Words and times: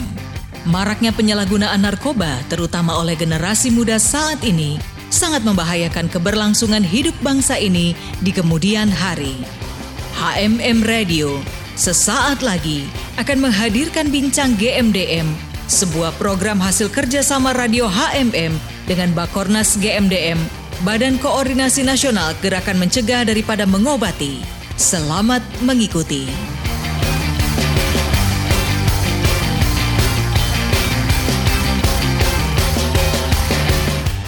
maraknya 0.75 1.15
penyalahgunaan 1.15 1.87
narkoba 1.87 2.43
terutama 2.51 2.99
oleh 2.99 3.15
generasi 3.15 3.71
muda 3.71 4.03
saat 4.03 4.43
ini 4.43 4.83
sangat 5.15 5.47
membahayakan 5.47 6.11
keberlangsungan 6.11 6.83
hidup 6.83 7.15
bangsa 7.23 7.55
ini 7.55 7.95
di 8.27 8.35
kemudian 8.35 8.91
hari. 8.91 9.39
HMM 10.19 10.83
Radio 10.83 11.39
sesaat 11.79 12.43
lagi 12.43 12.91
akan 13.23 13.47
menghadirkan 13.47 14.11
Bincang 14.11 14.59
GMDM, 14.59 15.50
sebuah 15.71 16.19
program 16.19 16.59
hasil 16.59 16.91
kerjasama 16.91 17.55
Radio 17.55 17.87
HMM 17.87 18.59
dengan 18.91 19.15
Bakornas 19.15 19.79
GMDM, 19.79 20.35
Badan 20.83 21.15
Koordinasi 21.23 21.87
Nasional 21.87 22.35
Gerakan 22.43 22.83
Mencegah 22.83 23.23
Daripada 23.23 23.71
Mengobati. 23.71 24.43
Selamat 24.75 25.39
mengikuti. 25.63 26.27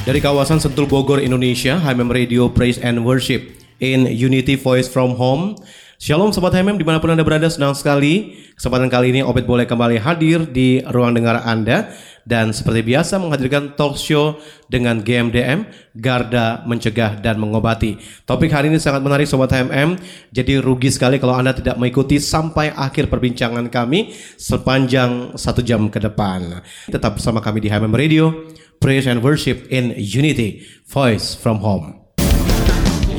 Dari 0.06 0.18
kawasan 0.22 0.62
Sentul 0.62 0.86
Bogor, 0.86 1.18
Indonesia, 1.18 1.82
HMM 1.82 2.10
Radio 2.10 2.46
Praise 2.54 2.78
and 2.78 3.02
Worship 3.02 3.58
in 3.82 4.06
Unity 4.06 4.54
Voice 4.54 4.86
from 4.86 5.18
Home. 5.18 5.58
Shalom 6.02 6.34
Sobat 6.34 6.50
HMM 6.50 6.82
di 6.82 6.82
mana 6.82 6.98
pun 6.98 7.14
Anda 7.14 7.22
berada, 7.22 7.46
senang 7.46 7.78
sekali. 7.78 8.34
Kesempatan 8.58 8.90
kali 8.90 9.14
ini 9.14 9.22
Obed 9.22 9.46
boleh 9.46 9.70
kembali 9.70 10.02
hadir 10.02 10.50
di 10.50 10.82
ruang 10.82 11.14
dengar 11.14 11.46
Anda. 11.46 11.94
Dan 12.26 12.50
seperti 12.50 12.82
biasa 12.82 13.22
menghadirkan 13.22 13.78
talk 13.78 13.94
show 13.94 14.34
dengan 14.66 14.98
GMDM, 15.06 15.62
Garda 15.94 16.66
Mencegah 16.66 17.22
dan 17.22 17.38
Mengobati. 17.38 18.02
Topik 18.26 18.50
hari 18.50 18.74
ini 18.74 18.82
sangat 18.82 18.98
menarik 18.98 19.30
Sobat 19.30 19.54
HMM, 19.54 19.94
jadi 20.34 20.58
rugi 20.58 20.90
sekali 20.90 21.22
kalau 21.22 21.38
Anda 21.38 21.54
tidak 21.54 21.78
mengikuti 21.78 22.18
sampai 22.18 22.74
akhir 22.74 23.06
perbincangan 23.06 23.70
kami 23.70 24.10
sepanjang 24.34 25.38
satu 25.38 25.62
jam 25.62 25.86
ke 25.86 26.02
depan. 26.02 26.66
Tetap 26.90 27.22
bersama 27.22 27.38
kami 27.38 27.62
di 27.62 27.70
HMM 27.70 27.94
Radio, 27.94 28.50
Praise 28.82 29.06
and 29.06 29.22
Worship 29.22 29.70
in 29.70 29.94
Unity, 29.94 30.66
Voice 30.82 31.38
from 31.38 31.62
Home. 31.62 32.02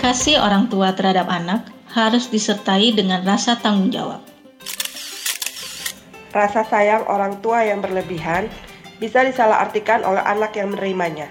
Kasih 0.00 0.40
orang 0.40 0.72
tua 0.72 0.96
terhadap 0.96 1.28
anak 1.28 1.68
harus 1.92 2.28
disertai 2.28 2.92
dengan 2.96 3.24
rasa 3.24 3.56
tanggung 3.60 3.92
jawab. 3.92 4.33
Rasa 6.34 6.66
sayang 6.66 7.06
orang 7.06 7.38
tua 7.38 7.62
yang 7.62 7.78
berlebihan 7.78 8.50
bisa 8.98 9.22
disalahartikan 9.22 10.02
oleh 10.02 10.18
anak 10.18 10.58
yang 10.58 10.74
menerimanya. 10.74 11.30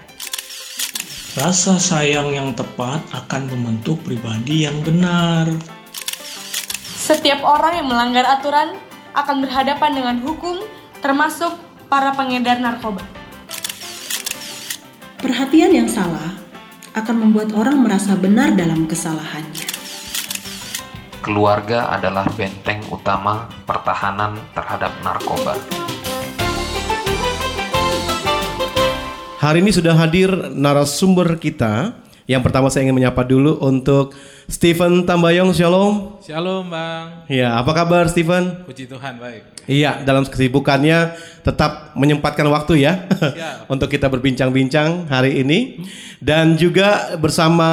Rasa 1.36 1.76
sayang 1.76 2.32
yang 2.32 2.56
tepat 2.56 3.04
akan 3.12 3.52
membentuk 3.52 4.00
pribadi 4.00 4.64
yang 4.64 4.80
benar. 4.80 5.52
Setiap 7.04 7.44
orang 7.44 7.84
yang 7.84 7.88
melanggar 7.92 8.24
aturan 8.24 8.80
akan 9.12 9.44
berhadapan 9.44 9.92
dengan 9.92 10.16
hukum 10.24 10.64
termasuk 11.04 11.52
para 11.92 12.16
pengedar 12.16 12.64
narkoba. 12.64 13.04
Perhatian 15.20 15.84
yang 15.84 15.88
salah 15.92 16.32
akan 16.96 17.28
membuat 17.28 17.52
orang 17.52 17.76
merasa 17.76 18.16
benar 18.16 18.56
dalam 18.56 18.88
kesalahannya. 18.88 19.63
Keluarga 21.24 21.88
adalah 21.88 22.28
benteng 22.36 22.84
utama 22.92 23.48
pertahanan 23.64 24.36
terhadap 24.52 24.92
narkoba. 25.00 25.56
Hari 29.40 29.64
ini 29.64 29.72
sudah 29.72 29.96
hadir 29.96 30.28
narasumber 30.52 31.40
kita. 31.40 31.96
Yang 32.28 32.44
pertama 32.44 32.68
saya 32.68 32.84
ingin 32.84 33.00
menyapa 33.00 33.24
dulu 33.24 33.56
untuk 33.64 34.12
Stephen 34.52 35.08
Tambayong, 35.08 35.56
Shalom. 35.56 36.20
Shalom 36.20 36.68
Bang. 36.68 37.24
Ya, 37.32 37.56
apa 37.56 37.72
kabar 37.72 38.04
Stephen? 38.12 38.60
Puji 38.68 38.84
Tuhan 38.84 39.16
baik. 39.16 39.64
Iya, 39.64 40.04
dalam 40.04 40.28
kesibukannya 40.28 41.16
tetap 41.40 41.96
menyempatkan 41.96 42.44
waktu 42.52 42.84
ya 42.84 43.08
untuk 43.72 43.88
kita 43.88 44.12
berbincang-bincang 44.12 45.08
hari 45.08 45.40
ini. 45.40 45.88
Dan 46.20 46.60
juga 46.60 47.16
bersama 47.16 47.68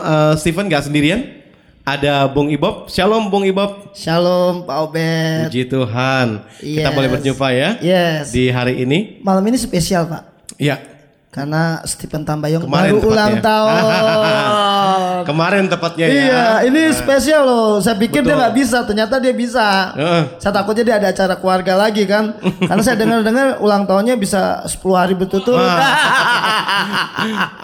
uh, 0.00 0.34
Stephen 0.40 0.72
gak 0.72 0.88
sendirian, 0.88 1.43
ada 1.84 2.24
Bung 2.26 2.48
Ibob. 2.48 2.88
Shalom 2.88 3.28
Bung 3.28 3.44
Ibob. 3.44 3.92
Shalom 3.92 4.64
Pak 4.64 4.76
Obed. 4.82 5.52
Puji 5.52 5.68
Tuhan. 5.68 6.40
Kita 6.56 6.88
Yes. 6.88 6.96
boleh 6.96 7.08
berjumpa 7.12 7.46
ya 7.52 7.70
Yes. 7.78 8.32
di 8.32 8.48
hari 8.48 8.80
ini. 8.80 9.20
Malam 9.20 9.44
ini 9.44 9.60
spesial 9.60 10.08
Pak. 10.08 10.22
Iya. 10.56 10.80
Karena 11.28 11.82
Stephen 11.84 12.22
Tambayong 12.22 12.62
Kemarin 12.62 12.94
baru 12.94 12.98
tepatnya. 13.00 13.12
ulang 13.12 13.34
tahun. 13.42 13.74
Kemarin 15.22 15.70
tepatnya 15.70 16.06
ya. 16.10 16.18
Iya, 16.18 16.44
ini 16.66 16.90
spesial 16.90 17.46
loh. 17.46 17.78
Saya 17.78 17.94
pikir 17.94 18.26
dia 18.26 18.34
Betul. 18.34 18.42
nggak 18.42 18.54
bisa, 18.58 18.78
ternyata 18.82 19.14
dia 19.22 19.30
bisa. 19.30 19.94
Heeh. 19.94 20.22
Saya 20.42 20.50
takutnya 20.50 20.82
dia 20.82 20.96
ada 20.98 21.08
acara 21.14 21.38
keluarga 21.38 21.78
lagi 21.78 22.02
kan. 22.10 22.34
Karena 22.68 22.82
saya 22.82 22.98
dengar-dengar 22.98 23.62
ulang 23.62 23.86
tahunnya 23.86 24.18
bisa 24.18 24.66
10 24.66 24.82
hari 24.98 25.14
berturut-turut. 25.14 25.62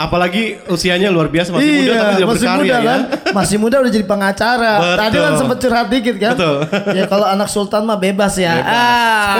Apalagi 0.04 0.62
usianya 0.70 1.10
luar 1.10 1.26
biasa 1.26 1.50
masih 1.50 1.82
muda 1.82 1.90
iya, 1.90 1.98
tapi 1.98 2.12
sudah 2.14 2.28
masih 2.28 2.46
berkarya 2.46 2.60
muda 2.60 2.76
ya. 2.76 2.86
kan. 2.86 3.00
Masih 3.34 3.56
muda 3.58 3.76
udah 3.82 3.92
jadi 3.92 4.06
pengacara. 4.06 4.72
Betul. 4.78 4.96
Tadi 5.00 5.16
kan 5.18 5.32
sempat 5.34 5.58
curhat 5.58 5.86
dikit 5.90 6.16
kan. 6.22 6.34
Betul. 6.38 6.56
ya 6.98 7.04
kalau 7.10 7.26
anak 7.26 7.48
sultan 7.50 7.82
mah 7.88 7.98
bebas 7.98 8.38
ya. 8.38 8.54
Ah. 8.62 9.34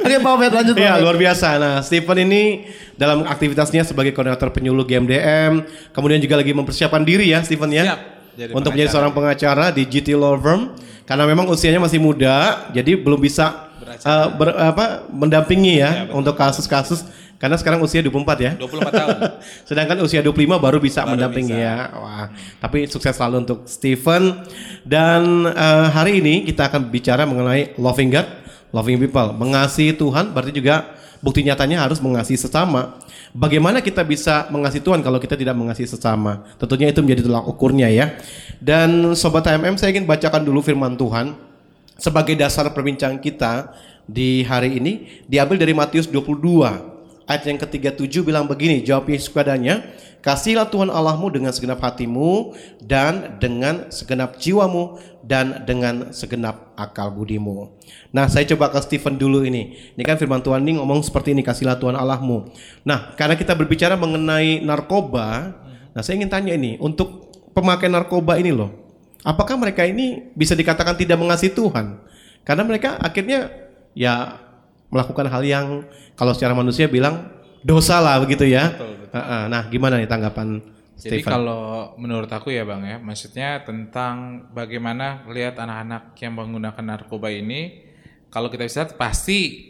Oke, 0.00 0.16
Pak 0.20 0.32
Obed 0.36 0.52
lanjut. 0.52 0.74
Iya 0.76 1.00
luar 1.00 1.16
biasa. 1.16 1.56
Nah 1.56 1.74
Stephen 1.80 2.28
ini 2.28 2.68
dalam 3.00 3.24
aktivitasnya 3.24 3.88
sebagai 3.88 4.12
koordinator 4.12 4.52
penyuluh 4.52 4.84
GMDM, 4.84 5.64
kemudian 5.96 6.20
juga 6.20 6.36
lagi 6.36 6.52
mempersiapkan 6.52 7.00
diri 7.00 7.32
ya 7.32 7.40
Stephen 7.40 7.72
ya, 7.72 7.84
Siap, 7.88 8.00
jadi 8.36 8.50
untuk 8.52 8.76
menjadi 8.76 8.92
seorang 8.92 9.12
pengacara 9.16 9.72
di 9.72 9.88
GT 9.88 10.12
Law 10.12 10.36
Firm. 10.36 10.76
Karena 11.08 11.26
memang 11.26 11.48
usianya 11.50 11.82
masih 11.82 11.98
muda, 11.98 12.68
jadi 12.70 12.94
belum 12.94 13.18
bisa 13.18 13.66
eh, 13.82 14.28
ber- 14.36 14.54
apa, 14.54 15.08
mendampingi 15.10 15.82
ya, 15.82 16.06
untuk 16.14 16.38
kasus-kasus. 16.38 17.02
Karena 17.34 17.56
sekarang 17.56 17.80
usia 17.80 18.04
24 18.04 18.36
ya. 18.38 18.52
24 18.54 18.92
tahun. 18.94 19.16
Sedangkan 19.72 19.96
usia 20.04 20.20
25 20.20 20.60
baru 20.60 20.76
bisa 20.78 21.02
Baru 21.02 21.16
mendampingi 21.16 21.56
bisa. 21.56 21.66
ya. 21.66 21.76
Wah, 21.96 22.26
tapi 22.60 22.84
sukses 22.86 23.16
selalu 23.16 23.48
untuk 23.48 23.64
Stephen. 23.66 24.44
Dan 24.84 25.50
eh, 25.50 25.86
hari 25.90 26.20
ini 26.20 26.44
kita 26.46 26.68
akan 26.68 26.92
bicara 26.92 27.24
mengenai 27.26 27.74
loving 27.74 28.12
God, 28.12 28.28
loving 28.70 29.00
people, 29.00 29.34
mengasihi 29.34 29.96
Tuhan 29.96 30.30
berarti 30.30 30.52
juga 30.54 30.94
bukti 31.20 31.44
nyatanya 31.44 31.84
harus 31.84 32.00
mengasihi 32.00 32.36
sesama. 32.36 33.00
Bagaimana 33.30 33.78
kita 33.78 34.02
bisa 34.02 34.50
mengasihi 34.50 34.82
Tuhan 34.82 35.00
kalau 35.06 35.22
kita 35.22 35.38
tidak 35.38 35.54
mengasihi 35.54 35.86
sesama? 35.86 36.42
Tentunya 36.58 36.90
itu 36.90 37.00
menjadi 37.00 37.24
tolak 37.24 37.46
ukurnya 37.46 37.88
ya. 37.88 38.18
Dan 38.58 39.14
sobat 39.14 39.46
HMM 39.46 39.78
saya 39.78 39.94
ingin 39.94 40.04
bacakan 40.08 40.42
dulu 40.42 40.60
firman 40.60 40.98
Tuhan 40.98 41.38
sebagai 42.00 42.34
dasar 42.34 42.68
perbincangan 42.72 43.20
kita 43.22 43.70
di 44.08 44.42
hari 44.42 44.82
ini 44.82 45.22
diambil 45.30 45.60
dari 45.60 45.76
Matius 45.76 46.10
22 46.10 46.99
ayat 47.30 47.46
yang 47.46 47.58
ke-37 47.62 48.26
bilang 48.26 48.50
begini, 48.50 48.82
jawab 48.82 49.06
Yesus 49.06 49.30
kepadanya, 49.30 49.86
Kasihlah 50.20 50.68
Tuhan 50.68 50.92
Allahmu 50.92 51.32
dengan 51.32 51.48
segenap 51.48 51.80
hatimu 51.80 52.52
dan 52.84 53.40
dengan 53.40 53.88
segenap 53.88 54.36
jiwamu 54.36 55.00
dan 55.24 55.64
dengan 55.64 56.12
segenap 56.12 56.76
akal 56.76 57.08
budimu. 57.08 57.72
Nah, 58.12 58.28
saya 58.28 58.44
coba 58.52 58.68
ke 58.68 58.84
Stephen 58.84 59.16
dulu 59.16 59.48
ini. 59.48 59.80
Ini 59.96 60.02
kan 60.04 60.20
firman 60.20 60.44
Tuhan 60.44 60.60
ini 60.60 60.76
ngomong 60.76 61.00
seperti 61.00 61.32
ini, 61.32 61.40
kasihlah 61.40 61.80
Tuhan 61.80 61.96
Allahmu. 61.96 62.52
Nah, 62.84 63.16
karena 63.16 63.32
kita 63.32 63.56
berbicara 63.56 63.96
mengenai 63.96 64.60
narkoba, 64.60 65.56
nah 65.96 66.04
saya 66.04 66.20
ingin 66.20 66.28
tanya 66.28 66.52
ini, 66.52 66.76
untuk 66.84 67.32
pemakai 67.56 67.88
narkoba 67.88 68.36
ini 68.36 68.52
loh, 68.52 68.68
apakah 69.24 69.56
mereka 69.56 69.88
ini 69.88 70.28
bisa 70.36 70.52
dikatakan 70.52 71.00
tidak 71.00 71.16
mengasihi 71.16 71.56
Tuhan? 71.56 71.96
Karena 72.44 72.60
mereka 72.68 73.00
akhirnya 73.00 73.48
ya 73.96 74.36
melakukan 74.90 75.26
hal 75.30 75.42
yang 75.46 75.66
kalau 76.18 76.34
secara 76.34 76.52
manusia 76.52 76.90
bilang 76.90 77.30
dosa 77.62 78.02
lah 78.02 78.18
begitu 78.20 78.44
ya. 78.44 78.74
Betul, 78.74 78.98
Nah, 79.50 79.66
gimana 79.66 79.98
nih 79.98 80.06
tanggapan 80.06 80.62
Jadi 80.94 81.18
Stephen? 81.18 81.32
kalau 81.34 81.96
menurut 81.98 82.30
aku 82.30 82.54
ya 82.54 82.62
bang 82.62 82.82
ya, 82.86 82.96
maksudnya 83.02 83.64
tentang 83.66 84.46
bagaimana 84.54 85.26
lihat 85.26 85.58
anak-anak 85.58 86.14
yang 86.20 86.36
menggunakan 86.38 86.84
narkoba 86.84 87.32
ini, 87.32 87.90
kalau 88.30 88.52
kita 88.52 88.68
bisa 88.68 88.86
pasti 88.94 89.66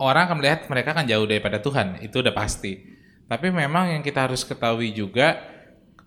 orang 0.00 0.26
akan 0.26 0.36
melihat 0.42 0.66
mereka 0.66 0.96
akan 0.96 1.06
jauh 1.06 1.26
daripada 1.28 1.62
Tuhan, 1.62 2.02
itu 2.02 2.18
udah 2.18 2.34
pasti. 2.34 2.80
Tapi 3.30 3.52
memang 3.54 3.94
yang 3.94 4.02
kita 4.02 4.26
harus 4.26 4.42
ketahui 4.42 4.90
juga, 4.90 5.38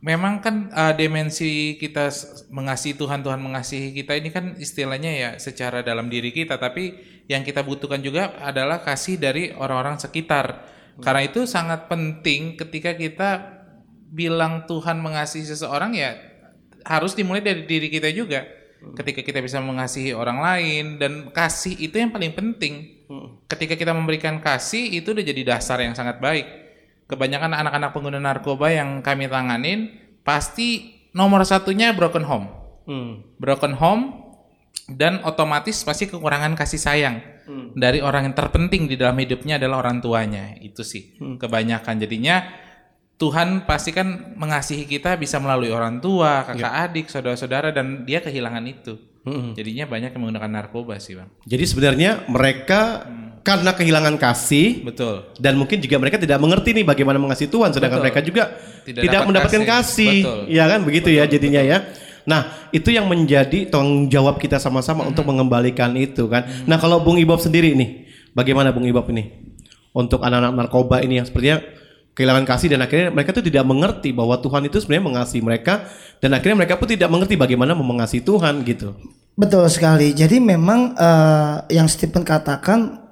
memang 0.02 0.40
kan 0.44 0.70
uh, 0.70 0.94
dimensi 0.94 1.76
kita 1.82 2.14
mengasihi 2.54 2.94
Tuhan, 2.94 3.26
Tuhan 3.26 3.42
mengasihi 3.42 3.94
kita 3.98 4.14
ini 4.14 4.30
kan 4.30 4.54
istilahnya 4.58 5.12
ya 5.12 5.30
secara 5.42 5.82
dalam 5.82 6.08
diri 6.08 6.30
kita, 6.30 6.62
tapi 6.62 6.98
yang 7.26 7.42
kita 7.42 7.66
butuhkan 7.66 8.00
juga 8.00 8.38
adalah 8.40 8.86
kasih 8.86 9.18
dari 9.18 9.52
orang-orang 9.54 9.98
sekitar. 9.98 10.76
Karena 10.98 11.22
itu 11.26 11.46
sangat 11.46 11.86
penting 11.86 12.58
ketika 12.58 12.98
kita 12.98 13.30
bilang 14.10 14.66
Tuhan 14.66 14.98
mengasihi 14.98 15.46
seseorang 15.46 15.94
ya 15.94 16.18
harus 16.88 17.14
dimulai 17.14 17.44
dari 17.44 17.68
diri 17.68 17.92
kita 17.92 18.10
juga. 18.14 18.46
Ketika 18.78 19.26
kita 19.26 19.42
bisa 19.42 19.58
mengasihi 19.58 20.14
orang 20.14 20.38
lain 20.38 20.86
dan 21.02 21.34
kasih 21.34 21.74
itu 21.78 21.98
yang 21.98 22.14
paling 22.14 22.34
penting. 22.34 23.06
Ketika 23.50 23.74
kita 23.74 23.92
memberikan 23.94 24.38
kasih 24.38 25.02
itu 25.02 25.12
udah 25.14 25.26
jadi 25.26 25.42
dasar 25.58 25.82
yang 25.82 25.98
sangat 25.98 26.22
baik. 26.22 26.67
Kebanyakan 27.08 27.56
anak-anak 27.56 27.90
pengguna 27.96 28.20
narkoba 28.20 28.68
yang 28.68 29.00
kami 29.00 29.32
tanganin 29.32 29.96
pasti 30.22 31.00
nomor 31.16 31.48
satunya 31.48 31.96
broken 31.96 32.28
home. 32.28 32.48
Broken 33.40 33.76
home 33.80 34.04
dan 34.88 35.20
otomatis 35.24 35.84
pasti 35.84 36.08
kekurangan 36.08 36.56
kasih 36.56 36.80
sayang 36.80 37.18
Hmm. 37.48 37.72
dari 37.80 38.04
orang 38.04 38.28
yang 38.28 38.36
terpenting 38.36 38.92
di 38.92 39.00
dalam 39.00 39.16
hidupnya 39.16 39.56
adalah 39.56 39.80
orang 39.80 40.04
tuanya. 40.04 40.52
Itu 40.60 40.84
sih 40.84 41.16
Hmm. 41.16 41.40
kebanyakan. 41.40 41.96
Jadinya 41.96 42.44
Tuhan 43.16 43.64
pasti 43.64 43.96
kan 43.96 44.36
mengasihi 44.36 44.84
kita 44.84 45.16
bisa 45.16 45.40
melalui 45.40 45.72
orang 45.72 46.04
tua, 46.04 46.44
kakak 46.44 46.74
adik, 46.86 47.06
saudara-saudara 47.08 47.72
dan 47.72 48.04
dia 48.04 48.20
kehilangan 48.20 48.62
itu. 48.68 49.00
Hmm. 49.24 49.56
Jadinya 49.56 49.88
banyak 49.88 50.12
yang 50.12 50.22
menggunakan 50.22 50.52
narkoba 50.52 51.00
sih, 51.00 51.16
Bang. 51.16 51.32
Jadi 51.48 51.64
sebenarnya 51.66 52.28
mereka 52.28 53.08
karena 53.44 53.72
kehilangan 53.74 54.16
kasih, 54.20 54.84
betul. 54.86 55.24
Dan 55.40 55.56
mungkin 55.56 55.80
juga 55.80 55.96
mereka 55.98 56.18
tidak 56.20 56.38
mengerti 56.38 56.76
nih 56.76 56.86
bagaimana 56.86 57.18
mengasihi 57.18 57.48
Tuhan, 57.48 57.72
sedangkan 57.72 58.00
Betul. 58.00 58.06
mereka 58.08 58.20
juga 58.22 58.44
Tidak 58.84 59.02
tidak, 59.04 59.14
dapat 59.20 59.28
mendapatkan 59.28 59.64
kasih. 59.64 59.72
kasih, 59.72 60.16
Betul. 60.24 60.40
ya 60.52 60.64
kan 60.68 60.80
begitu 60.84 61.10
ya 61.14 61.24
jadinya 61.28 61.62
ya. 61.64 61.78
Nah 62.28 62.42
itu 62.76 62.92
yang 62.92 63.08
menjadi 63.08 63.72
tanggung 63.72 64.12
jawab 64.12 64.36
kita 64.36 64.60
sama-sama 64.60 65.08
untuk 65.08 65.24
mengembalikan 65.32 65.96
itu 65.96 66.28
kan. 66.28 66.44
Nah 66.68 66.76
kalau 66.76 67.00
Bung 67.00 67.16
Ibob 67.16 67.40
sendiri 67.40 67.72
nih, 67.72 68.04
bagaimana 68.36 68.76
Bung 68.76 68.84
Ibob 68.84 69.08
ini 69.16 69.32
untuk 69.96 70.20
anak-anak 70.22 70.54
narkoba 70.54 71.00
ini 71.00 71.24
yang 71.24 71.26
sepertinya 71.26 71.64
kehilangan 72.12 72.44
kasih 72.44 72.74
dan 72.76 72.84
akhirnya 72.84 73.14
mereka 73.16 73.32
tuh 73.32 73.46
tidak 73.46 73.64
mengerti 73.64 74.12
bahwa 74.12 74.36
Tuhan 74.44 74.68
itu 74.68 74.82
sebenarnya 74.84 75.06
mengasihi 75.08 75.42
mereka 75.46 75.88
dan 76.20 76.36
akhirnya 76.36 76.66
mereka 76.66 76.76
pun 76.76 76.90
tidak 76.90 77.08
mengerti 77.08 77.40
bagaimana 77.40 77.78
mengasihi 77.78 78.26
Tuhan 78.26 78.66
gitu. 78.68 78.98
Betul 79.38 79.70
sekali. 79.70 80.18
Jadi 80.18 80.42
memang 80.42 80.98
eh, 80.98 81.56
yang 81.78 81.86
Stephen 81.86 82.26
katakan 82.26 83.07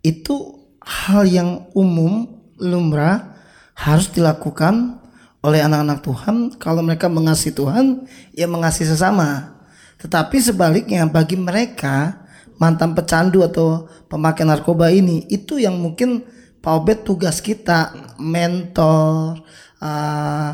itu 0.00 0.60
hal 0.80 1.28
yang 1.28 1.68
umum, 1.76 2.28
lumrah, 2.56 3.36
harus 3.76 4.12
dilakukan 4.12 5.00
oleh 5.40 5.60
anak-anak 5.64 6.00
Tuhan. 6.04 6.36
Kalau 6.60 6.84
mereka 6.84 7.08
mengasihi 7.08 7.56
Tuhan, 7.56 8.04
ya 8.36 8.44
mengasihi 8.44 8.88
sesama. 8.88 9.56
Tetapi 10.00 10.36
sebaliknya 10.40 11.04
bagi 11.08 11.36
mereka 11.36 12.24
mantan 12.60 12.92
pecandu 12.92 13.40
atau 13.44 13.88
pemakai 14.08 14.44
narkoba 14.44 14.92
ini 14.92 15.24
itu 15.32 15.56
yang 15.56 15.80
mungkin 15.80 16.24
Pak 16.60 16.72
Obed 16.76 16.98
tugas 17.08 17.40
kita 17.40 17.92
mentor, 18.20 19.40
eh, 19.80 20.50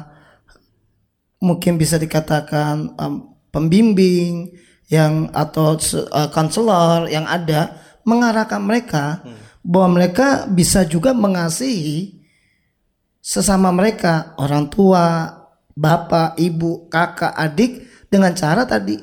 mungkin 1.43 1.75
bisa 1.79 1.99
dikatakan 1.99 2.95
em, 2.95 3.15
pembimbing 3.51 4.55
yang 4.87 5.31
atau 5.35 5.75
se- 5.83 6.07
eh, 6.07 6.31
konselor 6.31 7.11
yang 7.11 7.27
ada 7.27 7.75
mengarahkan 8.07 8.63
mereka 8.63 9.21
bahwa 9.67 9.99
mereka 9.99 10.47
bisa 10.47 10.87
juga 10.87 11.11
mengasihi 11.11 12.23
sesama 13.19 13.75
mereka 13.75 14.39
orang 14.39 14.71
tua 14.71 15.35
bapak 15.75 16.39
ibu 16.39 16.87
kakak 16.87 17.35
adik 17.35 17.85
dengan 18.07 18.31
cara 18.33 18.63
tadi 18.63 18.95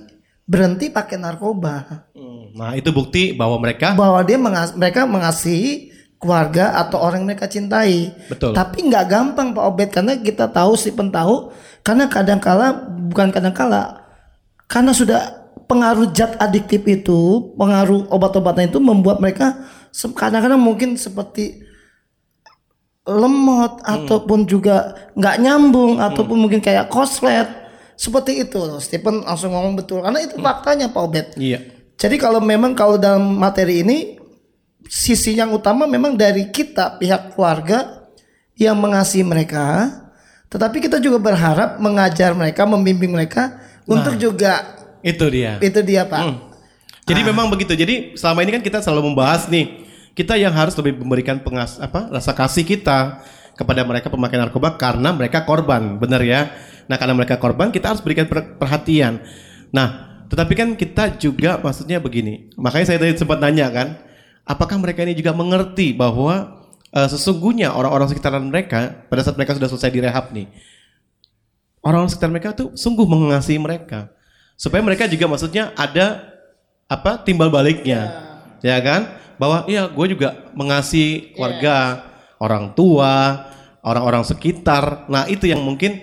berhenti 0.48 0.88
pakai 0.88 1.20
narkoba 1.20 2.08
Nah 2.54 2.78
itu 2.78 2.94
bukti 2.94 3.34
bahwa 3.34 3.58
mereka 3.58 3.98
bahwa 3.98 4.22
dia 4.22 4.38
mengas- 4.38 4.78
mereka 4.78 5.10
mengasihi 5.10 5.90
keluarga 6.22 6.78
atau 6.80 7.02
orang 7.04 7.26
yang 7.26 7.36
mereka 7.36 7.50
cintai. 7.52 8.14
Betul. 8.30 8.56
Tapi 8.56 8.88
nggak 8.88 9.06
gampang 9.10 9.52
Pak 9.52 9.66
Obed 9.68 9.90
karena 9.92 10.14
kita 10.16 10.48
tahu 10.48 10.78
Stephen 10.78 11.10
tahu 11.12 11.52
karena 11.84 12.08
kadangkala 12.08 12.72
bukan 13.10 13.34
kadangkala 13.34 14.06
karena 14.70 14.94
sudah 14.96 15.43
pengaruh 15.74 16.14
zat 16.14 16.38
adiktif 16.38 16.86
itu, 16.86 17.50
pengaruh 17.58 18.06
obat-obatan 18.14 18.70
itu 18.70 18.78
membuat 18.78 19.18
mereka 19.18 19.58
kadang-kadang 20.14 20.62
mungkin 20.62 20.94
seperti 20.94 21.66
lemot 23.04 23.82
ataupun 23.84 24.46
juga 24.46 25.10
nggak 25.18 25.38
nyambung 25.42 26.00
ataupun 26.00 26.38
mungkin 26.40 26.62
kayak 26.62 26.88
koslet 26.94 27.50
seperti 27.98 28.46
itu 28.46 28.62
loh. 28.62 28.78
Stephen 28.78 29.26
langsung 29.26 29.52
ngomong 29.52 29.74
betul 29.82 30.06
karena 30.06 30.22
itu 30.22 30.38
faktanya 30.38 30.94
Pak 30.94 31.02
Obed. 31.02 31.28
Iya. 31.42 31.60
Jadi 31.98 32.16
kalau 32.22 32.40
memang 32.40 32.78
kalau 32.78 33.02
dalam 33.02 33.38
materi 33.38 33.82
ini 33.82 34.18
sisi 34.86 35.34
yang 35.34 35.50
utama 35.52 35.90
memang 35.90 36.14
dari 36.14 36.54
kita 36.54 37.02
pihak 37.02 37.34
keluarga 37.34 38.08
yang 38.56 38.78
mengasihi 38.78 39.26
mereka, 39.26 39.90
tetapi 40.54 40.78
kita 40.86 41.02
juga 41.02 41.18
berharap 41.18 41.82
mengajar 41.82 42.38
mereka, 42.38 42.64
membimbing 42.70 43.14
mereka 43.14 43.58
untuk 43.90 44.16
juga 44.16 44.83
itu 45.04 45.26
dia. 45.28 45.60
itu 45.60 45.80
dia 45.84 46.08
Pak. 46.08 46.54
Jadi 47.04 47.22
memang 47.22 47.52
begitu. 47.52 47.76
Jadi 47.76 48.16
selama 48.16 48.48
ini 48.48 48.52
kan 48.56 48.64
kita 48.64 48.80
selalu 48.80 49.12
membahas 49.12 49.52
nih, 49.52 49.84
kita 50.16 50.40
yang 50.40 50.56
harus 50.56 50.72
lebih 50.80 51.04
memberikan 51.04 51.44
pengas 51.44 51.76
apa 51.84 52.08
rasa 52.08 52.32
kasih 52.32 52.64
kita 52.64 53.20
kepada 53.60 53.84
mereka 53.84 54.08
pemakai 54.08 54.40
narkoba 54.40 54.80
karena 54.80 55.12
mereka 55.12 55.44
korban, 55.44 56.00
benar 56.00 56.24
ya. 56.24 56.56
Nah 56.88 56.96
karena 56.96 57.14
mereka 57.14 57.36
korban, 57.38 57.70
kita 57.70 57.92
harus 57.92 58.02
berikan 58.02 58.26
per- 58.26 58.56
perhatian. 58.56 59.20
Nah, 59.76 60.24
tetapi 60.32 60.54
kan 60.56 60.70
kita 60.80 61.20
juga 61.20 61.60
maksudnya 61.60 62.00
begini. 62.00 62.50
Makanya 62.56 62.96
saya 62.96 62.98
tadi 63.04 63.20
sempat 63.20 63.44
nanya 63.44 63.68
kan, 63.68 63.88
apakah 64.48 64.80
mereka 64.80 65.04
ini 65.04 65.14
juga 65.14 65.36
mengerti 65.36 65.92
bahwa 65.92 66.64
eh, 66.96 67.08
sesungguhnya 67.12 67.76
orang-orang 67.76 68.08
sekitaran 68.16 68.48
mereka 68.48 69.04
pada 69.12 69.28
saat 69.28 69.36
mereka 69.36 69.60
sudah 69.60 69.68
selesai 69.68 69.92
direhab 69.92 70.32
nih, 70.32 70.48
orang-orang 71.84 72.10
sekitar 72.10 72.32
mereka 72.32 72.56
tuh 72.56 72.72
sungguh 72.80 73.04
mengasihi 73.04 73.60
mereka 73.60 74.08
supaya 74.58 74.82
mereka 74.86 75.10
juga 75.10 75.26
maksudnya 75.30 75.72
ada 75.76 76.34
apa 76.88 77.22
timbal 77.22 77.50
baliknya. 77.50 78.12
Ya 78.64 78.80
kan? 78.80 79.20
Bahwa 79.42 79.66
iya 79.68 79.90
gue 79.90 80.08
juga 80.14 80.52
mengasihi 80.54 81.36
warga 81.36 82.06
orang 82.38 82.72
tua 82.78 83.48
orang-orang 83.84 84.24
sekitar. 84.24 85.10
Nah 85.12 85.28
itu 85.28 85.50
yang 85.50 85.60
mungkin 85.60 86.00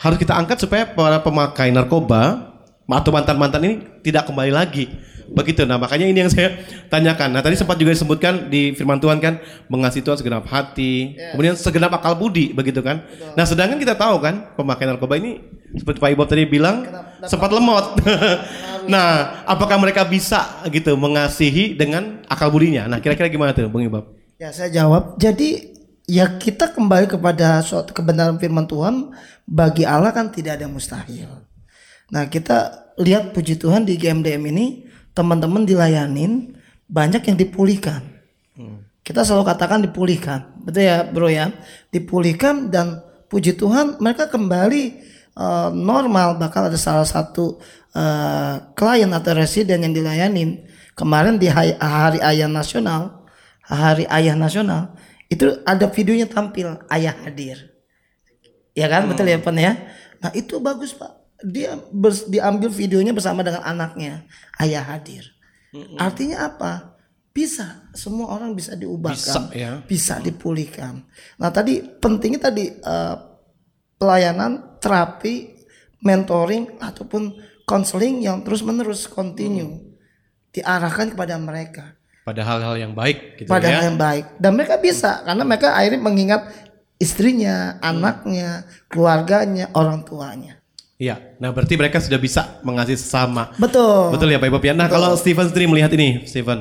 harus 0.00 0.16
kita 0.16 0.34
angkat 0.34 0.58
supaya 0.58 0.88
para 0.88 1.20
pemakai 1.20 1.70
narkoba 1.70 2.50
atau 2.90 3.10
mantan-mantan 3.14 3.62
ini 3.62 3.74
tidak 4.02 4.26
kembali 4.26 4.50
lagi 4.50 4.90
begitu. 5.30 5.62
Nah 5.62 5.78
makanya 5.78 6.06
ini 6.10 6.26
yang 6.26 6.30
saya 6.30 6.58
tanyakan. 6.90 7.34
Nah 7.34 7.40
tadi 7.40 7.54
sempat 7.54 7.78
juga 7.78 7.94
disebutkan 7.94 8.50
di 8.50 8.74
firman 8.74 8.98
Tuhan 8.98 9.22
kan 9.22 9.38
mengasihi 9.70 10.02
Tuhan 10.02 10.18
segenap 10.18 10.44
hati 10.50 11.14
kemudian 11.32 11.54
segenap 11.54 11.94
akal 11.94 12.18
budi 12.18 12.50
begitu 12.50 12.82
kan? 12.82 13.06
Nah 13.38 13.46
sedangkan 13.46 13.78
kita 13.78 13.94
tahu 13.94 14.18
kan 14.18 14.54
pemakai 14.58 14.90
narkoba 14.90 15.16
ini 15.16 15.38
seperti 15.78 15.98
Pak 16.02 16.10
Ibob 16.10 16.26
tadi 16.26 16.44
bilang 16.50 16.82
sempat 17.24 17.50
lemot. 17.54 18.02
nah 18.92 19.40
apakah 19.46 19.78
mereka 19.78 20.02
bisa 20.02 20.66
gitu 20.66 20.98
mengasihi 20.98 21.78
dengan 21.78 22.26
akal 22.26 22.50
budinya? 22.50 22.90
Nah 22.90 22.98
kira-kira 22.98 23.30
gimana 23.30 23.54
tuh 23.54 23.70
Bung 23.70 23.86
Ibob? 23.86 24.10
Ya 24.40 24.50
saya 24.50 24.72
jawab. 24.72 25.14
Jadi 25.20 25.70
ya 26.10 26.26
kita 26.26 26.74
kembali 26.74 27.06
kepada 27.06 27.62
suatu 27.62 27.94
kebenaran 27.94 28.34
firman 28.42 28.66
Tuhan 28.66 29.14
bagi 29.46 29.86
Allah 29.86 30.10
kan 30.10 30.34
tidak 30.34 30.58
ada 30.58 30.66
yang 30.66 30.74
mustahil. 30.74 31.46
Nah 32.10 32.26
kita 32.26 32.90
lihat 32.98 33.30
puji 33.30 33.54
Tuhan 33.54 33.86
di 33.86 33.94
GMDM 33.94 34.42
ini 34.50 34.89
teman-teman 35.12 35.66
dilayanin 35.66 36.56
banyak 36.90 37.22
yang 37.26 37.36
dipulihkan. 37.38 38.02
kita 39.00 39.24
selalu 39.26 39.44
katakan 39.48 39.80
dipulihkan. 39.82 40.54
Betul 40.62 40.86
ya, 40.86 41.02
Bro 41.02 41.32
ya? 41.32 41.50
Dipulihkan 41.90 42.70
dan 42.70 43.02
puji 43.30 43.56
Tuhan 43.56 43.98
mereka 43.98 44.26
kembali 44.26 44.82
uh, 45.38 45.70
normal 45.70 46.36
bakal 46.36 46.66
ada 46.66 46.76
salah 46.76 47.06
satu 47.06 47.62
uh, 47.94 48.54
klien 48.74 49.10
atau 49.10 49.32
residen 49.38 49.86
yang 49.86 49.94
dilayanin 49.94 50.66
kemarin 50.98 51.38
di 51.38 51.46
hari, 51.46 51.78
hari 51.78 52.18
ayah 52.20 52.50
nasional 52.50 53.22
hari 53.62 54.04
ayah 54.10 54.34
nasional 54.34 54.98
itu 55.30 55.62
ada 55.62 55.86
videonya 55.86 56.26
tampil 56.26 56.82
ayah 56.90 57.14
hadir 57.22 57.70
ya 58.74 58.90
kan 58.90 59.06
hmm. 59.06 59.14
betul 59.14 59.26
ya 59.30 59.38
Pan 59.38 59.56
ya 59.56 59.78
nah 60.18 60.34
itu 60.34 60.58
bagus 60.58 60.90
Pak 60.92 61.19
dia 61.44 61.76
bers, 61.90 62.28
diambil 62.28 62.68
videonya 62.68 63.12
bersama 63.16 63.40
dengan 63.40 63.64
anaknya 63.64 64.24
ayah 64.60 64.84
hadir 64.84 65.24
hmm. 65.72 65.96
artinya 65.96 66.46
apa 66.48 67.00
bisa 67.30 67.88
semua 67.94 68.34
orang 68.34 68.52
bisa 68.52 68.74
diubahkan 68.74 69.50
bisa, 69.50 69.56
ya. 69.56 69.80
bisa 69.86 70.18
dipulihkan 70.20 71.06
nah 71.40 71.48
tadi 71.48 71.80
pentingnya 71.80 72.50
tadi 72.50 72.68
uh, 72.84 73.16
pelayanan 73.96 74.80
terapi 74.82 75.56
mentoring 76.00 76.80
ataupun 76.80 77.36
konseling 77.64 78.24
yang 78.24 78.42
terus 78.42 78.60
menerus 78.66 79.06
continue 79.06 79.68
hmm. 79.68 79.86
diarahkan 80.52 81.14
kepada 81.14 81.38
mereka 81.40 81.96
pada 82.20 82.44
hal-hal 82.44 82.76
yang 82.76 82.92
baik 82.92 83.40
gitu 83.40 83.48
pada 83.48 83.68
ya. 83.68 83.80
hal 83.80 83.82
yang 83.94 83.98
baik 83.98 84.36
dan 84.36 84.52
mereka 84.58 84.76
bisa 84.76 85.24
karena 85.24 85.42
mereka 85.46 85.72
akhirnya 85.72 86.02
mengingat 86.04 86.42
istrinya, 87.00 87.80
anaknya, 87.80 88.68
keluarganya, 88.92 89.72
orang 89.72 90.04
tuanya. 90.04 90.59
Iya, 91.00 91.32
nah 91.40 91.48
berarti 91.48 91.80
mereka 91.80 91.96
sudah 91.96 92.20
bisa 92.20 92.60
mengasihi 92.60 93.00
sesama. 93.00 93.56
Betul. 93.56 94.12
Betul 94.12 94.36
ya 94.36 94.36
Pak 94.36 94.52
Ibu. 94.52 94.60
Nah 94.76 94.84
Betul. 94.84 95.00
kalau 95.00 95.10
Stephen 95.16 95.48
sendiri 95.48 95.64
melihat 95.64 95.88
ini, 95.96 96.28
Stephen. 96.28 96.60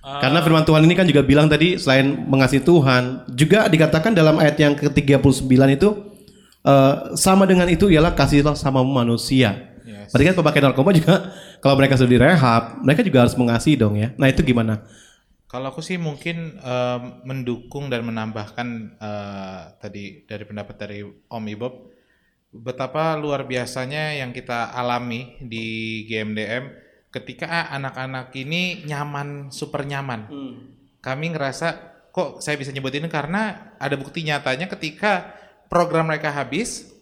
Uh, 0.00 0.16
Karena 0.16 0.40
firman 0.40 0.64
Tuhan 0.64 0.80
ini 0.88 0.96
kan 0.96 1.04
juga 1.04 1.20
bilang 1.20 1.44
tadi 1.44 1.76
selain 1.76 2.24
mengasihi 2.24 2.64
Tuhan, 2.64 3.28
juga 3.36 3.68
dikatakan 3.68 4.16
dalam 4.16 4.40
ayat 4.40 4.56
yang 4.56 4.72
ke-39 4.80 5.44
itu 5.76 5.88
uh, 6.64 7.12
sama 7.20 7.44
dengan 7.44 7.68
itu 7.68 7.92
ialah 7.92 8.16
kasihlah 8.16 8.56
sama 8.56 8.80
manusia. 8.80 9.76
Yes. 9.84 10.08
Berarti 10.08 10.24
kan 10.32 10.36
pemakai 10.40 10.60
narkoba 10.64 10.90
juga 10.96 11.14
kalau 11.62 11.76
mereka 11.76 12.00
sudah 12.00 12.10
direhab, 12.16 12.80
mereka 12.80 13.04
juga 13.04 13.28
harus 13.28 13.36
mengasihi 13.36 13.76
dong 13.76 14.00
ya. 14.00 14.08
Nah 14.16 14.32
itu 14.32 14.40
gimana? 14.40 14.88
Kalau 15.52 15.68
aku 15.68 15.84
sih 15.84 16.00
mungkin 16.00 16.56
uh, 16.64 17.20
mendukung 17.28 17.92
dan 17.92 18.08
menambahkan 18.08 18.96
uh, 18.96 19.76
tadi 19.84 20.24
dari 20.24 20.48
pendapat 20.48 20.74
dari 20.80 21.04
Om 21.04 21.44
Ibob 21.44 21.95
betapa 22.52 23.14
luar 23.18 23.44
biasanya 23.44 24.16
yang 24.16 24.30
kita 24.30 24.72
alami 24.72 25.38
di 25.42 26.02
GMDM 26.08 26.72
ketika 27.10 27.70
anak-anak 27.72 28.32
ini 28.36 28.84
nyaman 28.84 29.48
super 29.54 29.86
nyaman. 29.86 30.20
Hmm. 30.28 30.54
Kami 31.00 31.32
ngerasa 31.32 31.94
kok 32.10 32.40
saya 32.40 32.56
bisa 32.56 32.72
nyebut 32.72 32.92
ini 32.96 33.06
karena 33.06 33.74
ada 33.76 33.94
bukti 33.94 34.24
nyatanya 34.24 34.66
ketika 34.72 35.36
program 35.68 36.08
mereka 36.08 36.32
habis 36.32 36.92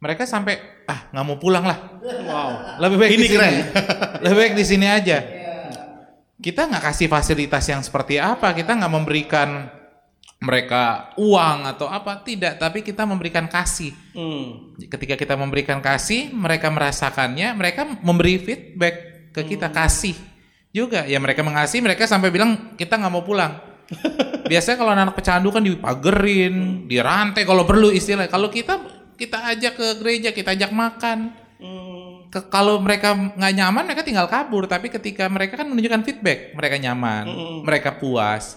mereka 0.00 0.24
sampai 0.24 0.60
ah 0.88 1.08
nggak 1.12 1.24
mau 1.26 1.36
pulang 1.36 1.64
lah. 1.64 1.78
Wow. 2.02 2.50
Lebih 2.80 2.96
baik 2.96 3.10
Ini 3.10 3.18
di 3.18 3.26
sini. 3.26 3.34
keren. 3.36 3.54
Lebih 4.24 4.36
baik 4.36 4.54
di 4.56 4.64
sini 4.64 4.86
aja 4.88 5.18
kita 6.40 6.72
nggak 6.72 6.84
kasih 6.88 7.08
fasilitas 7.12 7.68
yang 7.68 7.84
seperti 7.84 8.16
apa, 8.16 8.56
kita 8.56 8.72
nggak 8.72 8.92
memberikan 8.92 9.68
mereka 10.40 11.12
uang 11.20 11.68
atau 11.68 11.84
apa, 11.84 12.24
tidak, 12.24 12.56
tapi 12.56 12.80
kita 12.80 13.04
memberikan 13.04 13.44
kasih. 13.44 13.92
Hmm. 14.16 14.72
Ketika 14.80 15.12
kita 15.20 15.36
memberikan 15.36 15.84
kasih, 15.84 16.32
mereka 16.32 16.72
merasakannya, 16.72 17.52
mereka 17.52 17.84
memberi 18.00 18.40
feedback 18.40 19.28
ke 19.36 19.44
kita 19.44 19.68
kasih 19.68 20.16
juga. 20.72 21.04
Ya 21.04 21.20
mereka 21.20 21.44
mengasihi, 21.44 21.84
mereka 21.84 22.08
sampai 22.08 22.32
bilang 22.32 22.72
kita 22.80 22.96
nggak 22.96 23.12
mau 23.12 23.20
pulang. 23.20 23.60
Biasanya 24.50 24.76
kalau 24.80 24.92
anak 24.96 25.12
pecandu 25.12 25.52
kan 25.52 25.60
dipagerin, 25.60 26.88
dirantai 26.88 27.44
kalau 27.44 27.68
perlu 27.68 27.92
istilah. 27.92 28.24
Kalau 28.32 28.48
kita 28.48 28.80
kita 29.20 29.44
ajak 29.52 29.76
ke 29.76 29.86
gereja, 30.00 30.32
kita 30.32 30.56
ajak 30.56 30.72
makan. 30.72 31.36
Ke, 32.32 32.48
kalau 32.48 32.80
mereka 32.80 33.12
nggak 33.12 33.52
nyaman, 33.60 33.84
mereka 33.84 34.08
tinggal 34.08 34.24
kabur. 34.24 34.64
Tapi 34.64 34.88
ketika 34.88 35.28
mereka 35.28 35.60
kan 35.60 35.68
menunjukkan 35.68 36.00
feedback, 36.00 36.56
mereka 36.56 36.80
nyaman, 36.80 37.28
mereka 37.60 38.00
puas, 38.00 38.56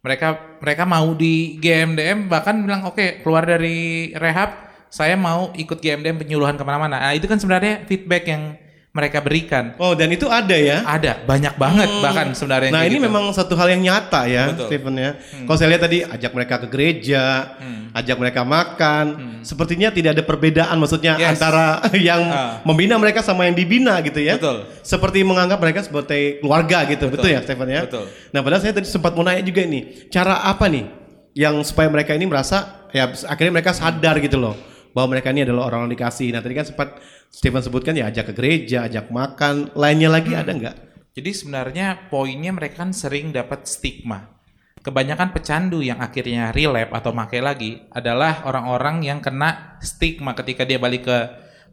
mereka 0.00 0.58
mereka 0.64 0.88
mau 0.88 1.12
di 1.12 1.60
GMDM 1.60 2.32
bahkan 2.32 2.56
bilang 2.64 2.88
oke 2.88 3.20
keluar 3.20 3.44
dari 3.44 4.10
rehab, 4.16 4.56
saya 4.88 5.14
mau 5.14 5.52
ikut 5.52 5.78
GMDM 5.78 6.24
penyuluhan 6.24 6.56
ke 6.56 6.64
mana-mana. 6.64 6.98
Nah 6.98 7.12
itu 7.12 7.28
kan 7.28 7.36
sebenarnya 7.36 7.84
feedback 7.84 8.24
yang 8.26 8.56
mereka 8.90 9.22
berikan. 9.22 9.78
Oh 9.78 9.94
dan 9.94 10.10
itu 10.10 10.26
ada 10.26 10.50
ya? 10.50 10.82
Ada 10.82 11.22
banyak 11.22 11.54
banget 11.54 11.86
Hmm. 11.86 12.02
bahkan 12.02 12.26
sebenarnya. 12.34 12.74
Nah 12.74 12.82
ini 12.82 12.98
gitu. 12.98 13.06
memang 13.06 13.30
satu 13.30 13.54
hal 13.54 13.70
yang 13.70 13.86
nyata 13.86 14.26
ya, 14.26 14.50
Betul. 14.50 14.66
Stephen 14.66 14.94
ya. 14.98 15.10
Hmm. 15.14 15.46
Kalau 15.46 15.56
saya 15.56 15.68
lihat 15.70 15.82
tadi 15.86 15.98
ajak 16.02 16.32
mereka 16.34 16.54
ke 16.58 16.66
gereja, 16.66 17.54
Hmm. 17.54 17.94
ajak 17.94 18.16
mereka 18.18 18.42
makan, 18.42 19.04
sepertinya 19.46 19.94
tidak 19.94 20.18
ada 20.18 20.24
perbedaan 20.26 20.74
maksudnya 20.74 21.14
Yes. 21.16 21.38
antara 21.38 21.86
yang 21.94 22.22
Ah. 22.26 22.58
membina 22.66 22.98
mereka 22.98 23.22
sama 23.22 23.46
yang 23.46 23.54
dibina 23.54 23.94
gitu 24.02 24.18
ya. 24.18 24.34
Betul. 24.42 24.66
Seperti 24.82 25.22
menganggap 25.22 25.62
mereka 25.62 25.86
sebagai 25.86 26.42
keluarga 26.42 26.82
gitu, 26.84 27.06
betul, 27.06 27.30
Betul. 27.30 27.38
ya 27.38 27.40
Stephen 27.46 27.68
ya. 27.70 27.82
Betul. 27.86 28.04
Nah 28.34 28.40
padahal 28.42 28.60
saya 28.60 28.74
tadi 28.74 28.90
sempat 28.90 29.14
mau 29.14 29.22
nanya 29.22 29.42
juga 29.42 29.62
nih, 29.62 30.10
cara 30.10 30.42
apa 30.42 30.66
nih 30.66 30.90
yang 31.30 31.62
supaya 31.62 31.86
mereka 31.86 32.10
ini 32.10 32.26
merasa 32.26 32.82
ya 32.90 33.06
akhirnya 33.06 33.54
mereka 33.54 33.70
sadar 33.70 34.18
gitu 34.18 34.34
loh 34.34 34.58
bahwa 34.92 35.16
mereka 35.16 35.30
ini 35.30 35.46
adalah 35.46 35.70
orang 35.70 35.86
yang 35.86 35.92
dikasih. 35.98 36.30
Nah 36.34 36.40
tadi 36.42 36.54
kan 36.56 36.66
sempat 36.66 36.88
Stephen 37.30 37.62
sebutkan 37.62 37.94
ya 37.94 38.10
ajak 38.10 38.30
ke 38.30 38.34
gereja, 38.34 38.86
ajak 38.90 39.10
makan, 39.14 39.70
lainnya 39.78 40.10
lagi 40.10 40.34
Hmm. 40.34 40.42
ada 40.42 40.52
nggak? 40.56 40.76
Jadi 41.10 41.30
sebenarnya 41.34 42.08
poinnya 42.08 42.54
mereka 42.54 42.86
kan 42.86 42.94
sering 42.94 43.34
dapat 43.34 43.66
stigma. 43.66 44.40
Kebanyakan 44.80 45.36
pecandu 45.36 45.84
yang 45.84 46.00
akhirnya 46.00 46.56
relapse 46.56 46.96
atau 46.96 47.12
make 47.12 47.36
lagi 47.36 47.84
adalah 47.92 48.48
orang-orang 48.48 49.04
yang 49.04 49.20
kena 49.20 49.76
stigma 49.84 50.32
ketika 50.32 50.64
dia 50.64 50.80
balik 50.80 51.04
ke 51.04 51.18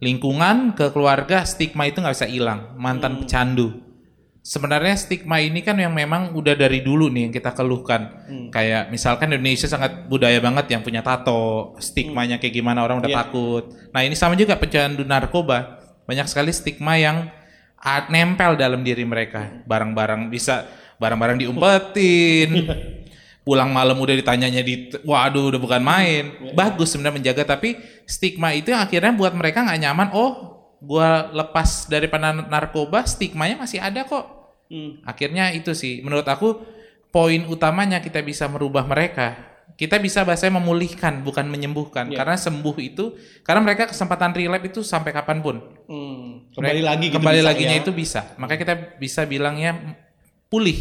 lingkungan, 0.04 0.76
ke 0.76 0.92
keluarga, 0.92 1.48
stigma 1.48 1.88
itu 1.88 2.04
nggak 2.04 2.16
bisa 2.18 2.28
hilang. 2.28 2.76
Mantan 2.76 3.24
pecandu. 3.24 3.87
Sebenarnya 4.48 4.96
stigma 4.96 5.44
ini 5.44 5.60
kan 5.60 5.76
yang 5.76 5.92
memang 5.92 6.32
udah 6.32 6.56
dari 6.56 6.80
dulu 6.80 7.12
nih 7.12 7.28
yang 7.28 7.34
kita 7.36 7.52
keluhkan. 7.52 8.24
Hmm. 8.32 8.48
Kayak 8.48 8.88
misalkan 8.88 9.28
Indonesia 9.36 9.68
sangat 9.68 10.08
budaya 10.08 10.40
banget 10.40 10.72
yang 10.72 10.88
punya 10.88 11.04
tato, 11.04 11.76
stigmanya 11.84 12.40
kayak 12.40 12.56
gimana 12.56 12.80
orang 12.80 13.04
udah 13.04 13.12
Iya. 13.12 13.28
takut. 13.28 13.76
Nah 13.92 14.08
ini 14.08 14.16
sama 14.16 14.40
juga 14.40 14.56
pecandu 14.56 15.04
narkoba. 15.04 15.84
Banyak 16.08 16.32
sekali 16.32 16.56
stigma 16.56 16.96
yang 16.96 17.28
nempel 18.08 18.56
dalam 18.56 18.88
diri 18.88 19.04
mereka. 19.04 19.52
Barang-barang 19.68 20.32
bisa 20.32 20.64
barang-barang 20.96 21.44
diumpetin. 21.44 22.72
Pulang 23.44 23.72
malam 23.76 24.00
udah 24.00 24.16
ditanyanya 24.16 24.64
di 24.64 24.96
waduh 25.04 25.52
udah 25.52 25.60
bukan 25.60 25.84
main. 25.84 26.56
Bagus 26.56 26.96
sebenarnya 26.96 27.20
menjaga 27.20 27.44
tapi 27.44 27.76
stigma 28.08 28.56
itu 28.56 28.72
yang 28.72 28.80
akhirnya 28.80 29.12
buat 29.12 29.36
mereka 29.36 29.68
nggak 29.68 29.80
nyaman. 29.84 30.08
Oh, 30.16 30.32
gua 30.80 31.32
lepas 31.36 31.92
daripada 31.92 32.32
narkoba, 32.32 33.04
stigmanya 33.04 33.60
masih 33.60 33.84
ada 33.84 34.08
kok. 34.08 34.37
Akhirnya 35.04 35.52
itu 35.52 35.72
sih 35.72 36.00
menurut 36.02 36.28
aku 36.28 36.60
poin 37.08 37.48
utamanya 37.48 38.00
kita 38.00 38.20
bisa 38.20 38.46
merubah 38.46 38.84
mereka. 38.84 39.56
Kita 39.78 40.02
bisa 40.02 40.26
bahasanya 40.26 40.58
memulihkan 40.58 41.22
bukan 41.22 41.46
menyembuhkan 41.46 42.10
Iya. 42.10 42.18
karena 42.18 42.36
sembuh 42.36 42.76
itu 42.82 43.14
karena 43.46 43.62
mereka 43.62 43.86
kesempatan 43.86 44.34
relapse 44.34 44.74
itu 44.74 44.82
sampai 44.82 45.14
kapan 45.14 45.38
pun. 45.38 45.62
Hmm, 45.86 46.50
Kembali 46.50 46.82
lagi 46.82 47.06
gitu 47.14 47.22
Kembali 47.22 47.40
bisa 47.40 47.48
laginya 47.48 47.76
ya. 47.78 47.82
itu 47.86 47.92
bisa. 47.94 48.22
Makanya 48.42 48.60
kita 48.66 48.76
bisa 48.98 49.22
bilangnya 49.30 49.78
pulih. 50.50 50.80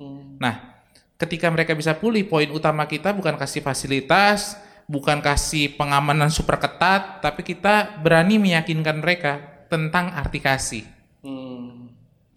Hmm. 0.00 0.40
Nah, 0.40 0.80
ketika 1.20 1.52
mereka 1.52 1.76
bisa 1.76 1.92
pulih, 1.92 2.24
poin 2.24 2.48
utama 2.48 2.88
kita 2.88 3.12
bukan 3.12 3.36
kasih 3.36 3.60
fasilitas, 3.60 4.56
bukan 4.88 5.20
kasih 5.20 5.76
pengamanan 5.76 6.32
super 6.32 6.56
ketat, 6.56 7.20
tapi 7.20 7.44
kita 7.44 8.00
berani 8.00 8.40
meyakinkan 8.40 8.96
mereka 8.96 9.44
tentang 9.68 10.08
arti 10.16 10.40
kasih. 10.40 10.84
Hmm. 11.20 11.77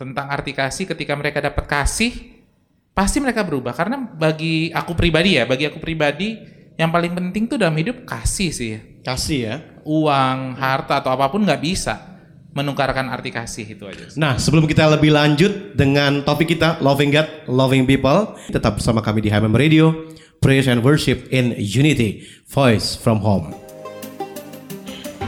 Tentang 0.01 0.33
arti 0.33 0.49
kasih 0.49 0.89
ketika 0.89 1.13
mereka 1.13 1.45
dapat 1.45 1.69
kasih, 1.69 2.41
pasti 2.89 3.21
mereka 3.21 3.45
berubah. 3.45 3.69
Karena 3.69 4.01
bagi 4.01 4.73
aku 4.73 4.97
pribadi 4.97 5.37
ya, 5.37 5.45
bagi 5.45 5.69
aku 5.69 5.77
pribadi 5.77 6.41
yang 6.73 6.89
paling 6.89 7.13
penting 7.13 7.45
tuh 7.45 7.61
dalam 7.61 7.77
hidup 7.77 8.01
kasih 8.09 8.49
sih. 8.49 8.69
ya. 8.73 8.79
Kasih 9.05 9.39
ya. 9.45 9.55
Uang, 9.85 10.57
harta 10.57 11.05
atau 11.05 11.13
apa 11.13 11.29
pun 11.29 11.45
nggak 11.45 11.61
bisa 11.61 12.17
menukarkan 12.49 13.13
arti 13.13 13.29
kasih 13.29 13.77
itu 13.77 13.85
aja. 13.85 14.09
Nah, 14.17 14.41
sebelum 14.41 14.65
kita 14.65 14.89
lebih 14.89 15.13
lanjut 15.13 15.77
dengan 15.77 16.25
topik 16.25 16.49
kita 16.49 16.81
Loving 16.81 17.13
God, 17.13 17.29
Loving 17.45 17.85
People, 17.85 18.41
tetap 18.49 18.81
bersama 18.81 19.05
kami 19.05 19.21
di 19.21 19.29
HMM 19.29 19.53
Radio, 19.53 19.93
Praise 20.41 20.65
and 20.65 20.81
Worship 20.81 21.29
in 21.29 21.53
Unity, 21.61 22.25
Voice 22.49 22.97
from 22.97 23.21
Home. 23.21 23.53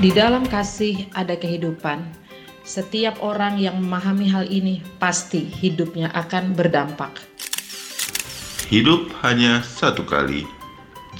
Di 0.01 0.09
dalam 0.09 0.49
kasih 0.49 1.13
ada 1.13 1.37
kehidupan. 1.37 2.22
Setiap 2.63 3.19
orang 3.19 3.59
yang 3.59 3.75
memahami 3.75 4.31
hal 4.31 4.47
ini 4.47 4.79
pasti 4.95 5.43
hidupnya 5.43 6.07
akan 6.15 6.55
berdampak. 6.55 7.11
Hidup 8.71 9.11
hanya 9.19 9.59
satu 9.59 10.07
kali. 10.07 10.47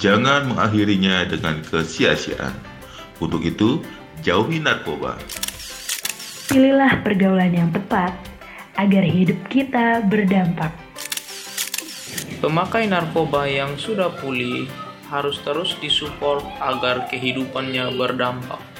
Jangan 0.00 0.48
mengakhirinya 0.48 1.28
dengan 1.28 1.60
kesia-siaan. 1.60 2.56
Untuk 3.20 3.44
itu, 3.44 3.84
jauhi 4.24 4.56
narkoba. 4.56 5.20
Pilihlah 6.48 7.04
pergaulan 7.04 7.52
yang 7.52 7.68
tepat 7.76 8.16
agar 8.80 9.04
hidup 9.04 9.36
kita 9.52 10.00
berdampak. 10.00 10.72
Pemakai 12.40 12.88
narkoba 12.88 13.44
yang 13.44 13.76
sudah 13.76 14.16
pulih 14.16 14.64
harus 15.12 15.36
terus 15.44 15.76
disupport 15.76 16.40
agar 16.56 17.04
kehidupannya 17.12 17.92
berdampak. 17.92 18.73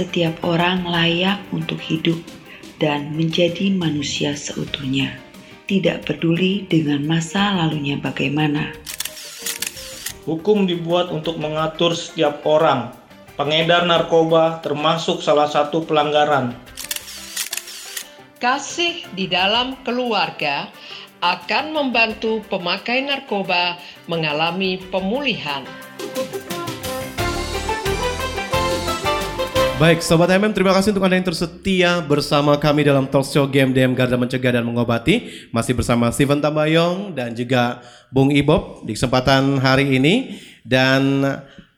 Setiap 0.00 0.40
orang 0.48 0.88
layak 0.88 1.44
untuk 1.52 1.76
hidup 1.76 2.16
dan 2.80 3.12
menjadi 3.12 3.68
manusia 3.68 4.32
seutuhnya, 4.32 5.12
tidak 5.68 6.08
peduli 6.08 6.64
dengan 6.64 7.04
masa 7.04 7.52
lalunya 7.52 8.00
bagaimana. 8.00 8.72
Hukum 10.24 10.64
dibuat 10.64 11.12
untuk 11.12 11.36
mengatur 11.36 11.92
setiap 11.92 12.40
orang. 12.48 12.96
Pengedar 13.36 13.84
narkoba 13.84 14.64
termasuk 14.64 15.20
salah 15.20 15.52
satu 15.52 15.84
pelanggaran. 15.84 16.56
Kasih 18.40 19.04
di 19.12 19.28
dalam 19.28 19.76
keluarga 19.84 20.72
akan 21.20 21.76
membantu 21.76 22.40
pemakai 22.48 23.04
narkoba 23.04 23.76
mengalami 24.08 24.80
pemulihan. 24.88 25.60
Baik, 29.80 30.04
Sobat 30.04 30.28
HMM, 30.28 30.52
terima 30.52 30.76
kasih 30.76 30.92
untuk 30.92 31.08
Anda 31.08 31.16
yang 31.16 31.32
tersetia 31.32 32.04
bersama 32.04 32.52
kami 32.60 32.84
dalam 32.84 33.08
talk 33.08 33.24
show 33.24 33.48
Game 33.48 33.72
DM 33.72 33.96
Garda 33.96 34.12
Mencegah 34.12 34.60
dan 34.60 34.68
Mengobati. 34.68 35.48
Masih 35.56 35.72
bersama 35.72 36.12
Steven 36.12 36.36
Tambayong 36.36 37.16
dan 37.16 37.32
juga 37.32 37.80
Bung 38.12 38.28
Ibob 38.28 38.84
di 38.84 38.92
kesempatan 38.92 39.56
hari 39.56 39.96
ini. 39.96 40.36
Dan 40.68 41.24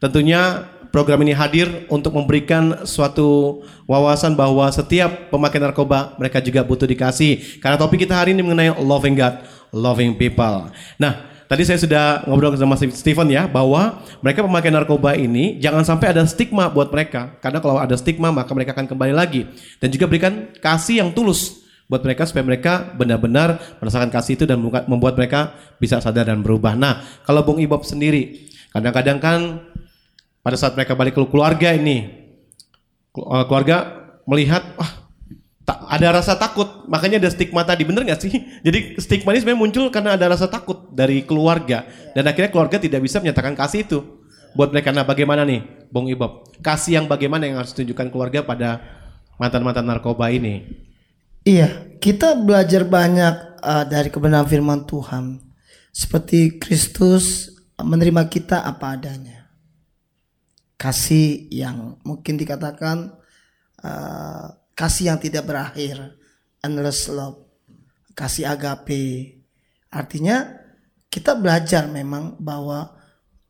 tentunya 0.02 0.66
program 0.90 1.22
ini 1.22 1.30
hadir 1.30 1.86
untuk 1.86 2.18
memberikan 2.18 2.82
suatu 2.82 3.62
wawasan 3.86 4.34
bahwa 4.34 4.66
setiap 4.74 5.30
pemakai 5.30 5.62
narkoba 5.62 6.18
mereka 6.18 6.42
juga 6.42 6.66
butuh 6.66 6.90
dikasih. 6.90 7.62
Karena 7.62 7.78
topik 7.78 8.02
kita 8.02 8.18
hari 8.18 8.34
ini 8.34 8.42
mengenai 8.42 8.82
loving 8.82 9.14
God, 9.14 9.46
loving 9.70 10.18
people. 10.18 10.74
Nah, 10.98 11.31
Tadi 11.52 11.68
saya 11.68 11.76
sudah 11.84 12.04
ngobrol 12.24 12.56
sama 12.56 12.80
Steven 12.80 13.28
ya 13.28 13.44
bahwa 13.44 14.00
mereka 14.24 14.40
pemakai 14.40 14.72
narkoba 14.72 15.12
ini 15.12 15.60
jangan 15.60 15.84
sampai 15.84 16.16
ada 16.16 16.24
stigma 16.24 16.72
buat 16.72 16.88
mereka 16.88 17.36
karena 17.44 17.60
kalau 17.60 17.76
ada 17.76 17.92
stigma 17.92 18.32
maka 18.32 18.56
mereka 18.56 18.72
akan 18.72 18.88
kembali 18.88 19.12
lagi 19.12 19.44
dan 19.76 19.92
juga 19.92 20.08
berikan 20.08 20.48
kasih 20.64 21.04
yang 21.04 21.12
tulus 21.12 21.60
buat 21.92 22.00
mereka 22.08 22.24
supaya 22.24 22.40
mereka 22.48 22.96
benar-benar 22.96 23.60
merasakan 23.84 24.08
kasih 24.08 24.40
itu 24.40 24.48
dan 24.48 24.64
membuat 24.64 25.12
mereka 25.12 25.52
bisa 25.76 26.00
sadar 26.00 26.32
dan 26.32 26.40
berubah. 26.40 26.72
Nah, 26.72 27.04
kalau 27.28 27.44
Bung 27.44 27.60
Ibob 27.60 27.84
sendiri 27.84 28.48
kadang-kadang 28.72 29.20
kan 29.20 29.60
pada 30.40 30.56
saat 30.56 30.72
mereka 30.72 30.96
balik 30.96 31.20
ke 31.20 31.22
keluarga 31.28 31.76
ini 31.76 32.08
keluarga 33.12 34.08
melihat 34.24 34.64
wah 34.80 35.01
tak, 35.62 35.78
ada 35.86 36.08
rasa 36.18 36.34
takut, 36.34 36.86
makanya 36.90 37.22
ada 37.22 37.30
stigma 37.30 37.62
tadi, 37.62 37.86
bener 37.86 38.02
gak 38.02 38.20
sih? 38.22 38.32
Jadi 38.66 38.98
stigma 38.98 39.34
ini 39.34 39.40
sebenarnya 39.42 39.62
muncul 39.62 39.84
karena 39.94 40.18
ada 40.18 40.26
rasa 40.30 40.50
takut 40.50 40.90
dari 40.90 41.22
keluarga 41.22 41.86
dan 42.12 42.26
akhirnya 42.26 42.50
keluarga 42.50 42.82
tidak 42.82 43.00
bisa 43.02 43.22
menyatakan 43.22 43.54
kasih 43.54 43.86
itu 43.86 43.98
buat 44.52 44.70
mereka. 44.72 44.92
Nah, 44.92 45.06
bagaimana 45.06 45.46
nih, 45.46 45.64
Bung 45.88 46.08
Ibob? 46.08 46.48
Kasih 46.60 47.02
yang 47.02 47.06
bagaimana 47.08 47.48
yang 47.48 47.60
harus 47.60 47.72
ditunjukkan 47.72 48.12
keluarga 48.12 48.44
pada 48.44 48.82
mantan-mantan 49.40 49.86
narkoba 49.88 50.28
ini? 50.28 50.66
Iya, 51.42 51.98
kita 51.98 52.38
belajar 52.38 52.86
banyak 52.86 53.58
uh, 53.58 53.84
dari 53.88 54.08
kebenaran 54.12 54.46
firman 54.46 54.86
Tuhan. 54.86 55.42
Seperti 55.90 56.56
Kristus 56.62 57.50
menerima 57.76 58.30
kita 58.30 58.62
apa 58.62 58.94
adanya. 58.94 59.50
Kasih 60.78 61.50
yang 61.50 61.98
mungkin 62.06 62.38
dikatakan 62.38 63.14
uh, 63.82 64.46
kasih 64.72 65.12
yang 65.12 65.18
tidak 65.20 65.44
berakhir, 65.48 66.16
endless 66.64 67.08
love, 67.08 67.44
kasih 68.16 68.48
agape. 68.48 69.38
Artinya 69.92 70.48
kita 71.12 71.36
belajar 71.36 71.88
memang 71.92 72.40
bahwa 72.40 72.96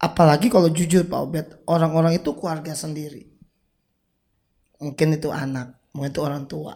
apalagi 0.03 0.51
kalau 0.51 0.67
jujur 0.67 1.07
Pak 1.07 1.21
Obed, 1.23 1.47
orang-orang 1.71 2.19
itu 2.19 2.35
keluarga 2.35 2.75
sendiri. 2.75 3.31
Mungkin 4.83 5.15
itu 5.15 5.31
anak, 5.31 5.79
mungkin 5.95 6.11
itu 6.11 6.23
orang 6.23 6.51
tua. 6.51 6.75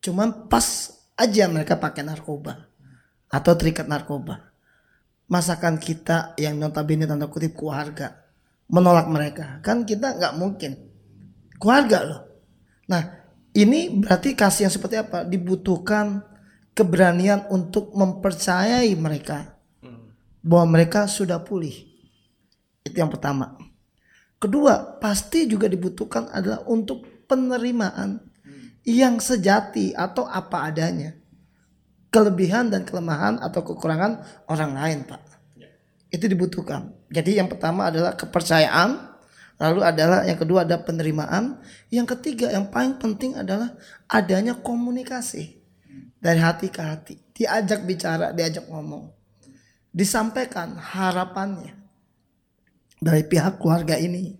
Cuman 0.00 0.48
pas 0.48 0.88
aja 1.20 1.44
mereka 1.46 1.76
pakai 1.76 2.00
narkoba 2.00 2.72
atau 3.28 3.52
terikat 3.52 3.84
narkoba. 3.84 4.52
Masakan 5.28 5.80
kita 5.80 6.36
yang 6.36 6.60
notabene 6.60 7.08
tanda 7.08 7.28
kutip 7.28 7.56
keluarga 7.56 8.24
menolak 8.68 9.08
mereka, 9.08 9.60
kan 9.60 9.84
kita 9.84 10.16
nggak 10.16 10.36
mungkin 10.36 10.72
keluarga 11.60 11.98
loh. 12.04 12.22
Nah 12.88 13.23
ini 13.54 14.02
berarti 14.02 14.34
kasih 14.34 14.66
yang 14.66 14.74
seperti 14.74 14.98
apa? 14.98 15.22
Dibutuhkan 15.22 16.26
keberanian 16.74 17.46
untuk 17.54 17.94
mempercayai 17.94 18.90
mereka 18.98 19.54
bahwa 20.42 20.74
mereka 20.74 21.06
sudah 21.06 21.38
pulih. 21.38 21.72
Itu 22.82 22.98
yang 22.98 23.08
pertama. 23.08 23.54
Kedua, 24.42 24.98
pasti 25.00 25.46
juga 25.46 25.70
dibutuhkan 25.70 26.28
adalah 26.34 26.66
untuk 26.66 27.24
penerimaan 27.30 28.20
yang 28.84 29.22
sejati 29.22 29.96
atau 29.96 30.28
apa 30.28 30.68
adanya. 30.68 31.16
Kelebihan 32.12 32.68
dan 32.68 32.84
kelemahan 32.84 33.40
atau 33.40 33.64
kekurangan 33.64 34.44
orang 34.50 34.72
lain, 34.76 34.98
Pak. 35.08 35.22
Itu 36.12 36.26
dibutuhkan. 36.26 36.92
Jadi 37.08 37.38
yang 37.38 37.46
pertama 37.46 37.88
adalah 37.88 38.18
kepercayaan 38.18 39.13
Lalu 39.54 39.80
adalah 39.86 40.26
yang 40.26 40.34
kedua 40.34 40.66
ada 40.66 40.74
penerimaan, 40.82 41.62
yang 41.86 42.04
ketiga 42.10 42.50
yang 42.50 42.66
paling 42.74 42.98
penting 42.98 43.38
adalah 43.38 43.70
adanya 44.10 44.58
komunikasi 44.58 45.62
dari 46.18 46.40
hati 46.42 46.74
ke 46.74 46.82
hati, 46.82 47.14
diajak 47.38 47.86
bicara, 47.86 48.34
diajak 48.34 48.66
ngomong, 48.66 49.14
disampaikan 49.94 50.74
harapannya 50.74 51.78
dari 52.98 53.22
pihak 53.22 53.62
keluarga 53.62 53.94
ini 53.94 54.34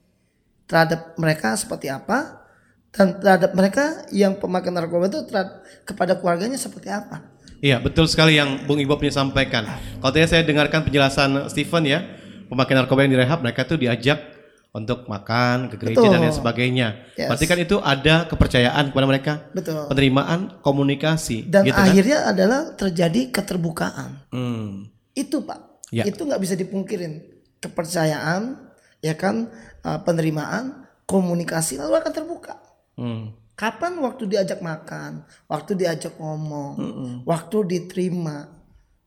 terhadap 0.66 1.14
mereka 1.14 1.54
seperti 1.54 1.92
apa 1.92 2.42
dan 2.90 3.22
terhadap 3.22 3.54
mereka 3.54 4.02
yang 4.10 4.34
pemakai 4.34 4.74
narkoba 4.74 5.06
itu 5.06 5.22
terhadap, 5.30 5.62
kepada 5.86 6.18
keluarganya 6.18 6.58
seperti 6.58 6.90
apa. 6.90 7.22
Iya 7.62 7.78
betul 7.78 8.10
sekali 8.10 8.34
yang 8.34 8.66
Bung 8.66 8.82
Ibob 8.82 8.98
sampaikan. 9.14 9.62
Kalau 10.02 10.10
tadi 10.10 10.26
saya 10.26 10.42
dengarkan 10.42 10.82
penjelasan 10.82 11.46
Steven 11.46 11.84
ya, 11.86 12.02
pemakai 12.50 12.74
narkoba 12.74 13.06
yang 13.06 13.14
direhab 13.14 13.46
mereka 13.46 13.62
tuh 13.62 13.78
diajak 13.78 14.33
untuk 14.74 15.06
makan 15.06 15.70
ke 15.70 15.78
gereja 15.78 16.02
Betul. 16.02 16.10
dan 16.10 16.20
lain 16.26 16.34
sebagainya. 16.34 16.88
Yes. 17.14 17.30
Berarti 17.30 17.46
kan 17.46 17.58
itu 17.62 17.76
ada 17.78 18.26
kepercayaan 18.26 18.84
kepada 18.90 19.06
mereka. 19.06 19.32
Betul. 19.54 19.86
Penerimaan, 19.86 20.58
komunikasi. 20.66 21.46
Dan 21.46 21.70
gitu 21.70 21.78
kan? 21.78 21.86
akhirnya 21.94 22.18
kan? 22.18 22.30
adalah 22.34 22.60
terjadi 22.74 23.20
keterbukaan. 23.30 24.10
Hmm. 24.34 24.90
Itu 25.14 25.46
pak. 25.46 25.86
Ya. 25.94 26.02
Itu 26.02 26.26
nggak 26.26 26.42
bisa 26.42 26.58
dipungkirin. 26.58 27.22
Kepercayaan, 27.62 28.74
ya 28.98 29.14
kan, 29.14 29.46
uh, 29.86 30.02
penerimaan, 30.02 30.90
komunikasi 31.06 31.78
lalu 31.78 31.94
akan 32.02 32.12
terbuka. 32.12 32.58
Hmm. 32.98 33.30
Kapan 33.54 34.02
waktu 34.02 34.26
diajak 34.26 34.58
makan, 34.58 35.22
waktu 35.46 35.78
diajak 35.78 36.18
ngomong, 36.18 36.74
hmm. 36.74 37.14
waktu 37.22 37.62
diterima, 37.62 38.50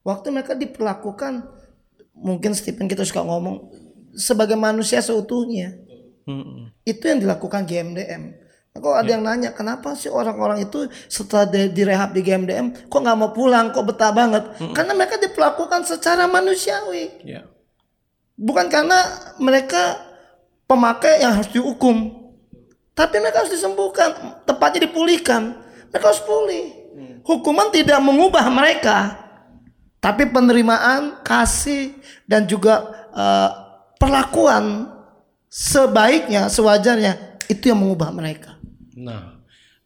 waktu 0.08 0.32
mereka 0.32 0.56
diperlakukan, 0.56 1.43
mungkin 2.15 2.56
Stephen 2.56 2.88
kita 2.88 3.03
suka 3.03 3.27
ngomong 3.27 3.87
sebagai 4.17 4.58
manusia 4.58 4.99
seutuhnya. 4.99 5.77
Hmm. 6.25 6.73
Itu 6.84 7.08
yang 7.08 7.21
dilakukan 7.23 7.63
GMDM. 7.63 8.36
Nah, 8.73 8.80
kalau 8.84 8.97
ada 8.97 9.08
ya. 9.08 9.15
yang 9.15 9.23
nanya 9.23 9.49
kenapa 9.53 9.95
sih 9.95 10.12
orang-orang 10.12 10.65
itu 10.67 10.89
setelah 11.08 11.47
di, 11.47 11.71
direhab 11.71 12.12
di 12.12 12.21
GMDM 12.25 12.89
kok 12.89 12.99
nggak 12.99 13.17
mau 13.17 13.32
pulang, 13.32 13.71
kok 13.71 13.86
betah 13.86 14.12
banget? 14.12 14.43
Hmm. 14.60 14.73
Karena 14.73 14.97
mereka 14.97 15.21
diperlakukan 15.21 15.86
secara 15.86 16.25
manusiawi. 16.27 17.23
Ya. 17.23 17.45
Bukan 18.38 18.67
karena 18.67 18.97
mereka 19.39 20.01
pemakai 20.67 21.23
yang 21.23 21.38
harus 21.39 21.49
dihukum. 21.53 22.27
Tapi 22.97 23.21
mereka 23.21 23.45
harus 23.45 23.53
disembuhkan, 23.53 24.41
tepatnya 24.43 24.89
dipulihkan. 24.89 25.62
Mereka 25.93 26.06
harus 26.06 26.21
pulih. 26.25 26.65
Hmm. 26.97 27.15
Hukuman 27.21 27.69
tidak 27.69 28.01
mengubah 28.01 28.49
mereka. 28.49 29.25
Tapi 29.97 30.30
penerimaan, 30.30 31.21
kasih 31.25 31.97
dan 32.30 32.45
juga 32.45 32.86
uh, 33.13 33.66
perlakuan 34.02 34.90
sebaiknya, 35.50 36.50
sewajarnya 36.50 37.42
itu 37.50 37.70
yang 37.70 37.82
mengubah 37.82 38.10
mereka. 38.14 38.58
Nah, 38.98 39.37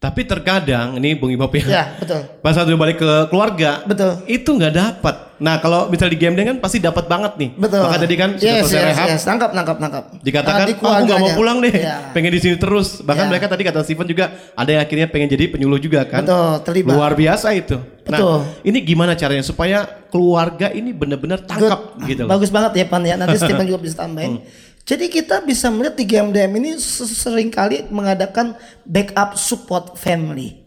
tapi 0.02 0.26
terkadang 0.26 0.98
ini 0.98 1.14
Bung 1.14 1.30
Ibob 1.30 1.54
ya. 1.62 1.66
Ya, 1.70 1.84
betul. 2.02 2.26
Pas 2.42 2.58
saat 2.58 2.66
balik 2.66 2.98
ke 2.98 3.12
keluarga, 3.30 3.86
betul. 3.86 4.18
Itu 4.26 4.58
nggak 4.58 4.74
dapat. 4.74 5.38
Nah, 5.38 5.62
kalau 5.62 5.94
misalnya 5.94 6.18
di 6.18 6.22
game 6.26 6.34
kan 6.42 6.58
pasti 6.58 6.82
dapat 6.82 7.06
banget 7.06 7.38
nih. 7.38 7.50
Betul. 7.54 7.86
Maka 7.86 7.98
tadi 8.02 8.16
kan 8.18 8.34
sudah 8.34 8.50
yes, 8.50 8.66
selesai 8.66 8.82
yes, 8.82 8.90
rehab. 8.90 9.08
Yes, 9.14 9.24
nangkap, 9.30 9.52
nangkap, 9.54 9.78
nangkap. 9.78 10.04
Dikatakan, 10.26 10.66
nah, 10.66 10.74
aku 10.74 11.06
nggak 11.06 11.20
mau 11.22 11.32
pulang 11.38 11.58
deh, 11.62 11.74
ya. 11.74 12.10
pengen 12.18 12.34
di 12.34 12.42
sini 12.42 12.58
terus. 12.58 13.06
Bahkan 13.06 13.26
ya. 13.26 13.30
mereka 13.30 13.46
tadi 13.46 13.62
kata 13.62 13.86
Steven 13.86 14.10
juga 14.10 14.26
ada 14.58 14.70
yang 14.74 14.82
akhirnya 14.82 15.06
pengen 15.06 15.30
jadi 15.38 15.46
penyuluh 15.54 15.78
juga 15.78 16.02
kan. 16.10 16.26
Betul, 16.26 16.54
terlibat. 16.66 16.94
Luar 16.98 17.14
biasa 17.14 17.48
itu. 17.54 17.78
Nah, 17.78 18.18
betul. 18.18 18.38
Ini 18.66 18.78
gimana 18.82 19.14
caranya 19.14 19.46
supaya 19.46 19.86
keluarga 20.10 20.74
ini 20.74 20.98
benar-benar 20.98 21.46
tangkap 21.46 21.94
Good. 22.02 22.10
gitu. 22.10 22.24
Bagus 22.26 22.50
banget 22.50 22.72
ya 22.74 22.86
Pan 22.90 23.06
ya. 23.06 23.22
Nanti 23.22 23.38
Steven 23.42 23.70
juga 23.70 23.80
bisa 23.86 24.02
tambahin. 24.02 24.42
Hmm. 24.42 24.70
Jadi 24.82 25.14
kita 25.14 25.46
bisa 25.46 25.70
melihat 25.70 25.96
di 25.96 26.06
GMDM 26.10 26.52
ini 26.58 26.72
sering 26.80 27.54
kali 27.54 27.86
mengadakan 27.94 28.58
backup 28.84 29.38
support 29.38 29.96
family. 29.96 30.62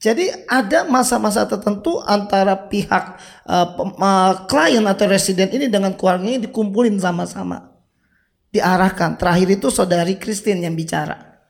Jadi 0.00 0.32
ada 0.48 0.88
masa-masa 0.88 1.44
tertentu 1.44 2.00
antara 2.08 2.56
pihak 2.56 3.20
uh, 3.44 3.68
uh, 4.00 4.88
atau 4.88 5.06
residen 5.06 5.52
ini 5.52 5.68
dengan 5.68 5.92
keluarganya 5.92 6.48
dikumpulin 6.48 6.96
sama-sama. 6.96 7.68
Diarahkan. 8.48 9.20
Terakhir 9.20 9.60
itu 9.60 9.68
saudari 9.68 10.16
Christine 10.16 10.64
yang 10.64 10.72
bicara. 10.72 11.44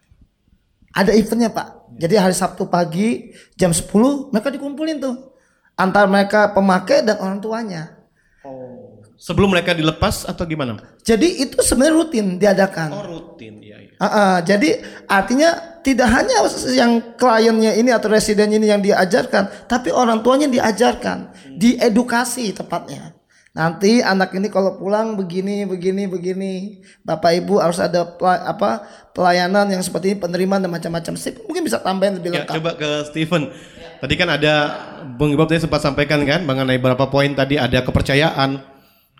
Ada 0.91 1.15
eventnya 1.15 1.55
Pak. 1.55 1.95
Jadi 1.95 2.15
hari 2.19 2.35
Sabtu 2.35 2.67
pagi 2.67 3.31
jam 3.55 3.71
10 3.71 4.35
mereka 4.35 4.51
dikumpulin 4.51 4.99
tuh. 4.99 5.17
Antara 5.79 6.11
mereka 6.11 6.51
pemakai 6.51 7.07
dan 7.07 7.23
orang 7.23 7.39
tuanya. 7.39 8.03
Sebelum 9.21 9.53
mereka 9.53 9.77
dilepas 9.77 10.25
atau 10.25 10.49
gimana? 10.49 10.81
Jadi 11.05 11.45
itu 11.45 11.61
sebenarnya 11.61 11.93
rutin 11.93 12.27
diadakan. 12.41 12.89
Oh 12.89 13.05
rutin, 13.05 13.61
iya. 13.61 13.77
iya. 13.77 13.93
Ah, 14.01 14.09
ah, 14.09 14.37
jadi 14.41 14.81
artinya 15.05 15.53
tidak 15.85 16.09
hanya 16.09 16.41
yang 16.73 16.93
kliennya 17.21 17.77
ini 17.77 17.93
atau 17.93 18.09
residennya 18.09 18.57
ini 18.57 18.73
yang 18.73 18.81
diajarkan, 18.81 19.69
tapi 19.69 19.93
orang 19.93 20.25
tuanya 20.25 20.49
diajarkan, 20.49 21.37
diedukasi 21.53 22.57
tepatnya. 22.57 23.13
Nanti 23.51 24.01
anak 24.01 24.33
ini 24.33 24.47
kalau 24.47 24.79
pulang 24.79 25.19
begini, 25.19 25.67
begini, 25.67 26.07
begini, 26.07 26.53
bapak 27.03 27.45
ibu 27.45 27.61
harus 27.61 27.77
ada 27.77 28.07
pela- 28.07 28.47
apa 28.47 28.87
pelayanan 29.11 29.69
yang 29.69 29.83
seperti 29.83 30.15
ini, 30.15 30.17
penerimaan 30.17 30.63
dan 30.63 30.71
macam-macam. 30.71 31.19
Sip, 31.19 31.45
Mungkin 31.45 31.67
bisa 31.67 31.77
tambahin 31.77 32.17
lebih 32.17 32.31
Ya, 32.31 32.47
lengkap. 32.47 32.55
coba 32.57 32.71
ke 32.79 32.91
Steven. 33.11 33.51
Tadi 34.01 34.15
kan 34.17 34.29
ada 34.33 34.55
Bung 35.19 35.35
Ibob 35.35 35.45
tadi 35.45 35.61
sempat 35.61 35.83
sampaikan 35.83 36.23
kan 36.25 36.41
mengenai 36.41 36.81
beberapa 36.81 37.11
poin 37.11 37.35
tadi 37.35 37.59
ada 37.59 37.83
kepercayaan, 37.83 38.63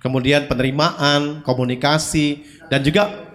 kemudian 0.01 0.49
penerimaan, 0.49 1.45
komunikasi 1.45 2.43
dan 2.73 2.81
juga 2.81 3.29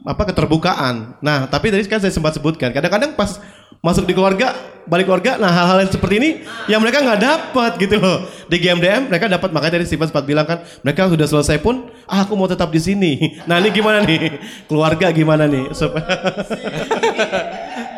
apa 0.00 0.22
keterbukaan. 0.28 1.20
Nah, 1.20 1.48
tapi 1.48 1.72
tadi 1.72 1.84
kan 1.84 2.00
saya 2.00 2.12
sempat 2.12 2.36
sebutkan 2.36 2.72
kadang-kadang 2.72 3.16
pas 3.16 3.40
masuk 3.80 4.04
di 4.04 4.12
keluarga, 4.12 4.52
balik 4.84 5.08
keluarga, 5.08 5.40
nah 5.40 5.48
hal-hal 5.48 5.88
yang 5.88 5.92
seperti 5.92 6.20
ini 6.20 6.30
yang 6.68 6.84
mereka 6.84 7.00
nggak 7.00 7.20
dapat 7.20 7.80
gitu 7.80 7.96
loh. 7.96 8.28
Di 8.48 8.60
GMDM 8.60 9.08
mereka 9.08 9.24
dapat 9.24 9.56
makanya 9.56 9.80
tadi 9.80 9.88
Steven 9.88 10.08
sempat 10.08 10.28
bilang 10.28 10.44
kan 10.44 10.60
mereka 10.84 11.08
sudah 11.08 11.24
selesai 11.24 11.56
pun, 11.64 11.88
ah, 12.04 12.28
aku 12.28 12.36
mau 12.36 12.48
tetap 12.48 12.68
di 12.68 12.80
sini. 12.80 13.12
Nah, 13.48 13.58
ini 13.58 13.72
gimana 13.72 14.04
nih? 14.04 14.36
Keluarga 14.68 15.08
gimana 15.10 15.48
nih? 15.48 15.72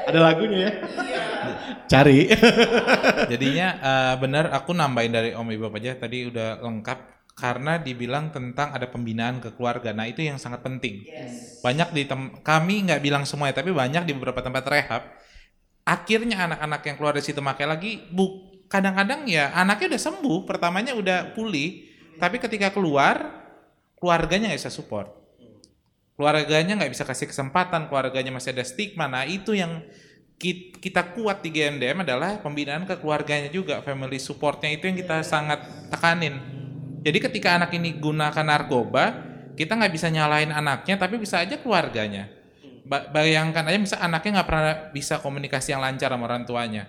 Ada 0.08 0.18
lagunya 0.22 0.70
ya. 0.70 0.72
Cari. 1.90 2.30
Jadinya 3.32 3.68
eh, 3.76 4.14
benar 4.22 4.54
aku 4.54 4.72
nambahin 4.72 5.12
dari 5.12 5.30
Om 5.34 5.50
Ibu 5.50 5.66
aja 5.76 5.98
tadi 5.98 6.30
udah 6.30 6.62
lengkap 6.62 6.98
karena 7.38 7.80
dibilang 7.80 8.30
tentang 8.34 8.72
ada 8.76 8.86
pembinaan 8.88 9.40
ke 9.42 9.50
keluarga. 9.56 9.90
Nah, 9.96 10.06
itu 10.08 10.22
yang 10.24 10.36
sangat 10.40 10.60
penting. 10.66 11.08
Banyak 11.64 11.94
di 11.96 12.04
tem- 12.10 12.34
kami 12.42 12.86
nggak 12.88 13.02
bilang 13.02 13.24
semuanya, 13.28 13.60
tapi 13.62 13.70
banyak 13.74 14.02
di 14.08 14.12
beberapa 14.16 14.40
tempat 14.44 14.64
rehab 14.68 15.02
akhirnya 15.82 16.46
anak-anak 16.46 16.80
yang 16.86 16.96
keluar 16.98 17.12
dari 17.18 17.26
situ 17.26 17.40
pakai 17.42 17.66
lagi 17.66 17.90
bu 18.14 18.54
kadang-kadang 18.70 19.26
ya 19.28 19.52
anaknya 19.52 19.96
udah 19.96 20.02
sembuh, 20.02 20.38
pertamanya 20.48 20.92
udah 20.96 21.34
pulih, 21.36 21.84
tapi 22.16 22.38
ketika 22.40 22.72
keluar 22.72 23.16
keluarganya 24.00 24.52
nggak 24.52 24.60
bisa 24.62 24.72
support. 24.72 25.08
Keluarganya 26.16 26.72
nggak 26.78 26.92
bisa 26.92 27.04
kasih 27.08 27.26
kesempatan, 27.32 27.88
keluarganya 27.88 28.30
masih 28.36 28.52
ada 28.54 28.64
stigma. 28.68 29.08
Nah, 29.08 29.24
itu 29.24 29.56
yang 29.56 29.80
ki- 30.38 30.76
kita 30.78 31.16
kuat 31.16 31.40
di 31.44 31.48
GMDM 31.54 32.04
adalah 32.04 32.38
pembinaan 32.44 32.84
ke 32.84 33.00
keluarganya 33.00 33.48
juga, 33.48 33.80
family 33.82 34.20
supportnya 34.20 34.70
itu 34.70 34.84
yang 34.88 34.96
kita 34.98 35.24
sangat 35.24 35.60
tekanin. 35.88 36.36
Jadi 37.02 37.18
ketika 37.18 37.58
anak 37.58 37.74
ini 37.74 37.98
gunakan 37.98 38.46
narkoba, 38.46 39.04
kita 39.58 39.74
nggak 39.74 39.92
bisa 39.92 40.08
nyalain 40.08 40.48
anaknya, 40.54 40.94
tapi 40.96 41.18
bisa 41.18 41.42
aja 41.42 41.58
keluarganya. 41.58 42.30
Ba- 42.86 43.10
bayangkan 43.10 43.66
aja 43.66 43.78
misal 43.78 43.98
anaknya 44.02 44.40
nggak 44.40 44.48
pernah 44.48 44.74
bisa 44.94 45.18
komunikasi 45.18 45.74
yang 45.74 45.82
lancar 45.82 46.10
sama 46.10 46.24
orang 46.30 46.46
tuanya. 46.46 46.86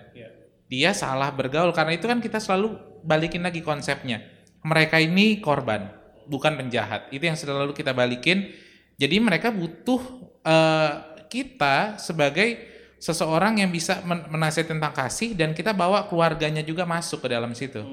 Dia 0.70 0.90
salah 0.96 1.30
bergaul 1.30 1.70
karena 1.76 1.92
itu 1.94 2.06
kan 2.08 2.18
kita 2.18 2.38
selalu 2.40 2.78
balikin 3.04 3.44
lagi 3.44 3.60
konsepnya. 3.60 4.22
Mereka 4.64 4.96
ini 5.02 5.42
korban, 5.44 5.92
bukan 6.30 6.56
penjahat. 6.56 7.12
Itu 7.12 7.28
yang 7.28 7.36
selalu 7.36 7.76
kita 7.76 7.92
balikin. 7.92 8.48
Jadi 8.96 9.18
mereka 9.18 9.50
butuh 9.52 10.00
eh, 10.46 10.92
kita 11.28 11.98
sebagai 12.00 12.72
seseorang 13.02 13.60
yang 13.60 13.68
bisa 13.68 14.00
men- 14.06 14.24
menasihati 14.32 14.72
tentang 14.72 14.94
kasih 14.96 15.36
dan 15.36 15.52
kita 15.52 15.76
bawa 15.76 16.08
keluarganya 16.08 16.64
juga 16.64 16.88
masuk 16.88 17.26
ke 17.26 17.28
dalam 17.28 17.52
situ. 17.52 17.84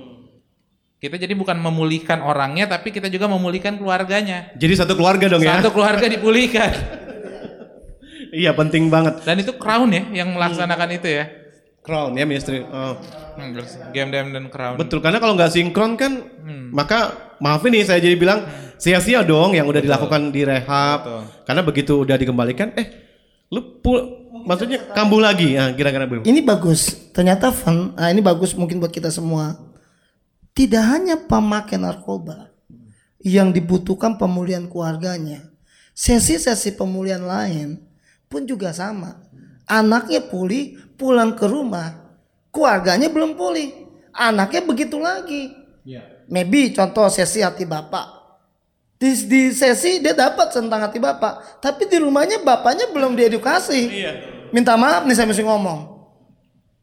Kita 1.01 1.17
jadi 1.17 1.33
bukan 1.33 1.57
memulihkan 1.57 2.21
orangnya 2.21 2.69
tapi 2.69 2.93
kita 2.93 3.09
juga 3.09 3.25
memulihkan 3.25 3.73
keluarganya. 3.81 4.53
Jadi 4.53 4.73
satu 4.77 4.93
keluarga 4.93 5.25
dong 5.25 5.41
ya. 5.41 5.57
Satu 5.57 5.73
keluarga 5.73 6.05
dipulihkan. 6.05 6.71
Iya 8.31 8.55
penting 8.55 8.87
banget. 8.87 9.27
Dan 9.27 9.43
itu 9.43 9.51
Crown 9.59 9.91
ya 9.91 10.23
yang 10.23 10.31
melaksanakan 10.31 10.89
itu 10.95 11.19
ya. 11.19 11.27
Crown 11.83 12.15
ya 12.15 12.23
ministry. 12.23 12.63
Oh. 12.63 12.95
Hmm, 13.35 13.51
GMDM 13.91 14.31
dan 14.31 14.47
Crown. 14.47 14.79
Betul 14.79 15.03
karena 15.03 15.19
kalau 15.19 15.35
nggak 15.35 15.51
sinkron 15.51 15.99
kan 15.99 16.31
Hmm. 16.39 16.71
maka 16.71 17.11
maaf 17.43 17.59
ini 17.67 17.83
saya 17.83 17.99
jadi 17.99 18.15
bilang 18.15 18.47
sia-sia 18.79 19.27
dong 19.27 19.51
yang 19.51 19.67
udah 19.67 19.83
dilakukan 19.83 20.31
di 20.31 20.47
rehab. 20.47 20.99
Betul. 21.03 21.21
Karena 21.43 21.61
begitu 21.67 21.93
udah 22.07 22.15
dikembalikan 22.15 22.71
eh 22.79 22.87
lu 23.51 23.83
pul 23.83 23.99
maksudnya 24.47 24.79
kambuh 24.95 25.19
lagi. 25.19 25.59
Nah, 25.59 25.75
kira-kira 25.75 26.07
Bu. 26.07 26.23
Ini 26.23 26.39
bagus. 26.39 27.11
Ternyata 27.11 27.51
fun. 27.51 27.99
Nah, 27.99 28.07
ini 28.15 28.23
bagus 28.23 28.55
mungkin 28.55 28.79
buat 28.79 28.95
kita 28.95 29.11
semua. 29.11 29.59
Tidak 30.51 30.83
hanya 30.83 31.15
pemakai 31.15 31.79
narkoba 31.79 32.51
yang 33.23 33.55
dibutuhkan 33.55 34.19
pemulihan 34.19 34.67
keluarganya. 34.67 35.47
Sesi-sesi 35.95 36.75
pemulihan 36.75 37.23
lain 37.23 37.79
pun 38.27 38.43
juga 38.43 38.75
sama. 38.75 39.21
Anaknya 39.67 40.19
pulih, 40.19 40.75
pulang 40.99 41.37
ke 41.39 41.47
rumah, 41.47 42.19
keluarganya 42.51 43.07
belum 43.07 43.39
pulih. 43.39 43.71
Anaknya 44.11 44.61
begitu 44.67 44.99
lagi. 44.99 45.55
Maybe 46.27 46.75
contoh 46.75 47.07
sesi 47.07 47.39
hati 47.39 47.63
bapak. 47.63 48.19
Di, 49.01 49.17
di 49.25 49.41
sesi 49.49 49.97
dia 49.97 50.13
dapat 50.13 50.53
tentang 50.53 50.77
hati 50.77 51.01
bapak, 51.01 51.63
tapi 51.63 51.89
di 51.89 51.97
rumahnya 51.97 52.43
bapaknya 52.45 52.91
belum 52.93 53.17
diedukasi. 53.17 53.89
Minta 54.51 54.75
maaf 54.75 55.07
nih 55.07 55.15
saya 55.15 55.27
mesti 55.31 55.41
ngomong 55.47 55.79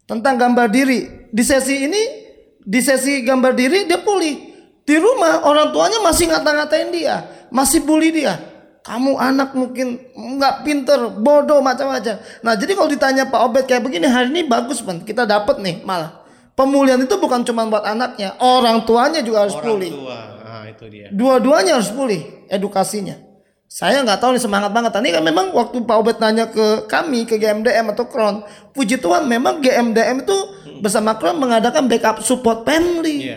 tentang 0.09 0.35
gambar 0.41 0.67
diri. 0.73 1.29
Di 1.29 1.45
sesi 1.45 1.85
ini, 1.85 2.28
di 2.69 2.81
sesi 2.85 3.25
gambar 3.25 3.57
diri 3.57 3.89
dia 3.89 4.05
pulih. 4.05 4.45
Di 4.85 4.97
rumah 5.01 5.45
orang 5.45 5.73
tuanya 5.73 6.01
masih 6.05 6.29
ngata-ngatain 6.33 6.89
dia, 6.93 7.25
masih 7.49 7.85
bully 7.85 8.13
dia. 8.13 8.37
Kamu 8.85 9.21
anak 9.21 9.53
mungkin 9.53 10.01
nggak 10.17 10.65
pinter, 10.65 11.13
bodoh 11.13 11.61
macam-macam. 11.61 12.17
Nah 12.41 12.57
jadi 12.57 12.73
kalau 12.73 12.89
ditanya 12.89 13.29
Pak 13.29 13.41
Obed 13.53 13.65
kayak 13.69 13.85
begini 13.85 14.09
hari 14.09 14.33
ini 14.33 14.49
bagus 14.49 14.81
pan, 14.81 15.05
kita 15.05 15.29
dapat 15.29 15.61
nih 15.61 15.85
malah. 15.85 16.25
Pemulihan 16.57 16.99
itu 16.99 17.21
bukan 17.21 17.45
cuma 17.45 17.69
buat 17.69 17.85
anaknya, 17.85 18.35
orang 18.41 18.83
tuanya 18.89 19.21
juga 19.21 19.45
harus 19.47 19.55
pulih. 19.61 19.93
Tua. 19.93 20.21
Nah, 20.43 20.65
itu 20.67 20.85
dia. 20.91 21.07
Dua-duanya 21.13 21.79
harus 21.79 21.93
pulih 21.93 22.49
edukasinya. 22.51 23.28
Saya 23.69 24.01
nggak 24.01 24.25
tahu 24.25 24.33
nih 24.33 24.43
semangat 24.43 24.73
banget. 24.73 24.97
Tadi 24.97 25.13
kan 25.13 25.21
memang 25.21 25.53
waktu 25.53 25.85
Pak 25.85 25.97
Obed 26.01 26.17
nanya 26.25 26.49
ke 26.49 26.89
kami 26.89 27.29
ke 27.29 27.37
GMDM 27.37 27.93
atau 27.93 28.09
Kron, 28.09 28.41
puji 28.73 28.97
Tuhan 28.97 29.29
memang 29.29 29.61
GMDM 29.61 30.25
itu 30.25 30.39
bersama 30.81 31.21
Kron 31.21 31.37
mengadakan 31.37 31.85
backup 31.85 32.25
support 32.25 32.65
family. 32.65 33.29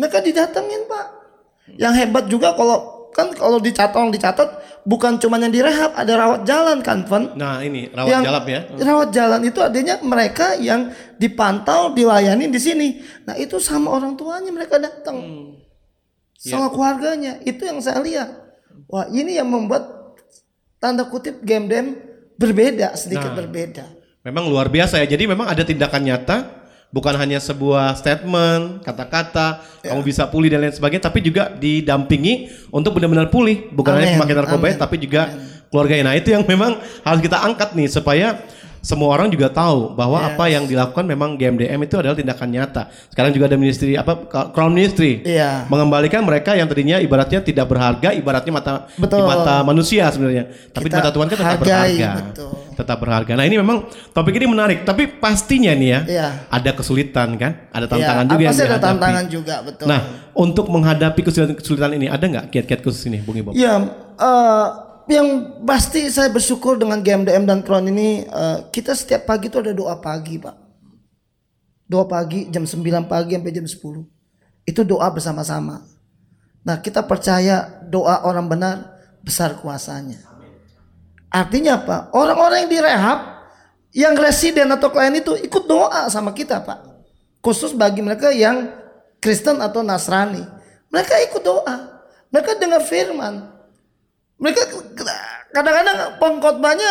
Mereka 0.00 0.24
didatengin 0.24 0.88
Pak. 0.88 1.06
Yang 1.76 1.94
hebat 2.00 2.24
juga 2.32 2.56
kalau 2.56 3.12
kan 3.12 3.28
kalau 3.36 3.60
dicatat 3.60 4.08
dicatat 4.08 4.48
bukan 4.88 5.20
cuma 5.20 5.36
yang 5.36 5.52
direhab, 5.52 5.92
ada 5.94 6.12
rawat 6.16 6.48
jalan 6.48 6.80
kan, 6.80 7.04
Van? 7.04 7.36
Nah, 7.36 7.60
ini 7.60 7.92
rawat 7.92 8.08
Yang 8.08 8.22
jalap 8.24 8.44
ya. 8.48 8.60
Rawat 8.72 9.08
jalan 9.12 9.40
itu 9.44 9.60
adanya 9.60 9.94
mereka 10.00 10.56
yang 10.56 10.90
dipantau, 11.20 11.92
dilayani 11.92 12.48
di 12.48 12.56
sini. 12.56 12.88
Nah, 13.28 13.36
itu 13.36 13.60
sama 13.60 13.92
orang 13.92 14.16
tuanya 14.16 14.50
mereka 14.50 14.80
datang. 14.80 15.20
Sama 16.40 16.72
keluarganya. 16.72 17.38
Itu 17.46 17.62
yang 17.68 17.78
saya 17.78 18.02
lihat. 18.02 18.41
Wah, 18.86 19.08
ini 19.08 19.36
yang 19.36 19.48
membuat 19.48 20.16
tanda 20.76 21.06
kutip 21.06 21.40
GMDM 21.40 21.96
berbeda, 22.36 22.92
sedikit 22.94 23.32
Nah. 23.32 23.38
berbeda. 23.38 23.84
Memang 24.22 24.46
luar 24.46 24.68
biasa 24.68 25.02
ya. 25.02 25.06
Jadi 25.06 25.26
memang 25.26 25.46
ada 25.46 25.62
tindakan 25.62 26.02
nyata, 26.02 26.36
bukan 26.92 27.14
hanya 27.16 27.38
sebuah 27.38 27.96
statement, 27.96 28.84
kata-kata, 28.84 29.62
Ya. 29.82 29.90
kamu 29.90 30.02
bisa 30.04 30.28
pulih 30.28 30.52
dan 30.52 30.62
lain 30.62 30.74
sebagainya, 30.74 31.08
tapi 31.08 31.24
juga 31.24 31.50
didampingi 31.50 32.50
untuk 32.70 32.94
benar-benar 32.94 33.32
pulih, 33.32 33.72
bukan 33.72 33.96
hanya 33.96 34.14
Amin, 34.14 34.16
pemakai 34.20 34.36
narkoba, 34.36 34.66
amin. 34.70 34.78
tapi 34.78 34.96
juga 35.00 35.22
keluarganya. 35.72 36.12
Nah 36.12 36.14
itu 36.14 36.28
yang 36.30 36.44
memang 36.44 36.76
harus 37.02 37.20
kita 37.24 37.40
angkat 37.40 37.72
nih 37.72 37.88
supaya 37.88 38.44
semua 38.82 39.14
orang 39.14 39.30
juga 39.30 39.46
tahu 39.46 39.94
bahwa 39.94 40.18
Yes. 40.18 40.28
apa 40.28 40.44
yang 40.46 40.64
dilakukan 40.66 41.04
memang 41.06 41.34
GMDM 41.34 41.78
itu 41.80 41.94
adalah 41.96 42.12
tindakan 42.12 42.48
nyata. 42.50 42.82
Sekarang 43.08 43.30
juga 43.30 43.46
ada 43.46 43.54
ministry 43.54 43.94
apa 43.94 44.12
Crown 44.50 44.70
Ministry 44.70 45.22
Iya. 45.22 45.64
mengembalikan 45.66 46.20
mereka 46.20 46.52
yang 46.52 46.66
tadinya 46.66 46.98
ibaratnya 46.98 47.38
tidak 47.40 47.64
berharga, 47.64 48.10
ibaratnya 48.10 48.50
mata 48.50 48.72
di 48.90 49.00
Betul. 49.00 49.22
mata 49.22 49.62
manusia 49.62 50.10
sebenarnya. 50.10 50.50
Tapi 50.68 50.82
di 50.82 50.90
Kita 50.90 50.98
mata 50.98 51.10
Tuhan 51.10 51.26
kan 51.26 51.36
tetap 51.36 51.50
hargai, 51.56 51.94
berharga. 51.94 52.10
betul. 52.26 52.50
Tetap 52.72 52.98
berharga. 52.98 53.32
Nah, 53.32 53.44
ini 53.44 53.56
memang 53.56 53.76
topik 54.10 54.34
ini 54.34 54.46
menarik, 54.48 54.82
tapi 54.82 55.06
pastinya 55.06 55.70
nih 55.70 55.88
ya, 55.88 56.00
Iya. 56.02 56.28
ada 56.48 56.70
kesulitan 56.72 57.36
kan? 57.36 57.52
Ada 57.70 57.86
tantangan 57.86 58.24
Iya, 58.24 58.32
juga 58.32 58.42
yang 58.42 58.50
pasti 58.50 58.58
ada 58.58 58.66
dihadapi. 58.66 58.86
tantangan 58.88 59.24
juga, 59.28 59.54
betul. 59.62 59.86
Nah, 59.86 60.00
untuk 60.34 60.66
menghadapi 60.66 61.20
kesulitan-kesulitan 61.22 61.92
ini 61.94 62.06
ada 62.08 62.24
nggak 62.24 62.44
kiat-kiat 62.48 62.80
khusus 62.80 63.06
ini, 63.06 63.20
Bung 63.20 63.36
Ibob? 63.36 63.52
Ya, 63.52 63.76
eh, 64.18 64.66
yang 65.10 65.58
pasti 65.66 66.06
saya 66.10 66.30
bersyukur 66.30 66.78
dengan 66.78 67.02
GMDM 67.02 67.44
dan 67.48 67.60
Kron 67.66 67.90
ini 67.90 68.26
eh, 68.26 68.58
kita 68.70 68.94
setiap 68.94 69.26
pagi 69.26 69.50
itu 69.50 69.58
ada 69.58 69.74
doa 69.74 69.98
pagi, 69.98 70.38
Pak. 70.38 70.56
doa 71.92 72.08
pagi 72.08 72.48
jam 72.48 72.64
9 72.64 73.04
pagi 73.04 73.36
sampai 73.36 73.52
jam 73.52 73.68
10. 73.68 74.64
Itu 74.64 74.80
doa 74.80 75.12
bersama-sama. 75.12 75.84
Nah, 76.64 76.80
kita 76.80 77.04
percaya 77.04 77.84
doa 77.84 78.24
orang 78.24 78.48
benar 78.48 78.76
besar 79.20 79.60
kuasanya. 79.60 80.16
Artinya 81.28 81.84
apa? 81.84 82.08
Orang-orang 82.16 82.64
yang 82.64 82.70
direhab, 82.72 83.20
yang 83.92 84.14
residen 84.16 84.72
atau 84.72 84.88
klien 84.88 85.12
itu 85.12 85.36
ikut 85.36 85.64
doa 85.68 86.08
sama 86.08 86.32
kita, 86.32 86.64
Pak. 86.64 86.80
Khusus 87.44 87.76
bagi 87.76 88.00
mereka 88.00 88.32
yang 88.32 88.72
Kristen 89.20 89.60
atau 89.60 89.84
Nasrani. 89.84 90.40
Mereka 90.88 91.14
ikut 91.28 91.42
doa. 91.44 92.04
Mereka 92.32 92.56
dengar 92.56 92.80
firman. 92.88 93.51
Mereka 94.40 94.62
kadang-kadang 95.52 96.16
pengkhotbahnya 96.20 96.90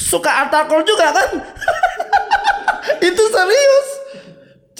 suka 0.00 0.46
artakol 0.46 0.80
juga 0.84 1.12
kan? 1.12 1.28
itu 3.08 3.22
serius. 3.28 3.88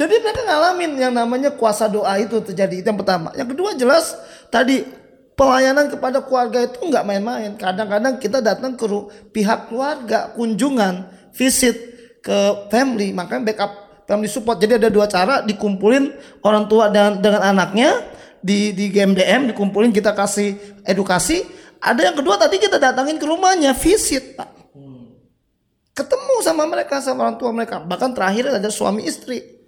Jadi 0.00 0.16
mereka 0.16 0.40
ngalamin 0.48 0.96
yang 0.96 1.12
namanya 1.12 1.52
kuasa 1.52 1.84
doa 1.84 2.16
itu 2.16 2.40
terjadi. 2.40 2.80
Itu 2.80 2.88
yang 2.88 3.00
pertama. 3.00 3.28
Yang 3.36 3.52
kedua 3.52 3.70
jelas 3.76 4.16
tadi 4.48 4.80
pelayanan 5.36 5.92
kepada 5.92 6.24
keluarga 6.24 6.64
itu 6.64 6.80
nggak 6.80 7.04
main-main. 7.04 7.52
Kadang-kadang 7.60 8.16
kita 8.16 8.40
datang 8.40 8.80
ke 8.80 8.84
pihak 9.32 9.68
keluarga, 9.68 10.32
kunjungan, 10.32 11.08
visit 11.36 11.76
ke 12.20 12.68
family, 12.68 13.12
makanya 13.16 13.52
backup 13.52 13.72
family 14.04 14.28
support. 14.28 14.60
Jadi 14.60 14.76
ada 14.76 14.88
dua 14.92 15.08
cara, 15.08 15.40
dikumpulin 15.40 16.12
orang 16.44 16.64
tua 16.68 16.92
dengan 16.92 17.20
dengan 17.20 17.42
anaknya 17.44 18.04
di 18.40 18.72
di 18.76 18.92
GMDM, 18.92 19.52
dikumpulin 19.52 19.92
kita 19.92 20.12
kasih 20.12 20.56
edukasi. 20.84 21.59
Ada 21.80 22.12
yang 22.12 22.16
kedua 22.16 22.36
tadi 22.36 22.60
kita 22.60 22.76
datangin 22.76 23.16
ke 23.16 23.24
rumahnya, 23.24 23.72
visit, 23.72 24.36
Pak. 24.36 24.52
Ketemu 25.96 26.34
sama 26.44 26.68
mereka 26.68 27.00
sama 27.00 27.28
orang 27.28 27.36
tua 27.40 27.50
mereka. 27.50 27.80
Bahkan 27.80 28.12
terakhir 28.12 28.52
ada 28.52 28.68
suami 28.68 29.04
istri 29.08 29.60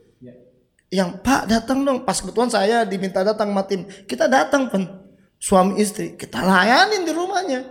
yang 0.92 1.16
Pak 1.24 1.48
datang 1.48 1.80
dong 1.88 2.04
pas 2.04 2.20
kebetulan 2.20 2.52
saya 2.52 2.84
diminta 2.84 3.24
datang 3.24 3.48
matin 3.48 3.88
kita 4.04 4.28
datang 4.28 4.68
pun 4.68 4.84
suami 5.40 5.80
istri 5.80 6.20
kita 6.20 6.44
layanin 6.44 7.08
di 7.08 7.12
rumahnya 7.16 7.64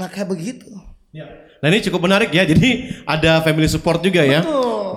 nah 0.00 0.08
kayak 0.08 0.32
begitu 0.32 0.72
Nah 1.60 1.68
ini 1.68 1.84
cukup 1.84 2.08
menarik 2.08 2.32
ya. 2.32 2.46
Jadi 2.46 3.02
ada 3.04 3.44
family 3.44 3.68
support 3.68 4.00
juga 4.00 4.24
ya. 4.24 4.40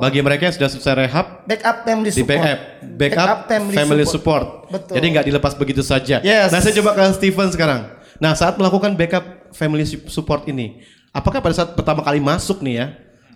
Bagi 0.03 0.19
mereka 0.19 0.51
yang 0.51 0.55
sudah 0.59 0.67
selesai 0.67 0.93
rehab. 0.99 1.25
backup 1.47 1.77
family 1.87 2.11
Di 2.11 2.19
support 2.19 2.43
backup, 2.43 2.59
backup, 2.99 3.37
family, 3.47 3.75
family, 3.75 4.03
support. 4.03 4.45
support. 4.67 4.73
Betul. 4.75 4.93
Jadi 4.99 5.05
nggak 5.15 5.25
dilepas 5.31 5.53
begitu 5.55 5.79
saja. 5.79 6.19
Yes. 6.19 6.51
Nah 6.51 6.59
saya 6.59 6.75
coba 6.75 6.91
ke 6.91 7.03
Steven 7.15 7.47
sekarang. 7.55 7.81
Nah 8.19 8.35
saat 8.35 8.59
melakukan 8.59 8.99
backup 8.99 9.23
family 9.55 9.87
su- 9.87 10.03
support 10.11 10.43
ini, 10.51 10.83
apakah 11.15 11.39
pada 11.39 11.55
saat 11.55 11.71
pertama 11.71 12.03
kali 12.03 12.19
masuk 12.19 12.59
nih 12.59 12.75
ya, 12.83 12.85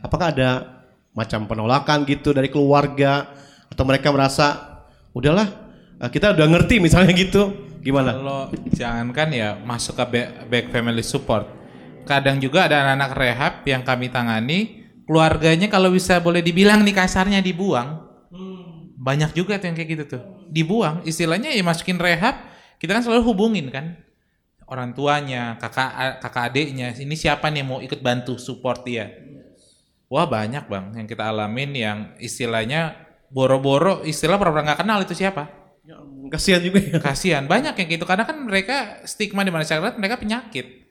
apakah 0.03 0.35
ada 0.35 0.83
macam 1.15 1.47
penolakan 1.47 2.03
gitu 2.03 2.35
dari 2.35 2.51
keluarga 2.51 3.31
atau 3.71 3.83
mereka 3.87 4.11
merasa 4.13 4.77
udahlah 5.15 5.47
eh, 5.97 6.09
kita 6.11 6.35
udah 6.35 6.45
ngerti 6.51 6.77
misalnya 6.83 7.15
gitu, 7.15 7.73
gimana? 7.81 8.11
Kalau 8.13 8.41
jangankan 8.75 9.27
ya 9.33 9.55
masuk 9.57 9.97
ke 9.97 10.05
back, 10.13 10.27
back 10.51 10.65
family 10.69 11.01
support. 11.01 11.47
Kadang 12.05 12.37
juga 12.37 12.69
ada 12.69 12.85
anak-anak 12.85 13.11
rehab 13.17 13.53
yang 13.67 13.81
kami 13.83 14.07
tangani, 14.13 14.76
keluarganya 15.07 15.71
kalau 15.71 15.89
bisa 15.89 16.19
boleh 16.19 16.43
dibilang 16.43 16.83
nih 16.83 16.93
kasarnya 16.93 17.39
dibuang. 17.39 18.05
Banyak 18.99 19.31
juga 19.31 19.55
tuh 19.55 19.71
yang 19.71 19.77
kayak 19.79 19.89
gitu 19.95 20.03
tuh. 20.19 20.23
Dibuang, 20.51 21.07
istilahnya 21.07 21.55
ya 21.55 21.63
masukin 21.63 21.95
rehab, 21.95 22.35
kita 22.77 22.91
kan 22.91 23.01
selalu 23.01 23.23
hubungin 23.23 23.71
kan. 23.71 23.95
Orang 24.67 24.91
tuanya, 24.91 25.55
kakak 25.63 26.19
kakak 26.19 26.51
adiknya, 26.51 26.91
ini 26.99 27.15
siapa 27.15 27.47
nih 27.47 27.63
yang 27.63 27.69
mau 27.71 27.79
ikut 27.79 28.03
bantu 28.03 28.35
support 28.35 28.83
dia. 28.83 29.07
Wah 30.07 30.27
banyak 30.27 30.71
bang 30.71 30.85
yang 30.95 31.07
kita 31.07 31.23
alamin 31.23 31.71
yang 31.75 31.97
istilahnya 32.19 32.95
boro-boro 33.27 34.07
istilah 34.07 34.39
pura-pura 34.39 34.63
nggak 34.63 34.79
kenal 34.83 35.03
itu 35.03 35.11
siapa. 35.15 35.51
Kasihan 36.27 36.59
juga 36.63 36.79
ya. 36.83 36.99
Kasihan 36.99 37.43
banyak 37.47 37.75
yang 37.75 37.87
gitu 37.95 38.03
karena 38.07 38.27
kan 38.27 38.39
mereka 38.43 39.03
stigma 39.07 39.43
di 39.43 39.51
masyarakat 39.51 39.99
mereka 39.99 40.19
penyakit. 40.19 40.86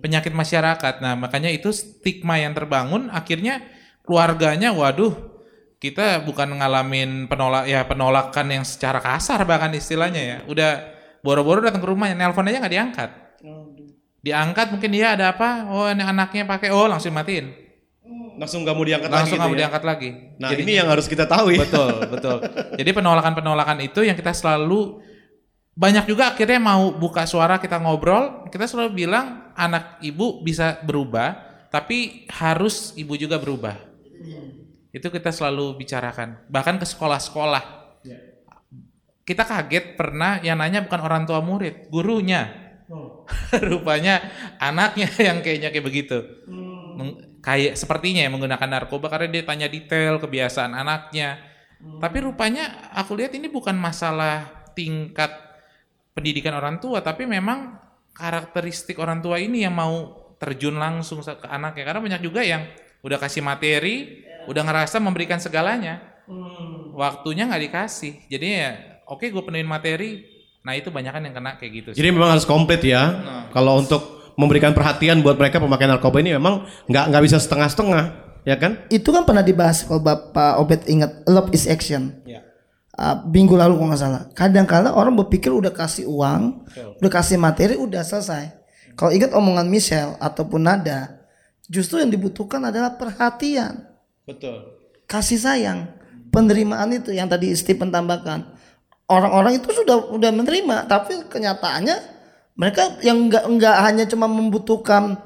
Penyakit 0.00 0.30
masyarakat. 0.30 0.94
Nah, 1.02 1.18
makanya 1.18 1.50
itu 1.50 1.74
stigma 1.74 2.38
yang 2.38 2.54
terbangun 2.54 3.10
akhirnya 3.10 3.66
keluarganya 4.06 4.70
waduh 4.70 5.12
kita 5.80 6.22
bukan 6.28 6.60
ngalamin 6.60 7.24
penolak 7.24 7.64
ya 7.64 7.88
penolakan 7.88 8.46
yang 8.52 8.64
secara 8.68 9.00
kasar 9.00 9.42
bahkan 9.48 9.72
istilahnya 9.72 10.22
ya. 10.22 10.38
Udah 10.46 10.70
boro-boro 11.24 11.64
datang 11.64 11.80
ke 11.80 11.88
rumahnya 11.88 12.14
nelpon 12.14 12.46
aja 12.46 12.60
nggak 12.60 12.74
diangkat. 12.74 13.10
Diangkat 14.20 14.66
mungkin 14.76 14.90
dia 14.92 15.16
ada 15.16 15.32
apa? 15.32 15.72
Oh, 15.72 15.88
ini 15.88 16.04
anaknya 16.04 16.44
pakai 16.44 16.68
oh 16.68 16.84
langsung 16.84 17.16
matiin. 17.16 17.70
Langsung 18.36 18.64
nggak 18.64 18.76
mau 18.76 18.84
diangkat 18.84 19.08
Langsung 19.08 19.36
lagi 19.36 19.40
nggak 19.40 19.48
gitu 19.48 19.52
mau 19.52 19.56
ya? 19.56 19.60
diangkat 19.64 19.82
lagi. 19.84 20.10
Nah, 20.36 20.48
ini 20.52 20.72
yang 20.76 20.88
harus 20.88 21.06
kita 21.08 21.24
tahu 21.24 21.52
ya. 21.56 21.64
Betul, 21.64 21.92
betul. 22.08 22.36
Jadi 22.80 22.90
penolakan-penolakan 22.92 23.78
itu 23.80 24.00
yang 24.04 24.16
kita 24.16 24.32
selalu 24.36 25.00
banyak 25.80 26.04
juga 26.04 26.36
akhirnya 26.36 26.60
mau 26.60 26.92
buka 26.92 27.24
suara 27.24 27.56
kita 27.56 27.80
ngobrol, 27.80 28.44
kita 28.52 28.68
selalu 28.68 29.00
bilang 29.00 29.48
anak 29.56 29.96
ibu 30.04 30.44
bisa 30.44 30.76
berubah, 30.84 31.40
tapi 31.72 32.28
harus 32.28 32.92
ibu 33.00 33.16
juga 33.16 33.40
berubah. 33.40 33.80
Itu 34.92 35.08
kita 35.08 35.32
selalu 35.32 35.80
bicarakan. 35.80 36.44
Bahkan 36.52 36.76
ke 36.76 36.84
sekolah-sekolah. 36.84 37.64
Kita 39.24 39.46
kaget 39.48 39.96
pernah 39.96 40.42
yang 40.44 40.60
nanya 40.60 40.84
bukan 40.84 41.00
orang 41.00 41.24
tua 41.24 41.40
murid, 41.40 41.88
gurunya. 41.88 42.76
Rupanya 43.70 44.20
anaknya 44.60 45.08
yang 45.16 45.40
kayaknya 45.40 45.72
kayak 45.72 45.86
begitu. 45.86 46.18
Meng- 47.00 47.40
kayak 47.40 47.80
sepertinya 47.80 48.20
ya 48.20 48.28
menggunakan 48.28 48.68
narkoba 48.68 49.08
karena 49.08 49.32
dia 49.32 49.48
tanya 49.48 49.64
detail 49.64 50.20
kebiasaan 50.20 50.76
anaknya. 50.76 51.40
Tapi 51.80 52.20
rupanya 52.20 52.92
aku 52.92 53.16
lihat 53.16 53.32
ini 53.32 53.48
bukan 53.48 53.72
masalah 53.72 54.68
tingkat 54.76 55.49
pendidikan 56.20 56.52
orang 56.52 56.76
tua, 56.76 57.00
tapi 57.00 57.24
memang 57.24 57.80
karakteristik 58.12 59.00
orang 59.00 59.24
tua 59.24 59.40
ini 59.40 59.64
yang 59.64 59.72
mau 59.72 60.12
terjun 60.36 60.76
langsung 60.76 61.24
ke 61.24 61.48
anaknya. 61.48 61.84
Karena 61.88 62.00
banyak 62.04 62.22
juga 62.22 62.44
yang 62.44 62.68
udah 63.00 63.16
kasih 63.16 63.40
materi, 63.40 64.24
udah 64.44 64.60
ngerasa 64.60 65.00
memberikan 65.00 65.40
segalanya, 65.40 66.04
waktunya 66.92 67.48
nggak 67.48 67.62
dikasih. 67.72 68.28
Jadi 68.28 68.46
ya 68.60 69.00
oke 69.08 69.24
gue 69.24 69.42
penuhin 69.42 69.64
materi, 69.64 70.28
nah 70.60 70.76
itu 70.76 70.92
banyak 70.92 71.12
kan 71.12 71.22
yang 71.24 71.34
kena 71.34 71.56
kayak 71.56 71.72
gitu. 71.72 71.88
Jadi 71.96 72.08
memang 72.12 72.36
harus 72.36 72.44
komplit 72.44 72.84
ya. 72.84 73.02
Nah. 73.08 73.42
Kalau 73.50 73.80
untuk 73.80 74.20
memberikan 74.36 74.76
perhatian 74.76 75.24
buat 75.24 75.36
mereka 75.36 75.60
pemakai 75.60 75.88
narkoba 75.88 76.20
ini 76.20 76.36
memang 76.36 76.64
nggak 76.88 77.04
nggak 77.12 77.22
bisa 77.28 77.36
setengah-setengah, 77.36 78.04
ya 78.48 78.56
kan? 78.56 78.80
itu 78.88 79.08
kan 79.12 79.28
pernah 79.28 79.44
dibahas 79.44 79.84
kalau 79.84 80.00
Bapak 80.00 80.60
Obet 80.64 80.88
ingat 80.88 81.24
love 81.28 81.52
is 81.52 81.68
action 81.68 82.16
Ya. 82.24 82.40
Uh, 83.00 83.16
minggu 83.32 83.56
lalu 83.56 83.80
kalau 83.80 83.88
nggak 83.88 84.02
salah. 84.04 84.22
Kadang-kala 84.36 84.92
orang 84.92 85.16
berpikir 85.16 85.48
udah 85.48 85.72
kasih 85.72 86.04
uang 86.04 86.68
udah 87.00 87.08
kasih 87.08 87.40
materi 87.40 87.80
udah 87.80 88.04
selesai. 88.04 88.52
Kalau 88.92 89.08
ingat 89.08 89.32
omongan 89.32 89.64
Michelle 89.72 90.20
ataupun 90.20 90.68
Nada 90.68 91.24
justru 91.64 92.04
yang 92.04 92.12
dibutuhkan 92.12 92.60
adalah 92.60 93.00
perhatian. 93.00 93.88
Betul. 94.28 94.76
kasih 95.08 95.40
sayang. 95.40 95.88
Penerimaan 96.28 96.92
itu 96.92 97.10
yang 97.10 97.24
tadi 97.26 97.56
Stephen 97.56 97.88
tambahkan. 97.88 98.52
Orang-orang 99.08 99.58
itu 99.58 99.72
sudah 99.72 100.12
udah 100.12 100.30
menerima 100.30 100.84
tapi 100.84 101.24
kenyataannya 101.24 101.96
mereka 102.54 103.00
yang 103.00 103.26
enggak 103.26 103.48
enggak 103.48 103.76
hanya 103.80 104.04
cuma 104.04 104.28
membutuhkan 104.28 105.16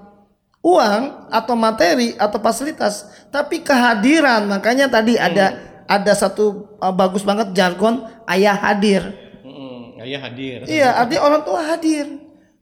uang 0.62 1.28
atau 1.28 1.54
materi 1.58 2.14
atau 2.14 2.38
fasilitas 2.38 3.10
tapi 3.34 3.66
kehadiran. 3.66 4.46
Makanya 4.46 4.86
tadi 4.86 5.18
ada 5.18 5.73
ada 5.84 6.12
satu 6.16 6.76
uh, 6.80 6.94
bagus 6.94 7.22
banget 7.22 7.52
jargon 7.52 8.04
ayah 8.28 8.56
hadir. 8.56 9.02
Mm, 9.44 10.00
ayah 10.04 10.20
hadir. 10.24 10.58
iya 10.68 10.96
artinya 10.96 11.22
orang 11.24 11.42
tua 11.44 11.60
hadir. 11.64 12.06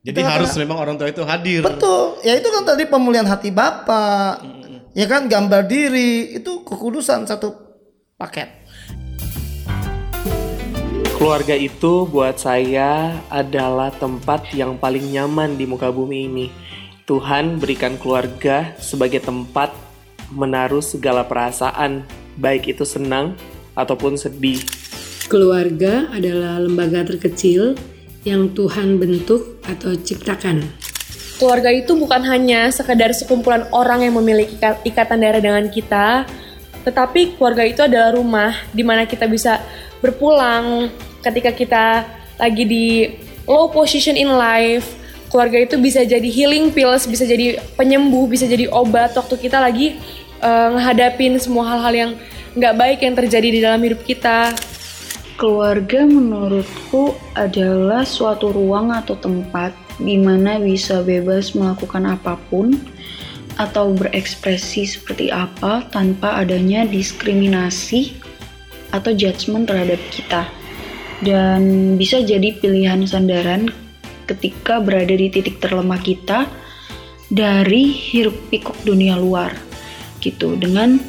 Jadi 0.03 0.19
Itu 0.19 0.27
harus 0.27 0.51
memang 0.59 0.83
orang 0.83 0.99
tua 0.99 1.09
itu 1.15 1.23
hadir. 1.23 1.63
betul. 1.63 2.19
Ya 2.27 2.35
itu 2.35 2.51
kan 2.51 2.67
tadi 2.67 2.91
pemulihan 2.91 3.27
hati 3.27 3.55
bapak. 3.55 4.43
Ya 4.93 5.07
kan 5.07 5.31
gambar 5.31 5.71
diri 5.71 6.37
itu 6.37 6.67
kekudusan 6.67 7.25
satu 7.25 7.55
paket. 8.19 8.51
Keluarga 11.17 11.55
itu 11.55 12.03
buat 12.11 12.35
saya 12.35 13.15
adalah 13.31 13.95
tempat 13.95 14.51
yang 14.59 14.75
paling 14.75 15.07
nyaman 15.07 15.55
di 15.55 15.71
muka 15.71 15.95
bumi 15.95 16.27
ini. 16.27 16.47
Tuhan 17.07 17.63
berikan 17.63 17.95
keluarga 17.95 18.75
sebagai 18.83 19.23
tempat 19.23 19.71
menaruh 20.35 20.83
segala 20.83 21.23
perasaan, 21.23 22.03
baik 22.39 22.73
itu 22.73 22.85
senang 22.87 23.37
ataupun 23.77 24.17
sedih. 24.17 24.61
Keluarga 25.29 26.13
adalah 26.13 26.61
lembaga 26.61 27.09
terkecil 27.09 27.77
yang 28.23 28.53
Tuhan 28.53 29.01
bentuk 29.01 29.59
atau 29.65 29.97
ciptakan. 29.97 30.63
Keluarga 31.41 31.75
itu 31.75 31.99
bukan 31.99 32.23
hanya 32.23 32.71
sekedar 32.71 33.11
sekumpulan 33.17 33.67
orang 33.75 34.07
yang 34.07 34.15
memiliki 34.15 34.55
ika- 34.61 34.79
ikatan 34.87 35.19
darah 35.19 35.43
dengan 35.43 35.67
kita, 35.67 36.23
tetapi 36.87 37.35
keluarga 37.35 37.67
itu 37.67 37.81
adalah 37.83 38.15
rumah 38.15 38.55
di 38.71 38.87
mana 38.87 39.09
kita 39.09 39.27
bisa 39.27 39.59
berpulang 39.99 40.87
ketika 41.23 41.51
kita 41.51 41.85
lagi 42.39 42.63
di 42.63 42.87
low 43.47 43.71
position 43.75 44.15
in 44.15 44.31
life. 44.31 44.87
Keluarga 45.33 45.65
itu 45.65 45.81
bisa 45.81 46.05
jadi 46.05 46.29
healing 46.29 46.77
pills, 46.77 47.09
bisa 47.09 47.25
jadi 47.25 47.57
penyembuh, 47.75 48.29
bisa 48.29 48.45
jadi 48.45 48.69
obat 48.69 49.17
waktu 49.17 49.35
kita 49.41 49.65
lagi 49.65 49.97
eh, 50.43 50.69
ngehadapin 50.75 51.39
semua 51.39 51.65
hal-hal 51.79 51.95
yang 51.95 52.13
nggak 52.53 52.75
baik 52.77 52.99
yang 53.01 53.15
terjadi 53.17 53.49
di 53.49 53.61
dalam 53.63 53.81
hidup 53.81 54.03
kita. 54.05 54.53
Keluarga 55.41 56.05
menurutku 56.05 57.17
adalah 57.33 58.05
suatu 58.05 58.53
ruang 58.53 58.93
atau 58.93 59.17
tempat 59.17 59.73
di 59.99 60.21
mana 60.21 60.61
bisa 60.61 61.01
bebas 61.01 61.57
melakukan 61.57 62.05
apa 62.05 62.37
pun 62.53 62.77
atau 63.57 63.93
berekspresi 63.97 64.87
seperti 64.87 65.33
apa 65.33 65.85
tanpa 65.91 66.41
adanya 66.41 66.85
diskriminasi 66.85 68.17
atau 68.93 69.11
judgement 69.17 69.65
terhadap 69.65 69.99
kita. 70.13 70.47
Dan 71.23 71.95
bisa 71.97 72.21
jadi 72.21 72.55
pilihan 72.59 73.07
sandaran 73.09 73.71
ketika 74.29 74.79
berada 74.79 75.15
di 75.15 75.33
titik 75.33 75.59
terlemah 75.59 76.01
kita 76.03 76.47
dari 77.33 77.89
hiruk 77.89 78.37
pikuk 78.53 78.77
dunia 78.85 79.17
luar 79.17 79.72
gitu 80.23 80.55
dengan 80.55 81.03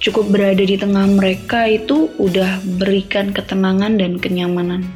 cukup 0.00 0.30
berada 0.32 0.62
di 0.62 0.78
tengah 0.78 1.04
mereka 1.10 1.66
itu 1.66 2.08
udah 2.16 2.62
berikan 2.78 3.34
ketenangan 3.34 3.98
dan 3.98 4.16
kenyamanan. 4.16 4.86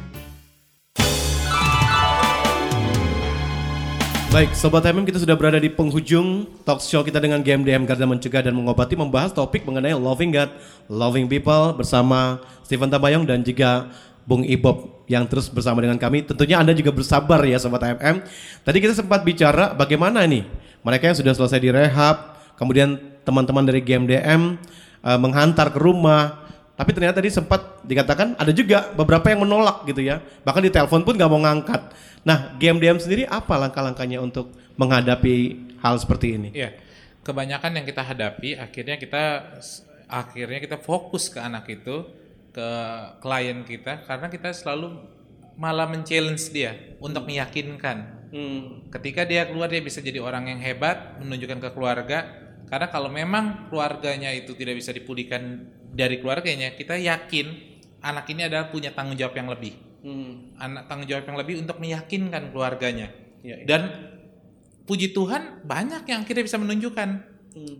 Baik, 4.35 4.51
Sobat 4.51 4.83
HMM 4.83 5.07
kita 5.07 5.15
sudah 5.23 5.31
berada 5.39 5.55
di 5.55 5.71
penghujung 5.71 6.43
talk 6.67 6.83
show 6.83 6.99
kita 7.07 7.23
dengan 7.23 7.39
GMDM 7.39 7.87
Garda 7.87 8.03
Mencegah 8.03 8.43
dan 8.43 8.51
Mengobati 8.51 8.99
membahas 8.99 9.31
topik 9.31 9.63
mengenai 9.63 9.95
Loving 9.95 10.35
God, 10.35 10.51
Loving 10.91 11.31
People 11.31 11.71
bersama 11.71 12.43
Stephen 12.67 12.91
Tabayong 12.91 13.23
dan 13.23 13.47
juga 13.47 13.87
Bung 14.27 14.43
Ibob 14.43 15.07
yang 15.07 15.23
terus 15.23 15.47
bersama 15.47 15.79
dengan 15.79 15.95
kami. 15.95 16.27
Tentunya 16.27 16.59
Anda 16.59 16.75
juga 16.75 16.91
bersabar 16.91 17.39
ya 17.47 17.55
Sobat 17.63 17.79
HMM. 17.79 18.27
Tadi 18.67 18.77
kita 18.83 18.91
sempat 18.91 19.23
bicara 19.23 19.71
bagaimana 19.71 20.27
nih 20.27 20.43
mereka 20.83 21.15
yang 21.15 21.15
sudah 21.15 21.31
selesai 21.31 21.63
direhab, 21.63 22.35
kemudian 22.59 23.14
teman-teman 23.25 23.65
dari 23.65 23.81
GMDM 23.81 24.55
uh, 25.01 25.19
menghantar 25.19 25.73
ke 25.73 25.79
rumah, 25.81 26.45
tapi 26.77 26.93
ternyata 26.93 27.19
tadi 27.19 27.33
sempat 27.33 27.81
dikatakan 27.83 28.37
ada 28.37 28.51
juga 28.53 28.93
beberapa 28.93 29.31
yang 29.33 29.43
menolak 29.43 29.83
gitu 29.89 30.05
ya. 30.05 30.21
Bahkan 30.21 30.61
di 30.63 30.71
telepon 30.71 31.01
pun 31.01 31.17
nggak 31.17 31.31
mau 31.31 31.41
ngangkat. 31.41 31.81
Nah, 32.21 32.53
GMDM 32.61 33.01
sendiri 33.01 33.23
apa 33.25 33.57
langkah-langkahnya 33.57 34.19
untuk 34.21 34.53
menghadapi 34.75 35.65
hal 35.79 35.95
seperti 35.97 36.27
ini? 36.37 36.49
Iya. 36.53 36.77
Kebanyakan 37.25 37.81
yang 37.81 37.85
kita 37.89 38.05
hadapi 38.05 38.53
akhirnya 38.53 39.01
kita 39.01 39.23
akhirnya 40.05 40.61
kita 40.61 40.77
fokus 40.77 41.25
ke 41.33 41.41
anak 41.41 41.65
itu, 41.73 42.05
ke 42.53 42.69
klien 43.17 43.65
kita 43.65 44.05
karena 44.05 44.29
kita 44.29 44.53
selalu 44.53 44.93
malah 45.55 45.87
men-challenge 45.87 46.51
dia 46.51 46.75
untuk 46.99 47.25
meyakinkan. 47.25 48.29
Hmm. 48.29 48.83
Ketika 48.91 49.23
dia 49.23 49.47
keluar 49.47 49.71
dia 49.71 49.79
bisa 49.79 50.03
jadi 50.03 50.19
orang 50.19 50.51
yang 50.51 50.59
hebat, 50.59 51.17
menunjukkan 51.23 51.59
ke 51.63 51.69
keluarga. 51.71 52.44
Karena 52.65 52.87
kalau 52.89 53.13
memang 53.13 53.69
keluarganya 53.69 54.33
itu 54.33 54.57
tidak 54.57 54.81
bisa 54.81 54.89
dipulihkan 54.89 55.69
dari 55.93 56.17
keluarganya, 56.19 56.73
kita 56.73 56.97
yakin 56.97 57.75
anak 58.01 58.25
ini 58.29 58.45
adalah 58.45 58.69
punya 58.69 58.93
tanggung 58.93 59.17
jawab 59.17 59.37
yang 59.37 59.49
lebih. 59.49 59.73
Hmm. 60.05 60.53
Anak 60.57 60.85
tanggung 60.85 61.09
jawab 61.09 61.25
yang 61.25 61.37
lebih 61.37 61.55
untuk 61.65 61.77
meyakinkan 61.81 62.53
keluarganya. 62.53 63.09
Ya, 63.41 63.61
ya. 63.61 63.65
Dan 63.65 63.81
puji 64.85 65.13
Tuhan 65.13 65.65
banyak 65.65 66.05
yang 66.05 66.21
akhirnya 66.25 66.45
bisa 66.45 66.57
menunjukkan. 66.61 67.09
Hmm. 67.57 67.77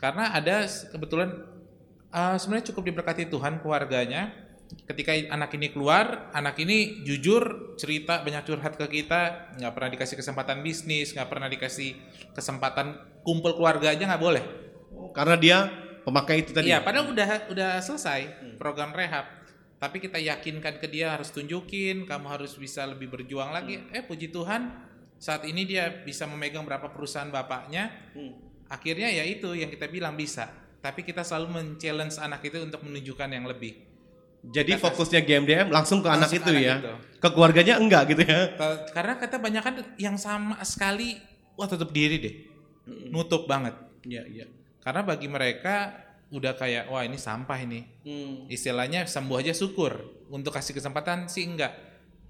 Karena 0.00 0.32
ada 0.32 0.64
kebetulan 0.64 1.28
uh, 2.12 2.36
sebenarnya 2.40 2.72
cukup 2.72 2.88
diberkati 2.88 3.28
Tuhan 3.28 3.60
keluarganya. 3.60 4.47
Ketika 4.68 5.16
anak 5.32 5.52
ini 5.56 5.72
keluar, 5.72 6.32
anak 6.36 6.60
ini 6.60 7.04
jujur 7.04 7.74
cerita 7.80 8.20
banyak 8.20 8.44
curhat 8.44 8.76
ke 8.76 8.86
kita, 9.00 9.52
nggak 9.56 9.72
pernah 9.72 9.90
dikasih 9.92 10.16
kesempatan 10.20 10.60
bisnis, 10.60 11.16
nggak 11.16 11.28
pernah 11.28 11.48
dikasih 11.48 11.96
kesempatan 12.36 12.96
kumpul 13.24 13.56
keluarga 13.56 13.92
aja 13.92 14.04
nggak 14.04 14.22
boleh. 14.22 14.44
Karena 15.16 15.36
dia 15.40 15.58
pemakai 16.04 16.44
itu 16.44 16.52
tadi. 16.52 16.68
Iya, 16.68 16.84
padahal 16.84 17.12
udah 17.12 17.28
udah 17.52 17.70
selesai 17.80 18.56
program 18.60 18.92
rehab. 18.92 19.28
Tapi 19.78 20.02
kita 20.02 20.18
yakinkan 20.18 20.82
ke 20.82 20.90
dia 20.90 21.14
harus 21.14 21.30
tunjukin, 21.30 22.04
kamu 22.04 22.26
harus 22.28 22.58
bisa 22.58 22.82
lebih 22.84 23.08
berjuang 23.08 23.54
lagi. 23.54 23.78
Eh 23.94 24.02
puji 24.02 24.34
Tuhan, 24.34 24.74
saat 25.16 25.46
ini 25.46 25.64
dia 25.64 26.02
bisa 26.02 26.26
memegang 26.26 26.66
berapa 26.66 26.90
perusahaan 26.90 27.30
bapaknya. 27.30 27.88
Akhirnya 28.68 29.08
ya 29.08 29.24
itu 29.24 29.54
yang 29.56 29.72
kita 29.72 29.88
bilang 29.88 30.18
bisa. 30.18 30.50
Tapi 30.78 31.02
kita 31.02 31.24
selalu 31.24 31.56
men-challenge 31.58 32.20
anak 32.20 32.44
itu 32.44 32.58
untuk 32.62 32.84
menunjukkan 32.84 33.28
yang 33.32 33.46
lebih. 33.48 33.87
Jadi 34.40 34.74
fokusnya 34.74 35.20
GMDM 35.20 35.68
langsung 35.68 35.98
ke 35.98 36.08
anak 36.08 36.26
Langsung 36.26 36.38
itu 36.38 36.50
ke 36.52 36.60
ya. 36.60 36.72
anak 36.72 36.80
itu. 36.80 36.92
Ke 37.18 37.28
keluarganya 37.28 37.74
enggak 37.76 38.02
gitu 38.08 38.22
ya. 38.22 38.54
Ka- 38.54 38.86
Karena 38.92 39.14
kata 39.14 39.36
banyak 39.36 39.62
kan 39.62 39.74
yang 39.96 40.14
sama 40.14 40.54
sekali, 40.62 41.18
wah 41.54 41.66
tutup 41.66 41.90
diri 41.90 42.16
deh, 42.16 42.34
nutup 43.08 43.44
banget. 43.44 43.74
Iya 44.02 44.22
iya. 44.24 44.46
Karena 44.78 45.02
bagi 45.02 45.26
mereka 45.26 45.90
udah 46.28 46.54
kayak 46.54 46.86
wah 46.86 47.02
ini 47.02 47.16
sampah 47.16 47.58
ini. 47.58 47.82
Hmm. 48.00 48.46
Istilahnya 48.46 49.04
sembuh 49.04 49.36
aja 49.36 49.50
syukur. 49.50 49.96
Untuk 50.28 50.52
kasih 50.52 50.72
kesempatan 50.72 51.26
sih 51.26 51.44
enggak. 51.44 51.74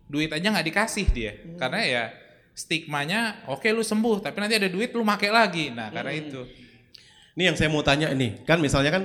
Duit 0.04 0.30
aja 0.30 0.48
nggak 0.48 0.66
dikasih 0.66 1.06
dia. 1.08 1.32
Karena 1.54 1.80
ya 1.80 2.04
stigmanya 2.52 3.20
oke 3.46 3.68
lu 3.68 3.80
sembuh 3.80 4.18
tapi 4.20 4.34
nanti 4.36 4.56
ada 4.56 4.66
duit 4.66 4.90
lu 4.90 5.02
make 5.02 5.28
lagi. 5.28 5.68
Nah, 5.68 5.88
karena 5.88 6.10
Hmm. 6.10 6.22
itu. 6.22 6.40
Ini 7.32 7.42
yang 7.44 7.56
saya 7.56 7.68
mau 7.68 7.80
tanya 7.80 8.10
ini, 8.10 8.42
kan 8.42 8.58
misalnya 8.58 8.90
kan 8.90 9.04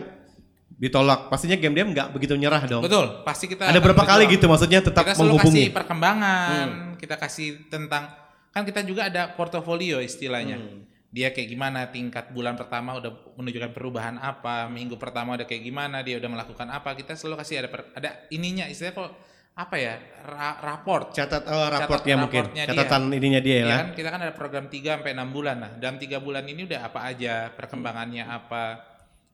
ditolak, 0.75 1.29
pastinya 1.29 1.55
GMDM 1.55 1.93
nggak 1.93 2.07
begitu 2.11 2.33
nyerah 2.35 2.63
dong. 2.65 2.81
Betul, 2.83 3.21
pasti 3.23 3.45
kita 3.45 3.69
Ada 3.69 3.79
berapa 3.79 4.03
kali 4.03 4.25
gitu 4.27 4.45
maksudnya 4.49 4.81
tetap 4.81 5.05
kita 5.05 5.19
menghubungi? 5.21 5.69
kasih 5.69 5.75
perkembangan, 5.75 6.67
kita 6.97 7.15
kasih 7.17 7.47
tentang 7.69 8.09
kan 8.49 8.61
kita 8.61 8.85
juga 8.85 9.09
ada 9.09 9.33
portofolio 9.33 9.97
istilahnya. 9.97 10.57
Hmm. 10.57 10.85
Dia 11.13 11.29
kayak 11.29 11.45
gimana 11.45 11.93
tingkat 11.93 12.33
bulan 12.33 12.57
pertama 12.57 12.97
udah 12.97 13.13
menunjukkan 13.37 13.69
perubahan 13.69 14.17
apa, 14.17 14.65
minggu 14.65 14.97
pertama 14.97 15.37
udah 15.37 15.45
kayak 15.45 15.61
gimana, 15.61 16.01
dia 16.01 16.17
udah 16.17 16.29
melakukan 16.29 16.65
apa. 16.69 16.97
Kita 16.97 17.13
selalu 17.13 17.37
kasih 17.37 17.55
ada 17.61 17.69
per- 17.69 17.89
ada 17.93 18.09
ininya 18.33 18.65
istilahnya 18.65 18.97
kok 18.97 19.11
apa 19.53 19.75
ya? 19.77 19.93
Ra- 20.25 20.57
raport. 20.57 21.13
Catat 21.13 21.45
oh, 21.45 21.69
Catat 21.69 21.85
raportnya 21.85 22.15
mungkin. 22.17 22.41
raportnya 22.49 22.63
Catatan 22.65 23.13
ininya 23.13 23.41
dia 23.45 23.57
Iya 23.61 23.65
ya. 23.69 23.75
kan 23.77 23.87
kita 23.93 24.09
kan 24.09 24.21
ada 24.25 24.33
program 24.33 24.65
3 24.65 24.97
sampai 24.97 25.13
6 25.13 25.29
bulan. 25.29 25.55
Nah, 25.61 25.71
dalam 25.77 25.97
3 26.01 26.17
bulan 26.17 26.43
ini 26.49 26.65
udah 26.65 26.81
apa 26.81 26.99
aja, 27.05 27.53
perkembangannya 27.53 28.25
apa. 28.25 28.92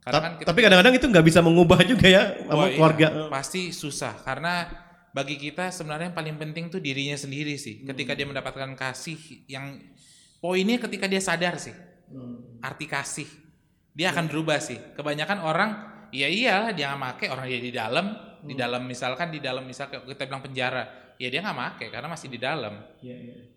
Karena 0.10 0.17
Ta- 0.19 0.26
kan 0.26 0.34
kita 0.41 0.48
Tapi 0.50 0.60
kadang-kadang 0.65 0.93
itu 0.98 1.06
nggak 1.06 1.26
bisa 1.30 1.39
mengubah 1.45 1.80
juga 1.86 2.08
ya 2.10 2.24
sama 2.50 2.65
iya. 2.65 2.74
keluarga. 2.74 3.08
Pasti 3.30 3.62
susah 3.69 4.13
karena 4.26 4.65
bagi 5.13 5.38
kita 5.38 5.69
sebenarnya 5.69 6.10
yang 6.10 6.17
paling 6.17 6.36
penting 6.41 6.65
tuh 6.74 6.82
dirinya 6.82 7.13
sendiri 7.13 7.54
sih. 7.62 7.86
Hmm. 7.86 7.93
Ketika 7.93 8.17
dia 8.17 8.26
mendapatkan 8.26 8.74
kasih 8.74 9.45
yang 9.45 9.78
poinnya 10.41 10.82
ketika 10.82 11.06
dia 11.06 11.22
sadar 11.22 11.62
sih. 11.62 11.74
Hmm. 12.10 12.58
Arti 12.65 12.89
kasih. 12.89 13.30
Dia 13.93 14.10
akan 14.10 14.26
berubah 14.26 14.58
sih. 14.58 14.78
Kebanyakan 14.98 15.45
orang 15.45 15.69
ya 16.10 16.26
iyalah 16.26 16.74
dia 16.74 16.89
nggak 16.89 17.02
make 17.02 17.26
orang 17.30 17.45
dia 17.45 17.62
di 17.62 17.69
dalam, 17.69 18.06
di 18.41 18.54
Hmm. 18.58 18.62
dalam 18.65 18.82
misalkan 18.89 19.30
di 19.30 19.38
dalam 19.38 19.62
misal 19.62 19.93
kayak 19.93 20.10
kita 20.10 20.26
bilang 20.26 20.41
penjara, 20.41 21.09
ya 21.19 21.27
dia 21.27 21.43
nggak 21.43 21.58
make 21.60 21.86
karena 21.91 22.08
masih 22.08 22.32
di 22.32 22.39
dalam. 22.39 22.79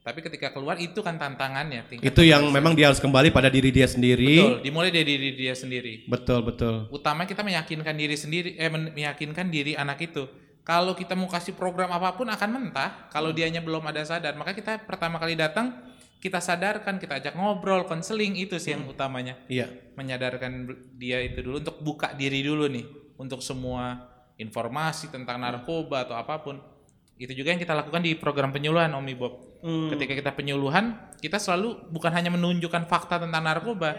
Tapi 0.02 0.18
ketika 0.18 0.50
keluar 0.50 0.82
itu 0.82 0.98
kan 0.98 1.14
tantangannya. 1.14 1.86
tingkat 1.86 2.10
Itu 2.10 2.26
yang 2.26 2.50
memang 2.50 2.74
dia 2.74 2.90
harus 2.90 2.98
kembali 2.98 3.30
pada 3.30 3.46
diri 3.46 3.70
dia 3.70 3.86
sendiri. 3.86 4.34
Betul, 4.34 4.54
dimulai 4.66 4.90
dari 4.90 5.06
diri 5.06 5.30
dia 5.38 5.54
sendiri. 5.54 6.10
Betul, 6.10 6.42
betul. 6.42 6.90
utama 6.90 7.22
kita 7.22 7.46
meyakinkan 7.46 7.94
diri 7.94 8.18
sendiri 8.18 8.58
eh 8.58 8.66
meyakinkan 8.68 9.46
diri 9.46 9.78
anak 9.78 10.02
itu. 10.02 10.26
Kalau 10.66 10.94
kita 10.98 11.14
mau 11.14 11.30
kasih 11.30 11.54
program 11.54 11.94
apa 11.94 12.18
pun 12.18 12.26
akan 12.26 12.50
mentah. 12.50 13.06
Kalau 13.14 13.30
dianya 13.30 13.62
belum 13.62 13.82
ada 13.86 14.02
sadar. 14.02 14.34
Maka 14.34 14.58
kita 14.58 14.82
pertama 14.82 15.22
kali 15.22 15.38
datang 15.38 15.74
kita 16.22 16.38
sadarkan 16.38 16.98
kita 16.98 17.22
ajak 17.22 17.34
ngobrol 17.38 17.86
konseling. 17.86 18.34
Itu 18.34 18.58
sih 18.58 18.74
yang 18.74 18.90
utamanya. 18.90 19.38
Iya. 19.46 19.70
menyadarkan 19.92 20.72
dia 20.96 21.20
itu 21.20 21.44
dulu 21.44 21.62
untuk 21.62 21.76
buka 21.82 22.10
diri 22.18 22.42
dulu 22.42 22.66
nih. 22.66 22.86
Untuk 23.18 23.38
semua 23.38 24.10
informasi 24.38 25.14
tentang 25.14 25.38
narkoba 25.38 26.08
atau 26.08 26.18
apa 26.18 26.42
pun 26.42 26.71
itu 27.16 27.32
juga 27.32 27.52
yang 27.54 27.60
kita 27.60 27.72
lakukan 27.72 28.00
di 28.00 28.16
program 28.16 28.50
penyuluhan 28.50 28.92
Om 28.92 29.08
Bob 29.16 29.34
Hmm. 29.62 29.94
ketika 29.94 30.18
kita 30.18 30.30
penyuluhan 30.34 30.98
kita 31.22 31.38
selalu 31.38 31.86
bukan 31.94 32.10
hanya 32.10 32.34
menunjukkan 32.34 32.90
fakta 32.90 33.22
tentang 33.22 33.46
narkoba 33.46 33.94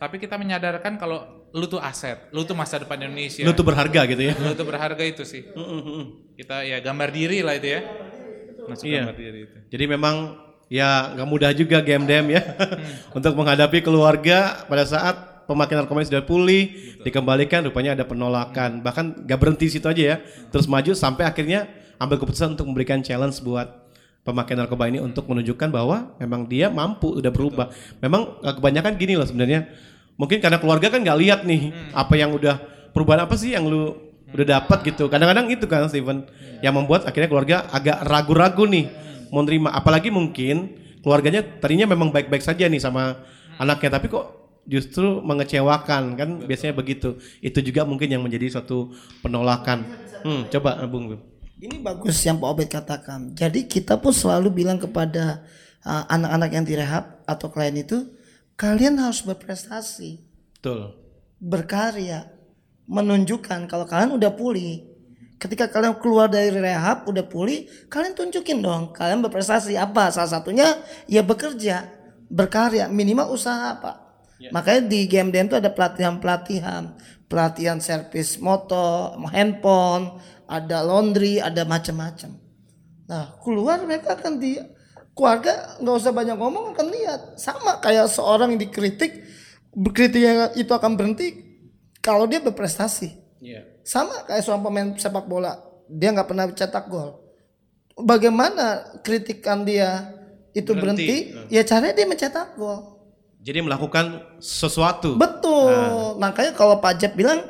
tapi 0.00 0.16
kita 0.16 0.40
menyadarkan 0.40 0.96
kalau 0.96 1.48
lu 1.56 1.64
tuh 1.68 1.80
aset, 1.80 2.28
lu 2.32 2.44
tuh 2.44 2.52
masa 2.52 2.76
depan 2.76 3.00
Indonesia. 3.00 3.40
Lu 3.40 3.56
tuh 3.56 3.64
berharga 3.64 4.04
gitu 4.04 4.28
ya. 4.28 4.36
Lu 4.36 4.52
tuh 4.52 4.68
berharga 4.68 5.00
itu 5.00 5.24
sih. 5.24 5.40
Kita 6.36 6.68
ya 6.68 6.84
gambar 6.84 7.08
diri 7.16 7.40
lah 7.40 7.56
itu 7.56 7.68
ya. 7.72 7.80
Masuk 8.68 8.84
Iya. 8.92 9.08
gambar 9.08 9.16
diri 9.16 9.38
itu. 9.48 9.56
Jadi 9.72 9.84
memang 9.88 10.36
ya 10.68 11.16
nggak 11.16 11.28
mudah 11.28 11.50
juga 11.56 11.80
GMDM 11.80 12.26
ya 12.28 12.42
Hmm. 12.44 13.16
untuk 13.20 13.32
menghadapi 13.40 13.80
keluarga 13.80 14.68
pada 14.68 14.84
saat 14.84 15.16
pemakaian 15.48 15.80
narkoba 15.80 16.02
sudah 16.04 16.26
pulih 16.26 16.74
dikembalikan 17.06 17.62
rupanya 17.64 17.94
ada 17.94 18.04
penolakan 18.04 18.82
bahkan 18.82 19.14
gak 19.24 19.38
berhenti 19.38 19.70
situ 19.70 19.86
aja 19.86 20.02
ya 20.02 20.16
terus 20.50 20.66
maju 20.66 20.90
sampai 20.92 21.22
akhirnya 21.22 21.70
ambil 21.96 22.16
keputusan 22.20 22.56
untuk 22.56 22.66
memberikan 22.68 23.00
challenge 23.00 23.40
buat 23.40 23.86
pemakai 24.26 24.58
narkoba 24.58 24.90
ini 24.90 24.98
untuk 24.98 25.30
menunjukkan 25.30 25.70
bahwa 25.70 26.10
memang 26.18 26.50
dia 26.50 26.66
mampu 26.66 27.14
udah 27.14 27.30
berubah. 27.30 27.70
Memang 28.02 28.42
eh, 28.42 28.54
kebanyakan 28.54 28.92
gini 28.98 29.14
loh 29.14 29.26
sebenarnya. 29.26 29.70
Mungkin 30.18 30.40
karena 30.40 30.58
keluarga 30.58 30.88
kan 30.90 31.04
nggak 31.04 31.18
lihat 31.20 31.40
nih 31.44 31.70
Hmm. 31.70 31.92
apa 31.92 32.14
yang 32.16 32.32
udah 32.32 32.56
perubahan 32.90 33.28
apa 33.28 33.36
sih 33.36 33.52
yang 33.52 33.68
lu 33.68 33.94
udah 34.32 34.46
dapat 34.58 34.82
gitu. 34.82 35.06
Kadang-kadang 35.06 35.46
itu 35.52 35.64
kan 35.68 35.86
Steven 35.86 36.26
yang 36.64 36.74
membuat 36.74 37.06
akhirnya 37.06 37.28
keluarga 37.30 37.56
agak 37.70 38.02
ragu-ragu 38.02 38.64
nih 38.66 38.90
mau 39.30 39.44
nerima. 39.46 39.70
Apalagi 39.70 40.10
mungkin 40.10 40.74
keluarganya 41.04 41.44
tadinya 41.62 41.86
memang 41.86 42.10
baik-baik 42.10 42.42
saja 42.42 42.66
nih 42.66 42.82
sama 42.82 43.22
anaknya 43.60 44.00
tapi 44.00 44.10
kok 44.10 44.24
justru 44.66 45.22
mengecewakan 45.22 46.18
kan? 46.18 46.28
Biasanya 46.42 46.74
begitu. 46.74 47.22
Itu 47.38 47.62
juga 47.62 47.86
mungkin 47.86 48.10
yang 48.10 48.26
menjadi 48.26 48.58
suatu 48.58 48.90
penolakan. 49.22 49.86
Hmm, 50.26 50.50
coba 50.50 50.82
Bung. 50.90 51.35
Ini 51.56 51.80
bagus 51.80 52.20
yang 52.20 52.36
Pak 52.36 52.48
Obed 52.52 52.68
katakan. 52.68 53.32
Jadi 53.32 53.64
kita 53.64 53.96
pun 53.96 54.12
selalu 54.12 54.52
bilang 54.52 54.76
kepada 54.76 55.40
uh, 55.80 56.04
anak-anak 56.12 56.50
yang 56.52 56.64
direhab 56.68 57.24
atau 57.24 57.48
klien 57.48 57.72
itu, 57.72 58.12
kalian 58.60 59.00
harus 59.00 59.24
berprestasi, 59.24 60.20
Betul. 60.60 60.92
berkarya, 61.40 62.28
menunjukkan 62.84 63.64
kalau 63.72 63.88
kalian 63.88 64.20
udah 64.20 64.36
pulih. 64.36 64.84
Ketika 65.36 65.68
kalian 65.68 65.96
keluar 66.00 66.32
dari 66.32 66.48
rehab, 66.48 67.04
udah 67.08 67.24
pulih, 67.24 67.68
kalian 67.92 68.16
tunjukin 68.16 68.60
dong, 68.60 68.92
kalian 68.92 69.20
berprestasi 69.24 69.76
apa? 69.76 70.08
Salah 70.12 70.40
satunya 70.40 70.80
ya 71.08 71.20
bekerja, 71.20 71.88
berkarya, 72.28 72.88
minimal 72.88 73.32
usaha 73.32 73.76
Pak. 73.80 73.96
Makanya 74.52 74.84
di 74.84 75.08
game 75.08 75.32
DM 75.32 75.48
itu 75.48 75.56
ada 75.56 75.72
pelatihan-pelatihan, 75.72 76.92
pelatihan 77.24 77.80
servis 77.80 78.36
motor, 78.36 79.16
handphone, 79.32 80.20
ada 80.46 80.82
laundry, 80.82 81.38
ada 81.38 81.62
macam-macam. 81.62 82.34
Nah, 83.06 83.38
keluar 83.38 83.82
mereka 83.82 84.14
akan 84.14 84.38
di 84.38 84.58
keluarga 85.12 85.78
nggak 85.78 85.96
usah 85.96 86.12
banyak 86.12 86.36
ngomong 86.36 86.76
akan 86.76 86.86
lihat 86.92 87.20
sama 87.36 87.80
kayak 87.80 88.10
seorang 88.10 88.52
yang 88.52 88.68
dikritik 88.68 89.24
kritiknya 89.90 90.52
itu 90.52 90.68
akan 90.68 90.92
berhenti 90.92 91.40
kalau 92.00 92.28
dia 92.28 92.36
berprestasi 92.38 93.24
Iya. 93.36 93.64
sama 93.80 94.24
kayak 94.24 94.44
seorang 94.44 94.60
pemain 94.60 94.88
sepak 94.92 95.24
bola 95.24 95.56
dia 95.88 96.12
nggak 96.12 96.28
pernah 96.28 96.44
cetak 96.52 96.88
gol 96.88 97.16
bagaimana 97.94 98.96
kritikan 99.00 99.64
dia 99.64 100.12
itu 100.52 100.72
berhenti, 100.72 101.32
Berhenti. 101.32 101.52
ya 101.52 101.62
caranya 101.64 101.94
dia 101.94 102.06
mencetak 102.08 102.56
gol 102.56 102.96
Jadi 103.40 103.62
melakukan 103.62 104.20
sesuatu. 104.36 105.14
betul 105.16 106.16
makanya 106.18 106.52
kalau 106.52 106.76
Pak 106.76 106.92
Jeb 106.98 107.12
bilang 107.14 107.40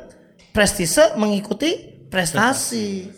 prestise 0.53 1.15
mengikuti 1.17 1.96
prestasi 2.07 3.11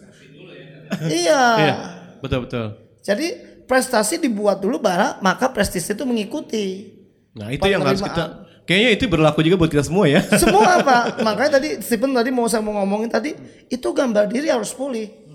iya 1.05 1.43
Iya, 1.57 1.75
betul 2.21 2.49
betul. 2.49 2.65
Jadi 3.05 3.27
prestasi 3.69 4.17
dibuat 4.17 4.59
dulu 4.59 4.81
bara 4.81 5.21
maka 5.21 5.49
prestise 5.53 5.93
itu 5.93 6.03
mengikuti. 6.05 6.97
Nah, 7.37 7.53
itu 7.53 7.63
yang 7.69 7.85
harus 7.85 8.01
kita 8.01 8.49
kayaknya 8.65 8.89
itu 8.97 9.05
berlaku 9.05 9.45
juga 9.45 9.55
buat 9.61 9.71
kita 9.71 9.85
semua 9.85 10.09
ya. 10.09 10.21
Semua 10.37 10.65
apa? 10.81 11.21
Makanya 11.21 11.61
tadi 11.61 11.77
Stephen 11.85 12.13
tadi 12.13 12.33
mau 12.33 12.49
saya 12.49 12.65
mau 12.65 12.77
ngomongin 12.81 13.09
tadi 13.09 13.37
itu 13.69 13.87
gambar 13.93 14.29
diri 14.29 14.49
harus 14.49 14.73
pulih. 14.73 15.29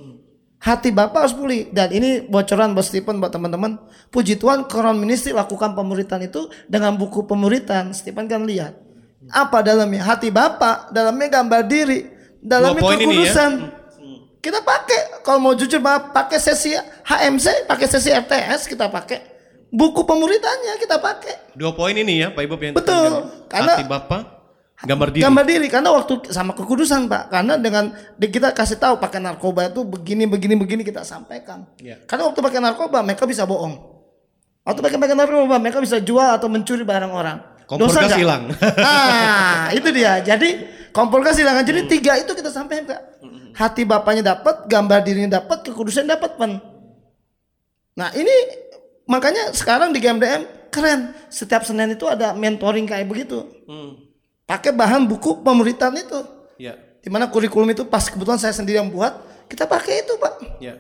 Hati 0.65 0.89
Bapak 0.97 1.29
harus 1.29 1.37
pulih 1.37 1.69
dan 1.77 1.93
ini 1.93 2.25
bocoran 2.25 2.73
buat 2.73 2.89
Stephen 2.89 3.21
buat 3.21 3.29
teman-teman. 3.29 3.77
Puji 4.09 4.41
Tuhan 4.41 4.65
Crown 4.65 4.97
Ministry 4.97 5.37
lakukan 5.37 5.77
pemuritan 5.77 6.25
itu 6.25 6.49
dengan 6.73 6.97
buku 6.97 7.29
pemuritan. 7.29 7.93
Stephen 7.93 8.25
kan 8.25 8.49
lihat. 8.49 8.73
Apa 9.29 9.61
dalamnya? 9.61 10.05
Hati 10.05 10.33
Bapak, 10.33 10.89
dalamnya 10.93 11.29
gambar 11.29 11.69
diri, 11.69 12.09
dalamnya 12.45 12.81
ini 13.01 13.25
ya. 13.25 13.33
kekudusan. 13.33 13.53
Kita 14.45 14.61
pakai 14.61 15.25
kalau 15.25 15.41
mau 15.41 15.55
jujur 15.57 15.81
Bapak 15.81 16.13
pakai 16.13 16.37
sesi 16.37 16.77
HMC, 17.09 17.65
pakai 17.65 17.87
sesi 17.89 18.13
RTS 18.13 18.69
kita 18.69 18.93
pakai. 18.93 19.33
Buku 19.73 20.05
pemuritannya 20.05 20.77
kita 20.77 21.01
pakai. 21.01 21.57
Dua 21.57 21.73
poin 21.73 21.97
ini 21.97 22.21
ya 22.21 22.29
Pak 22.31 22.45
Ibu 22.45 22.55
yang 22.61 22.77
Betul. 22.77 23.11
Karena- 23.49 23.81
hati 23.81 23.89
Bapak 23.89 24.23
gambar 24.85 25.09
diri. 25.11 25.23
Gambar 25.25 25.45
diri 25.49 25.67
karena 25.73 25.91
waktu 25.97 26.29
sama 26.29 26.53
kekudusan 26.53 27.09
Pak. 27.09 27.33
Karena 27.33 27.57
dengan 27.57 27.91
kita 28.21 28.53
kasih 28.53 28.77
tahu 28.77 29.01
pakai 29.01 29.19
narkoba 29.19 29.73
itu 29.73 29.81
begini 29.83 30.29
begini 30.29 30.55
begini 30.61 30.83
kita 30.85 31.03
sampaikan. 31.03 31.65
Iya. 31.81 32.05
Karena 32.05 32.29
waktu 32.29 32.39
pakai 32.45 32.61
narkoba 32.61 33.01
mereka 33.01 33.25
bisa 33.25 33.49
bohong. 33.49 33.81
Waktu 34.63 34.81
pakai 34.85 34.99
pakai 35.01 35.17
narkoba 35.17 35.57
mereka 35.57 35.81
bisa 35.81 35.99
jual 36.05 36.37
atau 36.37 36.53
mencuri 36.53 36.85
barang 36.85 37.13
orang. 37.13 37.39
Kompor 37.65 37.89
Dosa 37.89 38.05
gas 38.05 38.21
hilang. 38.21 38.53
Nah, 38.61 39.73
itu 39.73 39.89
dia. 39.89 40.21
Jadi 40.21 40.69
kompor 40.95 41.21
gas 41.27 41.37
hilang. 41.37 41.59
Jadi 41.67 41.91
tiga 41.91 42.15
itu 42.15 42.31
kita 42.31 42.55
sampaikan 42.55 42.95
Kak. 42.95 43.03
Hati 43.55 43.83
bapaknya 43.83 44.35
dapat, 44.35 44.71
gambar 44.71 45.03
dirinya 45.03 45.43
dapat, 45.43 45.67
kekudusan 45.67 46.07
dapat 46.07 46.39
pan. 46.39 46.63
Nah 47.99 48.11
ini 48.15 48.31
makanya 49.11 49.51
sekarang 49.51 49.91
di 49.91 49.99
GMDM 49.99 50.71
keren. 50.71 51.11
Setiap 51.27 51.67
Senin 51.67 51.99
itu 51.99 52.07
ada 52.07 52.31
mentoring 52.35 52.87
kayak 52.87 53.11
begitu. 53.11 53.43
Hmm. 53.67 53.99
Pakai 54.47 54.71
bahan 54.71 55.07
buku 55.11 55.43
pemuritan 55.43 55.95
itu. 55.99 56.23
Ya. 56.59 56.79
Di 57.03 57.11
mana 57.11 57.29
kurikulum 57.29 57.69
itu 57.75 57.83
pas 57.87 58.07
kebetulan 58.07 58.39
saya 58.39 58.55
sendiri 58.55 58.81
yang 58.81 58.89
buat, 58.89 59.13
kita 59.51 59.67
pakai 59.67 60.03
itu 60.07 60.15
pak. 60.17 60.35
Ya. 60.63 60.75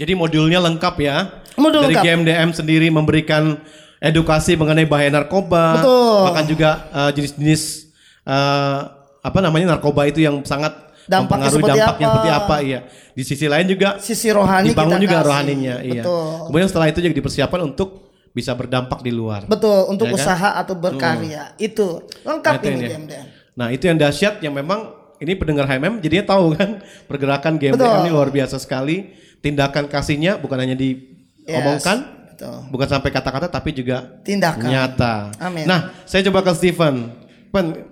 Jadi 0.00 0.12
modulnya 0.18 0.58
lengkap 0.58 0.94
ya. 0.98 1.42
Modul 1.54 1.86
Dari 1.86 1.94
lengkap. 1.94 2.04
GMDM 2.06 2.48
sendiri 2.56 2.88
memberikan 2.90 3.60
edukasi 4.02 4.58
mengenai 4.58 4.82
bahaya 4.82 5.14
narkoba, 5.14 5.78
Betul. 5.78 6.18
bahkan 6.26 6.44
juga 6.50 6.70
eh, 6.90 7.10
jenis-jenis 7.14 7.91
eh, 8.24 8.80
apa 9.22 9.38
namanya 9.38 9.74
narkoba 9.74 10.04
itu 10.04 10.18
yang 10.18 10.42
sangat 10.42 10.74
Dampaknya 11.02 11.50
mempengaruhi 11.50 11.58
seperti 11.58 11.70
dampaknya 11.76 12.06
apa. 12.06 12.14
seperti 12.14 12.30
apa 12.30 12.56
iya. 12.60 12.80
Di 13.12 13.22
sisi 13.22 13.46
lain 13.46 13.66
juga 13.66 13.88
Sisi 13.98 14.28
rohani 14.30 14.70
dibangun 14.70 14.94
kita 14.94 15.02
juga 15.02 15.16
kasih. 15.16 15.28
rohaninya 15.28 15.74
iya. 15.82 16.02
Betul. 16.02 16.26
Kemudian 16.46 16.68
setelah 16.70 16.86
itu 16.88 16.98
juga 17.00 17.14
dipersiapkan 17.16 17.60
untuk 17.64 17.88
bisa 18.30 18.52
berdampak 18.54 18.98
di 19.00 19.10
luar. 19.10 19.44
Betul 19.44 19.78
untuk 19.86 20.06
Ya 20.06 20.14
kan? 20.14 20.18
usaha 20.22 20.50
atau 20.56 20.74
berkarya 20.74 21.42
itu 21.56 21.86
lengkap 22.22 22.52
Nah, 22.52 22.58
itu 22.58 22.68
ini 22.70 22.86
ya. 22.86 23.22
Nah 23.52 23.68
itu 23.68 23.84
yang 23.84 23.98
dahsyat 23.98 24.34
yang 24.40 24.54
memang 24.54 24.80
ini 25.18 25.32
pendengar 25.34 25.66
HMM 25.66 25.98
jadinya 25.98 26.24
tahu 26.28 26.54
kan 26.54 26.70
pergerakan 27.04 27.52
GMDM 27.54 27.76
Betul. 27.76 27.98
ini 28.00 28.10
luar 28.10 28.28
biasa 28.30 28.56
sekali. 28.56 29.10
Tindakan 29.38 29.86
kasihnya 29.86 30.38
bukan 30.38 30.54
hanya 30.56 30.78
diomongkan, 30.78 31.98
betul. 32.30 32.56
bukan 32.70 32.86
sampai 32.88 33.10
kata-kata 33.10 33.46
tapi 33.48 33.74
juga 33.74 34.22
Tindakan. 34.22 34.64
nyata. 34.64 35.14
Amin. 35.36 35.66
Nah 35.66 35.90
saya 36.06 36.22
coba 36.24 36.40
ke 36.42 36.52
Steven, 36.54 37.10
Pen, 37.50 37.90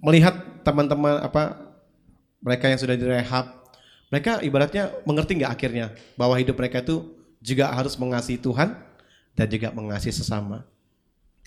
melihat 0.00 0.64
teman-teman 0.64 1.20
apa 1.20 1.56
mereka 2.40 2.72
yang 2.72 2.80
sudah 2.80 2.96
direhab, 2.96 3.46
mereka 4.08 4.40
ibaratnya 4.42 4.90
mengerti 5.04 5.38
nggak 5.38 5.52
akhirnya 5.52 5.86
bahwa 6.16 6.34
hidup 6.40 6.56
mereka 6.56 6.80
itu 6.82 7.14
juga 7.40 7.70
harus 7.72 7.94
mengasihi 7.96 8.40
Tuhan 8.40 8.76
dan 9.36 9.46
juga 9.48 9.72
mengasihi 9.72 10.12
sesama. 10.12 10.66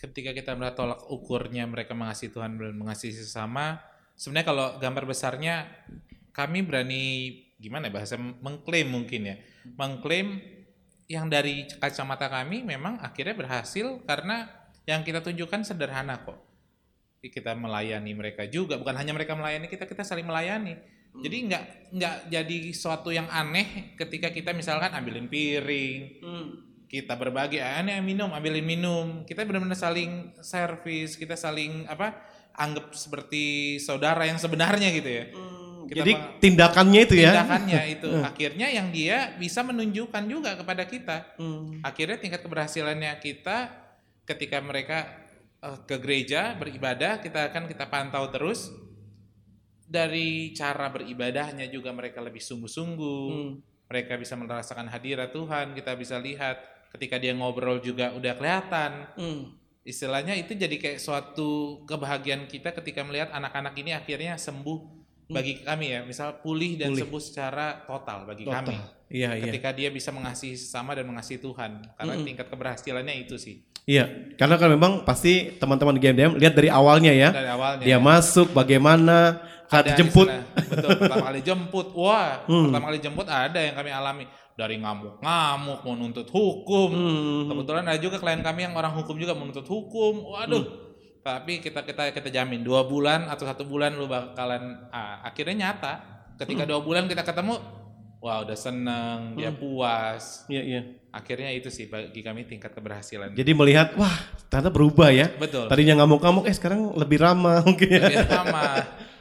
ketika 0.04 0.36
kita 0.36 0.51
melihat 0.60 0.76
tolak 0.76 0.99
ukurnya 1.08 1.64
mereka 1.64 1.95
mengasihi 1.95 2.28
Tuhan 2.28 2.60
dan 2.60 2.76
mengasihi 2.76 3.16
sesama, 3.16 3.80
sebenarnya 4.20 4.47
kalau 4.51 4.68
gambar 4.76 5.08
besarnya 5.08 5.64
kami 6.36 6.60
berani 6.60 7.04
gimana 7.56 7.88
ya 7.88 7.95
bahasa 7.95 8.20
mengklaim 8.20 8.91
mungkin 8.91 9.32
ya, 9.32 9.36
mengklaim 9.80 10.43
yang 11.08 11.32
dari 11.32 11.72
kacamata 11.80 12.28
kami 12.28 12.68
memang 12.68 12.99
akhirnya 12.99 13.32
berhasil 13.32 14.04
karena 14.04 14.51
yang 14.84 15.08
kita 15.08 15.24
tunjukkan 15.24 15.64
sederhana 15.64 16.20
kok. 16.20 16.36
Kita 17.24 17.56
melayani 17.56 18.12
mereka 18.12 18.44
juga, 18.44 18.76
bukan 18.76 19.00
hanya 19.00 19.16
mereka 19.16 19.32
melayani 19.32 19.72
kita, 19.72 19.88
kita 19.88 20.04
saling 20.04 20.28
melayani. 20.28 20.76
Jadi 21.14 21.46
nggak 21.46 21.64
nggak 21.94 22.16
jadi 22.28 22.58
suatu 22.74 23.14
yang 23.14 23.30
aneh 23.30 23.94
ketika 23.96 24.34
kita 24.34 24.50
misalkan 24.50 24.90
ambilin 24.92 25.30
piring, 25.30 26.20
kita 26.90 27.14
berbagi, 27.16 27.62
ah, 27.62 27.80
ini 27.80 27.96
yang 27.96 28.06
minum, 28.06 28.30
ambilin 28.34 28.66
minum. 28.66 29.08
Kita 29.24 29.46
benar-benar 29.46 29.78
saling 29.78 30.34
servis, 30.42 31.14
kita 31.16 31.38
saling 31.38 31.86
apa? 31.86 32.18
Anggap 32.54 32.94
seperti 32.94 33.78
saudara 33.78 34.26
yang 34.26 34.38
sebenarnya 34.38 34.90
gitu 34.94 35.10
ya. 35.10 35.26
Kita 35.84 36.00
Jadi 36.02 36.12
tindakannya 36.42 37.02
itu 37.06 37.16
ya. 37.18 37.30
Tindakannya 37.34 37.82
itu 37.98 38.10
Hmm. 38.10 38.24
akhirnya 38.26 38.68
yang 38.74 38.88
dia 38.90 39.38
bisa 39.38 39.62
menunjukkan 39.62 40.24
juga 40.26 40.58
kepada 40.58 40.84
kita. 40.90 41.38
Akhirnya 41.86 42.18
tingkat 42.18 42.42
keberhasilannya 42.42 43.14
kita 43.22 43.70
ketika 44.26 44.58
mereka 44.66 45.23
ke 45.88 45.95
gereja 45.99 46.55
beribadah, 46.59 47.24
kita 47.24 47.51
akan 47.51 47.72
kita 47.72 47.88
pantau 47.88 48.28
terus. 48.28 48.72
Dari 49.84 50.51
cara 50.57 50.89
beribadahnya 50.89 51.70
juga 51.70 51.93
mereka 51.93 52.20
lebih 52.24 52.41
sungguh-sungguh. 52.41 53.28
Mereka 53.88 54.18
bisa 54.18 54.34
merasakan 54.39 54.89
hadirat 54.89 55.32
Tuhan, 55.36 55.78
kita 55.78 55.93
bisa 55.93 56.18
lihat. 56.18 56.59
Ketika 56.93 57.18
dia 57.18 57.34
ngobrol 57.34 57.82
juga 57.82 58.14
udah 58.14 58.34
kelihatan. 58.38 58.91
Istilahnya 59.84 60.39
itu 60.39 60.55
jadi 60.55 60.80
kayak 60.80 61.03
suatu 61.03 61.84
kebahagiaan 61.84 62.47
kita 62.47 62.72
ketika 62.72 63.03
melihat 63.03 63.36
anak-anak 63.36 63.76
ini 63.76 63.91
akhirnya 63.91 64.39
sembuh 64.39 65.03
bagi 65.26 65.54
kami 65.60 65.86
ya, 65.90 66.00
misal 66.02 66.38
pulih 66.38 66.76
dan 66.76 66.92
Pulih. 66.92 67.04
sembuh 67.04 67.22
secara 67.22 67.66
total 67.82 68.24
bagi 68.24 68.44
Total. 68.44 68.60
kami. 68.60 68.76
Iya, 69.08 69.30
iya. 69.34 69.44
Ketika 69.46 69.70
dia 69.72 69.90
bisa 69.90 70.10
mengasihi 70.10 70.54
sesama 70.54 70.92
dan 70.92 71.06
mengasihi 71.06 71.38
Tuhan, 71.38 71.86
karena 71.92 72.14
Mm-mm. 72.14 72.26
tingkat 72.26 72.48
keberhasilannya 72.48 73.16
itu 73.20 73.38
sih. 73.38 73.62
Iya, 73.84 74.08
karena 74.34 74.56
kan 74.56 74.70
memang 74.70 74.92
pasti 75.04 75.54
teman-teman 75.54 75.96
GMDM 75.96 76.36
lihat 76.36 76.54
dari 76.54 76.68
awalnya 76.68 77.12
ya. 77.12 77.30
Dari 77.30 77.46
awalnya, 77.48 77.84
Dia 77.84 77.92
ya. 77.92 78.00
masuk 78.00 78.52
bagaimana 78.52 79.38
saat 79.68 79.92
dijemput. 79.92 80.28
istilah- 80.28 80.66
betul, 80.66 80.90
pertama 80.98 81.26
kali 81.26 81.40
jemput. 81.42 81.88
Wah, 81.94 82.42
Hmm. 82.48 82.64
pertama 82.68 82.86
kali 82.88 83.00
jemput 83.00 83.28
ada 83.28 83.60
yang 83.60 83.76
kami 83.76 83.92
alami 83.92 84.24
dari 84.54 84.76
ngamuk-ngamuk 84.78 85.80
mau 85.82 85.94
nuntut 85.94 86.28
hukum. 86.28 86.90
Hmm. 86.90 87.44
Kebetulan 87.50 87.84
ada 87.84 88.00
juga 88.00 88.18
klien 88.18 88.40
kami 88.40 88.64
yang 88.64 88.74
orang 88.74 88.94
hukum 88.94 89.18
juga 89.18 89.34
menuntut 89.34 89.66
hukum. 89.66 90.32
Waduh. 90.32 90.64
Hmm. 90.64 90.93
Tapi 91.24 91.64
kita 91.64 91.88
kita 91.88 92.12
kita 92.12 92.28
jamin 92.28 92.68
dua 92.68 92.84
bulan 92.84 93.32
atau 93.32 93.48
satu 93.48 93.64
bulan 93.64 93.96
lu 93.96 94.12
bakalan 94.12 94.92
ah, 94.92 95.24
akhirnya 95.24 95.72
nyata. 95.72 95.94
Ketika 96.36 96.68
Hmm. 96.68 96.72
dua 96.76 96.80
bulan 96.84 97.08
kita 97.08 97.24
ketemu, 97.24 97.56
wah 98.20 98.44
udah 98.44 98.58
seneng, 98.60 99.40
dia 99.40 99.56
Hmm. 99.56 99.60
puas. 99.60 100.44
Iya, 100.52 100.62
iya. 100.68 100.82
Akhirnya 101.16 101.48
itu 101.56 101.72
sih 101.72 101.88
bagi 101.88 102.20
kami 102.20 102.44
tingkat 102.44 102.76
keberhasilan. 102.76 103.32
Jadi 103.40 103.52
melihat 103.56 103.96
wah 103.96 104.12
ternyata 104.52 104.68
berubah 104.68 105.16
ya. 105.16 105.32
Betul. 105.32 105.72
Tadinya 105.72 106.04
ngamuk-ngamuk 106.04 106.44
eh 106.44 106.56
sekarang 106.58 106.92
lebih 107.00 107.24
ramah 107.24 107.64
mungkin 107.64 107.88
ya. 107.88 108.04
Lebih 108.04 108.28
ramah. 108.28 108.76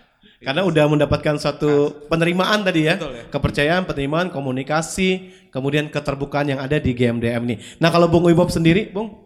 Karena 0.43 0.67
udah 0.67 0.85
mendapatkan 0.91 1.39
satu 1.39 2.03
penerimaan 2.11 2.67
tadi 2.67 2.91
ya. 2.91 2.99
Betul 2.99 3.15
ya. 3.15 3.25
Kepercayaan, 3.31 3.87
penerimaan, 3.87 4.27
komunikasi, 4.35 5.31
kemudian 5.55 5.87
keterbukaan 5.87 6.51
yang 6.51 6.59
ada 6.59 6.83
di 6.83 6.91
GMDM 6.91 7.47
nih. 7.47 7.59
Nah, 7.79 7.95
kalau 7.95 8.11
Bung 8.11 8.27
Wibob 8.27 8.51
sendiri, 8.51 8.91
Bung 8.91 9.22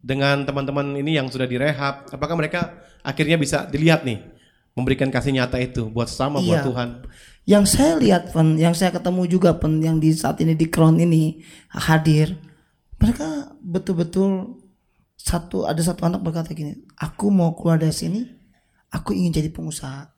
dengan 0.00 0.42
teman-teman 0.48 0.96
ini 0.96 1.20
yang 1.20 1.28
sudah 1.28 1.44
direhab, 1.44 2.08
apakah 2.08 2.36
mereka 2.36 2.80
akhirnya 3.04 3.36
bisa 3.36 3.68
dilihat 3.68 4.04
nih 4.04 4.20
memberikan 4.72 5.12
kasih 5.12 5.36
nyata 5.36 5.60
itu 5.60 5.92
buat 5.92 6.08
buat 6.08 6.40
Iya. 6.40 6.64
Tuhan. 6.64 6.88
Yang 7.44 7.64
saya 7.76 7.92
lihat 8.00 8.22
pen, 8.32 8.56
yang 8.56 8.72
saya 8.76 8.94
ketemu 8.94 9.26
juga 9.28 9.56
pen, 9.56 9.80
yang 9.82 10.00
di 10.00 10.12
saat 10.14 10.40
ini 10.40 10.56
di 10.56 10.70
Crown 10.70 11.00
ini 11.00 11.42
hadir, 11.72 12.36
mereka 13.00 13.52
betul-betul 13.60 14.56
satu 15.20 15.68
ada 15.68 15.80
satu 15.84 16.08
anak 16.08 16.24
berkata 16.24 16.56
gini, 16.56 16.80
aku 16.96 17.28
mau 17.28 17.52
keluar 17.52 17.76
dari 17.76 17.92
sini, 17.92 18.24
aku 18.92 19.12
ingin 19.12 19.36
jadi 19.36 19.50
pengusaha, 19.52 20.08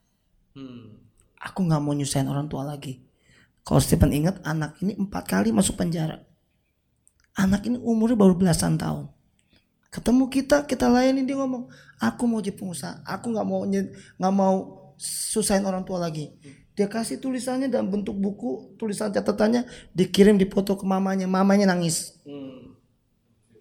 aku 1.43 1.59
nggak 1.63 1.81
mau 1.83 1.91
nyusahin 1.91 2.29
orang 2.31 2.47
tua 2.47 2.63
lagi. 2.63 3.03
Kalau 3.63 3.79
Stephen 3.79 4.11
ingat 4.11 4.43
anak 4.43 4.79
ini 4.83 4.95
empat 4.95 5.23
kali 5.27 5.51
masuk 5.51 5.79
penjara, 5.79 6.23
anak 7.35 7.63
ini 7.67 7.79
umurnya 7.79 8.19
baru 8.19 8.35
belasan 8.35 8.79
tahun. 8.79 9.09
Ketemu 9.93 10.25
kita, 10.25 10.65
kita 10.65 10.89
layani 10.89 11.21
dia 11.21 11.37
ngomong, 11.37 11.69
aku 12.01 12.25
mau 12.25 12.41
jadi 12.41 12.57
pengusaha, 12.57 13.05
aku 13.05 13.29
nggak 13.29 13.45
mau 13.45 13.61
nggak 13.61 14.33
mau 14.33 14.55
susahin 14.97 15.61
orang 15.69 15.85
tua 15.85 16.01
lagi. 16.01 16.33
Dia 16.73 16.89
kasih 16.89 17.21
tulisannya 17.21 17.69
dalam 17.69 17.93
bentuk 17.93 18.17
buku, 18.17 18.73
tulisan 18.81 19.13
catatannya 19.13 19.69
dikirim 19.93 20.33
di 20.41 20.49
foto 20.49 20.73
ke 20.73 20.81
mamanya, 20.81 21.29
mamanya 21.29 21.69
nangis. 21.69 22.17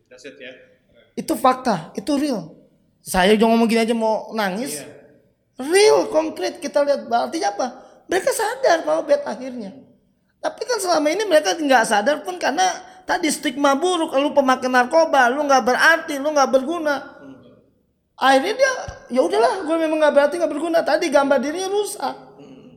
That's 0.08 0.24
it 0.24 0.40
ya. 0.40 0.56
Itu 1.12 1.36
fakta, 1.36 1.92
itu 1.92 2.08
real. 2.16 2.56
Saya 3.04 3.36
juga 3.36 3.52
ngomong 3.52 3.68
gini 3.68 3.84
aja 3.84 3.92
mau 3.92 4.32
nangis. 4.32 4.80
Real, 5.60 6.08
konkret 6.08 6.64
kita 6.64 6.80
lihat 6.80 7.12
artinya 7.12 7.52
apa? 7.52 7.66
Mereka 8.08 8.32
sadar 8.32 8.88
bahwa 8.88 9.04
bed 9.04 9.20
akhirnya. 9.28 9.76
Tapi 10.40 10.62
kan 10.64 10.80
selama 10.80 11.12
ini 11.12 11.28
mereka 11.28 11.52
nggak 11.52 11.84
sadar 11.84 12.24
pun 12.24 12.40
karena 12.40 12.64
tadi 13.04 13.28
stigma 13.28 13.74
buruk, 13.76 14.14
lu 14.18 14.30
pemakai 14.32 14.70
narkoba, 14.70 15.30
lu 15.30 15.44
nggak 15.46 15.64
berarti, 15.64 16.14
lu 16.18 16.30
nggak 16.30 16.50
berguna. 16.50 16.96
Akhirnya 18.22 18.54
dia, 18.54 18.72
ya 19.18 19.20
udahlah, 19.26 19.66
gue 19.66 19.76
memang 19.82 19.98
nggak 19.98 20.14
berarti 20.14 20.34
nggak 20.38 20.52
berguna. 20.52 20.78
Tadi 20.86 21.10
gambar 21.10 21.38
dirinya 21.42 21.66
rusak, 21.72 22.14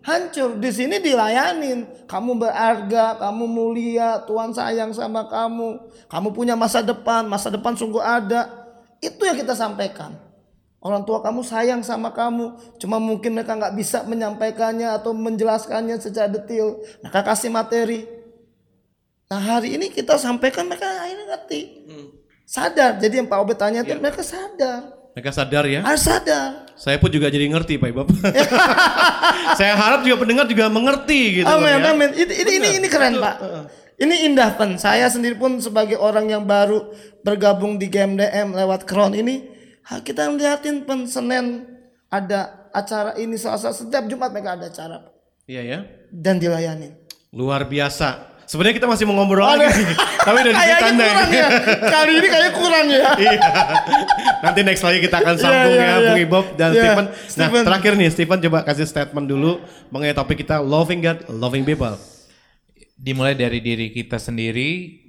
hancur. 0.01 0.57
Di 0.57 0.69
sini 0.73 0.97
dilayanin, 0.97 2.09
kamu 2.09 2.41
berharga, 2.41 3.21
kamu 3.21 3.45
mulia, 3.45 4.26
Tuhan 4.26 4.55
sayang 4.57 4.89
sama 4.95 5.30
kamu, 5.30 5.86
kamu 6.09 6.28
punya 6.34 6.57
masa 6.57 6.82
depan, 6.82 7.30
masa 7.30 7.53
depan 7.53 7.78
sungguh 7.78 8.01
ada. 8.01 8.49
Itu 8.97 9.21
yang 9.21 9.38
kita 9.38 9.53
sampaikan. 9.53 10.17
Orang 10.82 11.01
tua 11.01 11.17
kamu 11.21 11.41
sayang 11.41 11.82
sama 11.82 12.13
kamu, 12.13 12.78
cuma 12.78 13.01
mungkin 13.01 13.34
mereka 13.34 13.57
nggak 13.57 13.73
bisa 13.73 14.05
menyampaikannya 14.05 14.93
atau 14.93 15.17
menjelaskannya 15.17 15.97
secara 15.97 16.30
detail. 16.30 16.78
Mereka 17.01 17.21
kasih 17.26 17.49
materi. 17.49 18.14
Nah 19.26 19.41
hari 19.41 19.73
ini 19.73 19.89
kita 19.89 20.21
sampaikan 20.21 20.69
mereka 20.69 20.86
akhirnya 20.86 21.26
ngerti, 21.34 21.61
sadar. 22.45 23.01
Jadi 23.01 23.26
yang 23.26 23.28
Pak 23.28 23.39
Obet 23.41 23.57
tanya 23.57 23.82
itu 23.82 23.97
mereka 23.97 24.21
sadar, 24.21 24.93
Mereka 25.17 25.32
sadar 25.34 25.63
ya. 25.65 25.82
harus 25.82 26.05
sadar. 26.05 26.69
Saya 26.78 27.01
pun 27.01 27.09
juga 27.09 27.34
jadi 27.34 27.49
ngerti 27.49 27.82
Pak 27.82 27.89
Ibab. 27.89 28.07
Saya 29.59 29.73
harap 29.73 30.03
juga 30.05 30.21
pendengar 30.21 30.45
juga 30.45 30.69
mengerti 30.69 31.41
gitu. 31.41 31.47
amin, 31.47 31.80
ya. 31.80 31.89
amin. 31.89 32.09
Ini, 32.13 32.34
ini, 32.36 32.51
ini, 32.59 32.67
ini 32.84 32.88
keren 32.91 33.17
Pak. 33.17 33.36
Ini 33.95 34.28
indah 34.28 34.59
pen. 34.59 34.76
Saya 34.76 35.07
sendiri 35.07 35.39
pun 35.39 35.55
sebagai 35.63 35.95
orang 35.95 36.28
yang 36.28 36.43
baru 36.43 36.91
bergabung 37.23 37.80
di 37.80 37.88
GMDM 37.88 38.51
lewat 38.51 38.84
Crown 38.84 39.15
ini, 39.15 39.47
kita 40.03 40.28
ngeliatin 40.28 40.84
pen 40.84 41.07
Senin 41.07 41.63
ada 42.11 42.67
acara 42.76 43.15
ini 43.15 43.39
Selasa 43.39 43.71
setiap 43.71 44.03
Jumat 44.11 44.36
mereka 44.36 44.59
ada 44.59 44.67
acara. 44.67 44.97
Iya 45.47 45.61
ya. 45.63 45.80
dan 46.11 46.38
dilayani. 46.38 46.91
Luar 47.32 47.65
biasa. 47.65 48.35
Sebenarnya 48.46 48.76
kita 48.78 48.86
masih 48.86 49.04
mau 49.06 49.18
ngobrol 49.18 49.41
lagi. 49.41 49.66
Tapi 50.26 50.38
udah 50.38 50.54
Kayaknya 50.54 50.78
ditanda 50.78 51.06
kurang 51.06 51.30
ya. 51.32 51.48
Kali 51.86 52.12
ini 52.14 52.28
kayak 52.30 52.52
kurang 52.54 52.86
ya. 52.88 53.04
Iya. 53.26 53.39
Nanti 54.41 54.60
next 54.62 54.84
lagi 54.84 55.00
kita 55.02 55.18
akan 55.18 55.34
Iya, 55.34 55.41
sambung 55.41 55.74
iya, 55.74 55.82
ya 55.82 55.89
iya. 55.89 56.06
Bung 56.06 56.20
Ibob 56.22 56.46
dan 56.54 56.70
Iya, 56.70 56.82
Stephen. 56.82 57.06
Nah 57.06 57.26
Stephen. 57.26 57.64
terakhir 57.64 57.91
nih 57.96 58.10
Stephen 58.10 58.39
coba 58.39 58.58
kasih 58.64 58.86
statement 58.86 59.26
dulu 59.26 59.52
mengenai 59.89 60.14
topik 60.14 60.38
kita 60.39 60.62
loving 60.62 61.02
God, 61.02 61.20
loving 61.28 61.64
people. 61.64 61.98
dimulai 62.96 63.36
dari 63.36 63.60
diri 63.60 63.91
kita 63.91 64.16
sendiri 64.16 65.04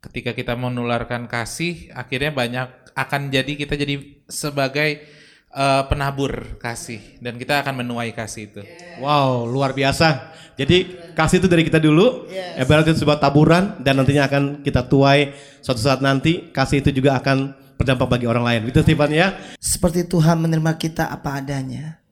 ketika 0.00 0.32
kita 0.32 0.56
menularkan 0.56 1.28
kasih 1.28 1.92
akhirnya 1.92 2.32
banyak 2.32 2.68
akan 2.94 3.28
jadi 3.28 3.52
kita 3.52 3.76
jadi 3.76 4.00
sebagai 4.24 5.04
eh, 5.52 5.82
penabur 5.88 6.58
kasih 6.60 7.20
dan 7.22 7.36
kita 7.40 7.64
akan 7.64 7.84
menuai 7.84 8.12
kasih 8.12 8.52
itu. 8.52 8.62
Wow 9.00 9.48
luar 9.48 9.72
biasa. 9.72 10.34
Jadi 10.58 11.10
kasih 11.14 11.38
itu 11.38 11.48
dari 11.48 11.62
kita 11.62 11.78
dulu. 11.78 12.26
Yes. 12.26 12.66
Ibaratnya 12.66 12.92
itu 12.94 13.06
sebuah 13.06 13.22
taburan 13.22 13.78
dan 13.78 13.98
nantinya 13.98 14.26
akan 14.26 14.66
kita 14.66 14.90
tuai 14.90 15.30
suatu 15.62 15.78
saat 15.78 16.02
nanti 16.02 16.50
kasih 16.50 16.82
itu 16.82 16.90
juga 16.90 17.14
akan 17.18 17.54
berdampak 17.78 18.18
bagi 18.18 18.26
orang 18.26 18.42
lain. 18.42 18.60
Itu 18.66 18.82
Stephen 18.82 19.14
ya. 19.14 19.38
Seperti 19.62 20.10
Tuhan 20.10 20.42
menerima 20.42 20.74
kita 20.74 21.06
apa 21.06 21.38
adanya. 21.38 22.02